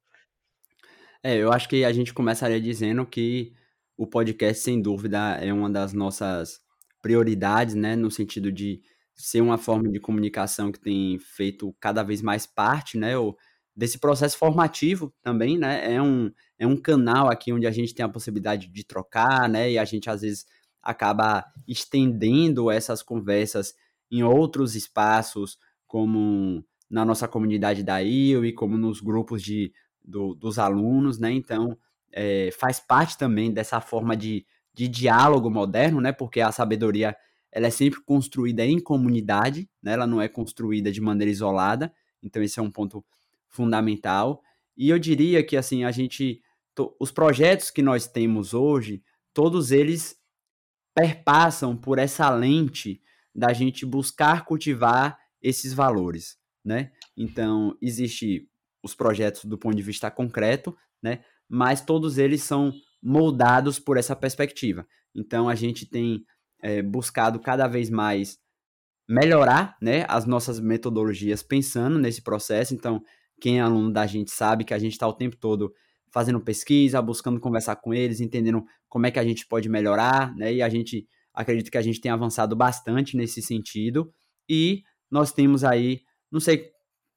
É, 1.22 1.36
eu 1.36 1.52
acho 1.52 1.68
que 1.68 1.84
a 1.84 1.92
gente 1.92 2.14
começaria 2.14 2.62
dizendo 2.62 3.06
que 3.06 3.54
o 3.98 4.08
podcast, 4.08 4.64
sem 4.64 4.82
dúvida, 4.82 5.36
é 5.42 5.52
uma 5.52 5.70
das 5.70 5.92
nossas 5.92 6.62
prioridades, 7.02 7.76
né? 7.76 7.98
No 7.98 8.10
sentido 8.10 8.50
de 8.50 8.82
ser 9.20 9.42
uma 9.42 9.58
forma 9.58 9.90
de 9.90 10.00
comunicação 10.00 10.72
que 10.72 10.80
tem 10.80 11.20
feito 11.20 11.76
cada 11.80 12.04
vez 12.04 12.22
mais 12.22 12.48
parte, 12.48 12.98
né? 12.98 13.14
Desse 13.76 14.00
processo 14.00 14.38
formativo 14.38 15.14
também, 15.22 15.58
né? 15.58 15.94
É 15.94 16.02
um, 16.02 16.32
é 16.58 16.66
um 16.66 16.78
canal 16.78 17.30
aqui 17.30 17.52
onde 17.52 17.68
a 17.68 17.72
gente 17.72 17.94
tem 17.94 18.06
a 18.06 18.10
possibilidade 18.10 18.68
de 18.68 18.84
trocar, 18.84 19.48
né? 19.50 19.72
E 19.72 19.78
a 19.78 19.86
gente 19.86 20.10
às 20.10 20.22
vezes 20.22 20.46
acaba 20.82 21.46
estendendo 21.68 22.72
essas 22.72 23.04
conversas 23.04 23.74
em 24.10 24.24
outros 24.24 24.76
espaços, 24.76 25.58
como 25.86 26.64
na 26.90 27.06
nossa 27.06 27.28
comunidade 27.28 27.84
da 27.84 28.00
IO 28.00 28.46
e 28.46 28.54
como 28.54 28.78
nos 28.78 29.02
grupos 29.02 29.44
de 29.44 29.72
do, 30.04 30.34
dos 30.34 30.58
alunos, 30.58 31.20
né? 31.20 31.32
Então, 31.32 31.78
é, 32.12 32.50
faz 32.52 32.80
parte 32.80 33.18
também 33.18 33.52
dessa 33.52 33.80
forma 33.80 34.16
de, 34.16 34.46
de 34.74 34.88
diálogo 34.88 35.50
moderno, 35.50 36.02
né? 36.02 36.12
Porque 36.12 36.42
a 36.42 36.52
sabedoria 36.52 37.16
ela 37.52 37.68
é 37.68 37.70
sempre 37.70 38.02
construída 38.02 38.66
em 38.66 38.80
comunidade, 38.80 39.70
né? 39.82 39.94
Ela 39.94 40.08
não 40.08 40.22
é 40.22 40.28
construída 40.28 40.92
de 40.92 41.02
maneira 41.02 41.32
isolada. 41.32 41.94
Então, 42.22 42.42
esse 42.44 42.60
é 42.60 42.62
um 42.62 42.72
ponto 42.72 43.04
fundamental. 43.48 44.42
E 44.78 44.90
eu 44.90 45.00
diria 45.00 45.44
que, 45.44 45.58
assim, 45.58 45.84
a 45.84 45.92
gente... 45.92 46.42
Os 47.00 47.12
projetos 47.12 47.70
que 47.70 47.82
nós 47.82 48.08
temos 48.08 48.54
hoje, 48.54 49.04
todos 49.34 49.72
eles 49.72 50.16
perpassam 50.96 51.76
por 51.76 52.00
essa 52.00 52.30
lente 52.30 53.02
da 53.36 53.52
gente 53.52 53.86
buscar 53.86 54.46
cultivar 54.46 55.18
esses 55.42 55.74
valores, 55.74 56.38
né? 56.64 56.92
Então, 57.18 57.76
existe 57.82 58.50
os 58.82 58.96
projetos 58.96 59.44
do 59.44 59.58
ponto 59.58 59.76
de 59.76 59.82
vista 59.82 60.10
concreto, 60.10 60.76
né? 61.02 61.24
Mas 61.50 61.82
todos 61.82 62.18
eles 62.18 62.44
são 62.44 62.72
moldados 63.02 63.80
por 63.80 63.98
essa 63.98 64.16
perspectiva. 64.16 64.86
Então 65.16 65.50
a 65.50 65.56
gente 65.56 65.86
tem 65.86 66.24
é, 66.62 66.82
buscado 66.82 67.40
cada 67.40 67.68
vez 67.68 67.90
mais 67.90 68.38
melhorar, 69.08 69.76
né, 69.82 70.06
as 70.08 70.26
nossas 70.26 70.60
metodologias 70.60 71.42
pensando 71.42 71.98
nesse 71.98 72.22
processo. 72.22 72.74
Então 72.76 73.02
quem 73.40 73.60
é 73.60 73.62
aluno 73.62 73.92
da 73.92 74.06
gente 74.06 74.32
sabe 74.32 74.64
que 74.64 74.74
a 74.74 74.78
gente 74.78 74.94
está 74.94 75.08
o 75.08 75.14
tempo 75.14 75.36
todo 75.38 75.74
fazendo 76.12 76.40
pesquisa, 76.40 77.02
buscando 77.02 77.40
conversar 77.40 77.76
com 77.78 77.94
eles, 77.94 78.20
entendendo 78.20 78.64
como 78.88 79.06
é 79.06 79.12
que 79.12 79.20
a 79.20 79.24
gente 79.24 79.48
pode 79.48 79.70
melhorar, 79.70 80.36
né? 80.36 80.54
E 80.54 80.62
a 80.62 80.70
gente 80.70 81.08
acredita 81.34 81.72
que 81.72 81.78
a 81.78 81.82
gente 81.82 82.02
tem 82.02 82.12
avançado 82.12 82.56
bastante 82.56 83.16
nesse 83.16 83.42
sentido. 83.42 84.12
E 84.48 84.82
nós 85.10 85.32
temos 85.32 85.64
aí, 85.64 86.02
não 86.32 86.40
sei 86.40 86.70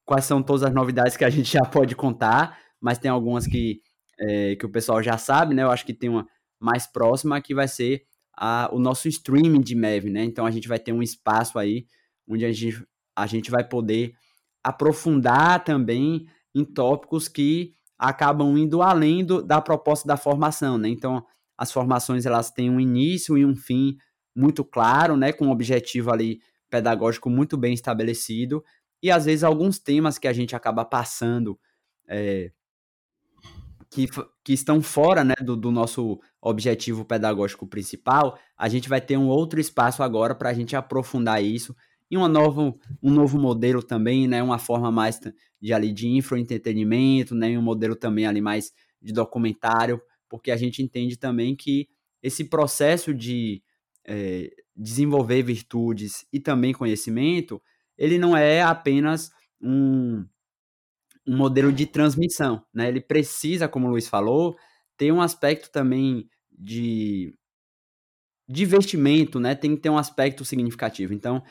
quais 0.05 0.25
são 0.25 0.43
todas 0.43 0.63
as 0.63 0.75
novidades 0.75 1.17
que 1.17 1.25
a 1.25 1.31
gente 1.31 1.53
já 1.53 1.63
pode 1.63 1.97
contar, 1.97 2.59
mas 2.81 2.99
tem 2.99 3.11
algumas 3.11 3.47
que, 3.47 3.81
é, 4.21 4.57
que 4.57 4.67
o 4.67 4.71
pessoal 4.71 5.03
já 5.03 5.17
sabe, 5.17 5.55
né? 5.55 5.63
Eu 5.63 5.71
acho 5.71 5.85
que 5.87 5.95
tem 5.95 6.11
uma 6.11 6.27
mais 6.61 6.87
próxima 6.87 7.41
que 7.41 7.55
vai 7.55 7.67
ser 7.67 8.03
a, 8.37 8.69
o 8.73 8.79
nosso 8.79 9.09
streaming 9.09 9.61
de 9.61 9.75
MEV, 9.75 10.11
né? 10.11 10.25
Então 10.25 10.47
a 10.47 10.51
gente 10.51 10.69
vai 10.69 10.79
ter 10.79 10.93
um 10.93 11.03
espaço 11.03 11.59
aí 11.59 11.87
onde 12.29 12.45
a 12.45 12.53
gente, 12.53 12.85
a 13.17 13.27
gente 13.27 13.51
vai 13.51 13.67
poder 13.67 14.15
aprofundar 14.63 15.65
também 15.65 16.27
em 16.55 16.65
tópicos 16.65 17.29
que 17.29 17.73
acabam 17.99 18.57
indo 18.57 18.83
além 18.83 19.25
do, 19.25 19.43
da 19.43 19.61
proposta 19.61 20.07
da 20.07 20.17
formação, 20.17 20.79
né? 20.79 20.89
Então 20.89 21.25
as 21.57 21.71
formações 21.71 22.27
elas 22.27 22.51
têm 22.51 22.71
um 22.71 22.81
início 22.81 23.37
e 23.39 23.45
um 23.45 23.55
fim 23.55 23.97
muito 24.35 24.65
claro, 24.65 25.17
né? 25.17 25.33
Com 25.33 25.47
um 25.47 25.51
objetivo 25.51 26.13
ali 26.13 26.41
pedagógico 26.71 27.29
muito 27.29 27.57
bem 27.57 27.75
estabelecido, 27.75 28.65
e 29.03 29.11
às 29.11 29.27
vezes 29.27 29.45
alguns 29.45 29.79
temas 29.79 30.19
que 30.19 30.27
a 30.27 30.33
gente 30.33 30.57
acaba 30.57 30.85
passando 30.85 31.59
é, 32.09 32.51
que, 33.93 34.09
que 34.43 34.55
estão 34.55 34.81
fora 34.81 35.23
né, 35.23 35.35
do, 35.45 35.55
do, 35.55 35.71
nosso 35.71 36.19
objetivo 36.41 37.05
pedagógico 37.05 37.67
principal, 37.67 38.39
a 38.57 38.67
gente 38.67 38.89
vai 38.89 39.03
ter 39.03 39.19
um 39.19 39.29
outro 39.29 39.61
espaço 39.61 40.03
agora 40.03 40.35
para 40.35 40.49
a 40.49 40.55
gente 40.55 40.75
aprofundar 40.75 41.45
isso 41.45 41.77
e 42.11 42.17
uma 42.17 42.27
novo, 42.27 42.79
um 43.03 43.11
novo 43.11 43.39
modelo 43.39 43.83
também, 43.83 44.27
né, 44.27 44.43
uma 44.43 44.59
forma 44.59 44.91
mais 44.91 45.21
de 45.61 45.75
ali 45.75 45.93
de 45.93 46.09
infoentretenimento, 46.09 47.35
né, 47.35 47.57
um 47.59 47.63
modelo 47.63 47.95
também 47.95 48.27
ali 48.27 48.41
mais 48.41 48.73
de 49.01 49.13
documentário, 49.13 50.01
porque 50.27 50.51
a 50.51 50.57
gente 50.57 50.83
entende 50.83 51.19
também 51.19 51.55
que 51.55 51.87
esse 52.23 52.45
processo 52.45 53.13
de 53.13 53.63
é, 54.07 54.51
desenvolver 54.75 55.43
virtudes 55.43 56.27
e 56.33 56.41
também 56.41 56.73
conhecimento, 56.73 57.61
ele 57.99 58.19
não 58.19 58.35
é 58.35 58.63
apenas 58.63 59.31
um, 59.61 60.25
um 61.27 61.37
modelo 61.37 61.73
de 61.73 61.87
transmissão, 61.87 62.65
né? 62.75 62.89
Ele 62.89 63.01
precisa, 63.01 63.69
como 63.69 63.87
o 63.87 63.91
Luiz 63.91 64.09
falou, 64.09 64.57
ter 64.97 65.13
um 65.13 65.21
aspecto 65.21 65.71
também 65.71 66.29
de, 66.51 67.35
de 68.49 68.67
né? 69.41 69.55
Tem 69.55 69.75
que 69.77 69.83
ter 69.83 69.91
um 69.91 69.99
aspecto 69.99 70.45
significativo. 70.45 71.15
Então, 71.15 71.43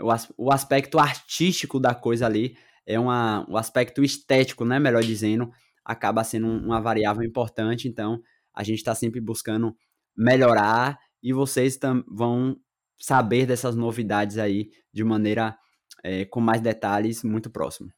o, 0.00 0.08
o 0.46 0.52
aspecto 0.52 0.98
artístico 0.98 1.78
da 1.78 1.94
coisa 1.94 2.26
ali 2.26 2.56
é 2.86 2.98
uma, 2.98 3.46
o 3.48 3.56
aspecto 3.56 4.02
estético, 4.02 4.64
né? 4.64 4.78
Melhor 4.78 5.02
dizendo, 5.02 5.50
acaba 5.84 6.24
sendo 6.24 6.46
uma 6.46 6.80
variável 6.80 7.22
importante. 7.22 7.88
Então, 7.88 8.20
a 8.54 8.62
gente 8.62 8.78
está 8.78 8.94
sempre 8.94 9.20
buscando 9.20 9.76
melhorar 10.16 10.98
e 11.22 11.32
vocês 11.32 11.78
vão 12.08 12.56
saber 12.98 13.46
dessas 13.46 13.76
novidades 13.76 14.38
aí 14.38 14.70
de 14.92 15.04
maneira 15.04 15.56
é, 16.02 16.24
com 16.24 16.40
mais 16.40 16.60
detalhes 16.60 17.22
muito 17.22 17.50
próximo. 17.50 17.90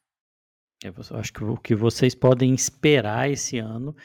Eu 0.83 1.17
acho 1.17 1.31
que 1.31 1.43
o 1.43 1.55
que 1.55 1.73
vocês 1.73 2.13
podem 2.13 2.53
esperar 2.53 3.31
esse 3.31 3.57
ano 3.57 3.95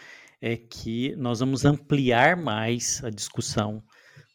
é 0.41 0.57
que 0.57 1.17
nós 1.17 1.41
vamos 1.41 1.65
ampliar 1.65 2.37
mais 2.37 3.03
a 3.03 3.11
discussão 3.11 3.83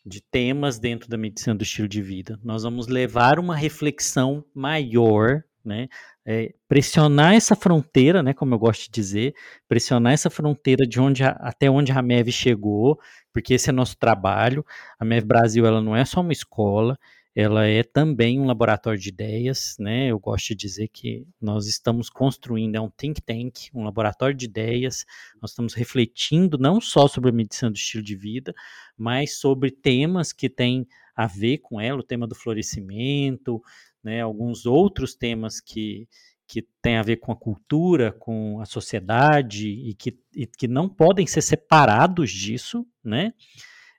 de 0.06 0.22
temas 0.22 0.78
dentro 0.78 1.08
da 1.08 1.18
medicina 1.18 1.56
do 1.56 1.64
estilo 1.64 1.88
de 1.88 2.02
vida. 2.02 2.38
Nós 2.44 2.64
vamos 2.64 2.88
levar 2.88 3.40
uma 3.40 3.56
reflexão 3.56 4.44
maior, 4.54 5.42
né? 5.64 5.88
É, 6.26 6.54
pressionar 6.68 7.34
essa 7.34 7.56
fronteira, 7.56 8.22
né? 8.22 8.34
Como 8.34 8.54
eu 8.54 8.60
gosto 8.60 8.84
de 8.84 8.92
dizer, 8.92 9.34
pressionar 9.66 10.12
essa 10.12 10.30
fronteira 10.30 10.86
de 10.86 11.00
onde 11.00 11.24
a, 11.24 11.30
até 11.40 11.70
onde 11.70 11.94
a 11.94 12.02
MEV 12.02 12.32
chegou, 12.34 13.00
porque 13.32 13.54
esse 13.54 13.70
é 13.70 13.74
nosso 13.74 13.98
trabalho. 13.98 14.66
A 15.00 15.06
MEV 15.06 15.26
Brasil 15.26 15.66
ela 15.66 15.82
não 15.82 15.96
é 15.96 16.04
só 16.04 16.20
uma 16.20 16.34
escola, 16.34 16.98
ela 17.36 17.66
é 17.66 17.82
também 17.82 18.40
um 18.40 18.46
laboratório 18.46 19.00
de 19.00 19.10
ideias, 19.10 19.76
né? 19.80 20.08
Eu 20.08 20.20
gosto 20.20 20.50
de 20.50 20.56
dizer 20.56 20.88
que 20.90 21.26
nós 21.42 21.68
estamos 21.68 22.08
construindo 22.08 22.76
é 22.76 22.82
um 22.82 22.90
think 22.90 23.22
tank, 23.22 23.70
um 23.74 23.84
laboratório 23.84 24.36
de 24.36 24.46
ideias. 24.46 25.04
Nós 25.42 25.52
estamos 25.52 25.74
refletindo 25.74 26.60
não 26.60 26.80
só 26.80 27.08
sobre 27.08 27.32
a 27.32 27.34
medicina 27.34 27.72
do 27.72 27.76
estilo 27.76 28.04
de 28.04 28.16
vida, 28.16 28.54
mas 28.96 29.40
sobre 29.40 29.72
temas 29.72 30.32
que 30.32 30.48
têm 30.48 30.88
a 31.16 31.26
ver 31.26 31.60
com 31.60 31.82
ela, 31.82 32.00
o 32.00 32.04
tema 32.04 32.28
do 32.28 32.36
florescimento, 32.36 33.62
né, 34.04 34.22
alguns 34.22 34.66
outros 34.68 35.16
temas 35.16 35.60
que, 35.60 36.08
que 36.48 36.62
têm 36.82 36.98
a 36.98 37.04
ver 37.04 37.18
com 37.18 37.32
a 37.32 37.36
cultura, 37.36 38.12
com 38.12 38.60
a 38.60 38.66
sociedade 38.66 39.70
e 39.70 39.96
que, 39.96 40.20
e 40.36 40.46
que 40.46 40.68
não 40.68 40.88
podem 40.88 41.26
ser 41.26 41.42
separados 41.42 42.30
disso, 42.32 42.86
né? 43.04 43.34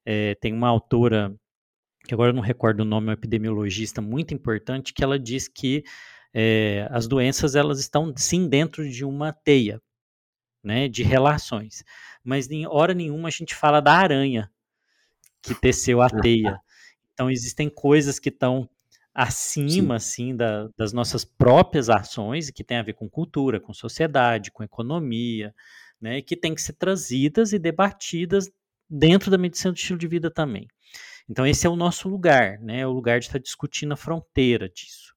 É, 0.06 0.34
tem 0.34 0.52
uma 0.52 0.68
autora 0.68 1.34
que 2.04 2.14
agora 2.14 2.30
eu 2.30 2.34
não 2.34 2.42
recordo 2.42 2.80
o 2.80 2.84
nome, 2.84 3.08
uma 3.08 3.14
epidemiologista 3.14 4.00
muito 4.00 4.34
importante, 4.34 4.92
que 4.92 5.02
ela 5.02 5.18
diz 5.18 5.48
que 5.48 5.82
é, 6.32 6.86
as 6.90 7.06
doenças 7.06 7.54
elas 7.54 7.80
estão 7.80 8.12
sim 8.16 8.48
dentro 8.48 8.88
de 8.88 9.04
uma 9.04 9.32
teia, 9.32 9.80
né, 10.62 10.88
de 10.88 11.02
relações, 11.02 11.84
mas 12.22 12.50
em 12.50 12.66
hora 12.66 12.94
nenhuma 12.94 13.28
a 13.28 13.30
gente 13.30 13.54
fala 13.54 13.80
da 13.80 13.92
aranha 13.92 14.50
que 15.42 15.54
teceu 15.54 16.00
a 16.00 16.08
teia. 16.08 16.58
Então 17.12 17.30
existem 17.30 17.68
coisas 17.68 18.18
que 18.18 18.30
estão 18.30 18.68
acima 19.14 19.96
assim 19.96 20.34
da, 20.34 20.68
das 20.76 20.92
nossas 20.92 21.24
próprias 21.24 21.88
ações 21.88 22.50
que 22.50 22.64
tem 22.64 22.78
a 22.78 22.82
ver 22.82 22.94
com 22.94 23.08
cultura, 23.08 23.60
com 23.60 23.72
sociedade, 23.72 24.50
com 24.50 24.64
economia, 24.64 25.54
né, 26.00 26.20
que 26.20 26.36
tem 26.36 26.54
que 26.54 26.62
ser 26.62 26.72
trazidas 26.72 27.52
e 27.52 27.58
debatidas 27.58 28.50
dentro 28.90 29.30
da 29.30 29.38
medicina 29.38 29.72
do 29.72 29.76
estilo 29.76 29.98
de 29.98 30.08
vida 30.08 30.30
também. 30.30 30.66
Então 31.28 31.46
esse 31.46 31.66
é 31.66 31.70
o 31.70 31.76
nosso 31.76 32.08
lugar, 32.08 32.58
né, 32.60 32.80
é 32.80 32.86
o 32.86 32.92
lugar 32.92 33.18
de 33.18 33.26
estar 33.26 33.38
discutindo 33.38 33.92
a 33.92 33.96
fronteira 33.96 34.68
disso 34.68 35.14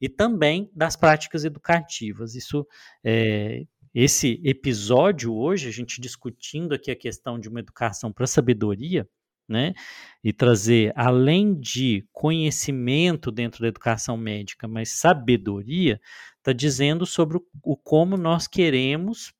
e 0.00 0.08
também 0.08 0.70
das 0.74 0.96
práticas 0.96 1.44
educativas. 1.44 2.34
Isso 2.34 2.66
é, 3.04 3.66
esse 3.94 4.40
episódio 4.44 5.34
hoje 5.34 5.68
a 5.68 5.72
gente 5.72 6.00
discutindo 6.00 6.74
aqui 6.74 6.90
a 6.90 6.96
questão 6.96 7.38
de 7.38 7.48
uma 7.48 7.60
educação 7.60 8.12
para 8.12 8.26
sabedoria 8.26 9.06
né? 9.50 9.74
E 10.22 10.32
trazer, 10.32 10.92
além 10.94 11.58
de 11.58 12.06
conhecimento 12.12 13.32
dentro 13.32 13.62
da 13.62 13.68
educação 13.68 14.16
médica, 14.16 14.68
mas 14.68 14.90
sabedoria, 14.90 16.00
está 16.38 16.52
dizendo 16.52 17.04
sobre 17.04 17.38
o, 17.38 17.44
o, 17.64 17.76
como 17.76 18.16
nós 18.16 18.46
queremos 18.46 19.34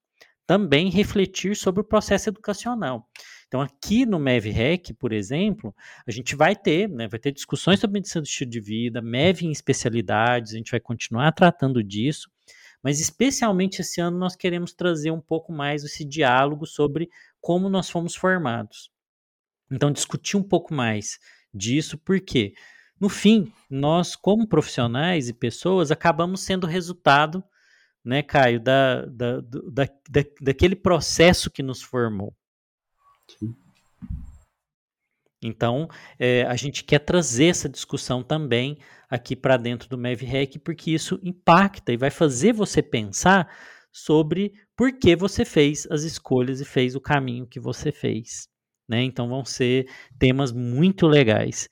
também 0.46 0.90
refletir 0.90 1.54
sobre 1.54 1.80
o 1.80 1.84
processo 1.84 2.28
educacional. 2.28 3.08
Então, 3.50 3.60
aqui 3.60 4.06
no 4.06 4.20
MEVREC, 4.20 4.94
por 4.94 5.12
exemplo, 5.12 5.74
a 6.06 6.12
gente 6.12 6.36
vai 6.36 6.54
ter, 6.54 6.88
né, 6.88 7.08
vai 7.08 7.18
ter 7.18 7.32
discussões 7.32 7.80
sobre 7.80 7.94
medicina 7.94 8.22
do 8.22 8.26
estilo 8.26 8.48
de 8.48 8.60
vida, 8.60 9.02
MEV 9.02 9.44
em 9.44 9.50
especialidades, 9.50 10.52
a 10.52 10.56
gente 10.56 10.70
vai 10.70 10.78
continuar 10.78 11.32
tratando 11.32 11.82
disso, 11.82 12.30
mas 12.80 13.00
especialmente 13.00 13.80
esse 13.80 14.00
ano 14.00 14.16
nós 14.16 14.36
queremos 14.36 14.72
trazer 14.72 15.10
um 15.10 15.20
pouco 15.20 15.52
mais 15.52 15.82
esse 15.82 16.04
diálogo 16.04 16.64
sobre 16.64 17.10
como 17.40 17.68
nós 17.68 17.90
fomos 17.90 18.14
formados. 18.14 18.88
Então, 19.68 19.90
discutir 19.90 20.36
um 20.36 20.44
pouco 20.44 20.72
mais 20.72 21.18
disso, 21.52 21.98
porque, 21.98 22.54
no 23.00 23.08
fim, 23.08 23.52
nós, 23.68 24.14
como 24.14 24.46
profissionais 24.46 25.28
e 25.28 25.32
pessoas, 25.32 25.90
acabamos 25.90 26.42
sendo 26.42 26.68
resultado, 26.68 27.42
né, 28.04 28.22
Caio, 28.22 28.60
da, 28.60 29.06
da, 29.06 29.40
da, 29.40 29.88
da 30.08 30.22
daquele 30.40 30.76
processo 30.76 31.50
que 31.50 31.64
nos 31.64 31.82
formou. 31.82 32.32
Então, 35.42 35.88
é, 36.18 36.42
a 36.42 36.54
gente 36.54 36.84
quer 36.84 36.98
trazer 36.98 37.46
essa 37.46 37.68
discussão 37.68 38.22
também 38.22 38.78
aqui 39.08 39.34
para 39.34 39.56
dentro 39.56 39.88
do 39.88 39.96
MevRec, 39.96 40.58
porque 40.58 40.90
isso 40.90 41.18
impacta 41.22 41.92
e 41.92 41.96
vai 41.96 42.10
fazer 42.10 42.52
você 42.52 42.82
pensar 42.82 43.50
sobre 43.90 44.52
por 44.76 44.92
que 44.92 45.16
você 45.16 45.44
fez 45.44 45.86
as 45.90 46.02
escolhas 46.02 46.60
e 46.60 46.64
fez 46.64 46.94
o 46.94 47.00
caminho 47.00 47.46
que 47.46 47.58
você 47.58 47.90
fez 47.90 48.50
né? 48.90 49.04
Então 49.04 49.28
vão 49.28 49.44
ser 49.44 49.88
temas 50.18 50.50
muito 50.50 51.06
legais, 51.06 51.68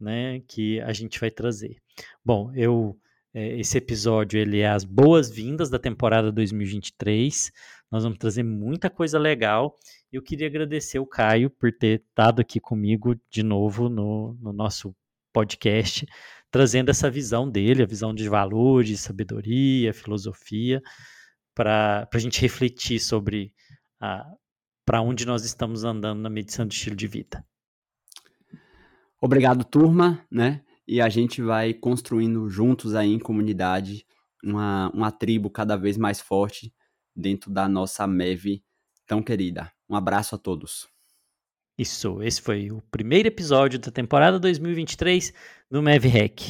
né? 0.00 0.40
Que 0.48 0.80
a 0.80 0.92
gente 0.94 1.20
vai 1.20 1.30
trazer. 1.30 1.76
Bom, 2.24 2.50
eu 2.54 2.98
é, 3.34 3.58
esse 3.60 3.76
episódio 3.76 4.40
ele 4.40 4.60
é 4.60 4.68
as 4.68 4.84
boas-vindas 4.84 5.68
da 5.68 5.78
temporada 5.78 6.32
2023. 6.32 7.52
Nós 7.90 8.04
vamos 8.04 8.18
trazer 8.18 8.42
muita 8.42 8.88
coisa 8.88 9.18
legal. 9.18 9.76
Eu 10.12 10.20
queria 10.20 10.46
agradecer 10.46 10.98
o 10.98 11.06
Caio 11.06 11.48
por 11.48 11.72
ter 11.72 12.00
estado 12.00 12.42
aqui 12.42 12.60
comigo 12.60 13.18
de 13.30 13.42
novo 13.42 13.88
no, 13.88 14.34
no 14.34 14.52
nosso 14.52 14.94
podcast, 15.32 16.06
trazendo 16.50 16.90
essa 16.90 17.10
visão 17.10 17.50
dele, 17.50 17.82
a 17.82 17.86
visão 17.86 18.14
de 18.14 18.28
valores, 18.28 19.00
sabedoria, 19.00 19.94
filosofia, 19.94 20.82
para 21.54 22.06
a 22.12 22.18
gente 22.18 22.42
refletir 22.42 23.00
sobre 23.00 23.54
para 24.84 25.00
onde 25.00 25.24
nós 25.24 25.46
estamos 25.46 25.82
andando 25.82 26.20
na 26.20 26.28
medição 26.28 26.66
do 26.66 26.72
estilo 26.72 26.94
de 26.94 27.06
vida. 27.06 27.42
Obrigado, 29.18 29.64
turma, 29.64 30.22
né? 30.30 30.62
E 30.86 31.00
a 31.00 31.08
gente 31.08 31.40
vai 31.40 31.72
construindo 31.72 32.50
juntos 32.50 32.94
aí 32.94 33.14
em 33.14 33.18
comunidade 33.18 34.04
uma, 34.44 34.90
uma 34.90 35.10
tribo 35.10 35.48
cada 35.48 35.74
vez 35.74 35.96
mais 35.96 36.20
forte 36.20 36.70
dentro 37.16 37.50
da 37.50 37.66
nossa 37.66 38.06
MEV 38.06 38.62
tão 39.06 39.22
querida. 39.22 39.72
Um 39.88 39.96
abraço 39.96 40.34
a 40.34 40.38
todos. 40.38 40.88
Isso, 41.76 42.22
esse 42.22 42.40
foi 42.40 42.70
o 42.70 42.82
primeiro 42.90 43.28
episódio 43.28 43.78
da 43.78 43.90
temporada 43.90 44.38
2023 44.38 45.32
do 45.70 45.82
MEV 45.82 46.08
Hack. 46.08 46.40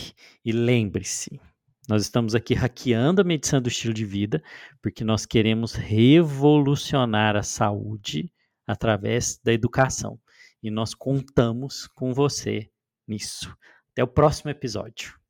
E 0.45 0.53
lembre-se, 0.53 1.41
nós 1.89 2.03
estamos 2.03 2.35
aqui 2.35 2.55
hackeando 2.55 3.21
a 3.21 3.25
medição 3.25 3.61
do 3.61 3.69
estilo 3.69 3.95
de 3.95 4.05
vida, 4.05 4.43
porque 4.83 5.05
nós 5.05 5.25
queremos 5.25 5.75
revolucionar 5.75 7.37
a 7.37 7.43
saúde 7.43 8.33
através 8.67 9.39
da 9.43 9.53
educação. 9.53 10.21
E 10.63 10.71
nós 10.71 10.95
contamos 10.95 11.87
com 11.89 12.13
você 12.13 12.69
nisso. 13.07 13.57
Até 13.93 14.03
o 14.03 14.09
próximo 14.09 14.51
episódio. 14.51 15.22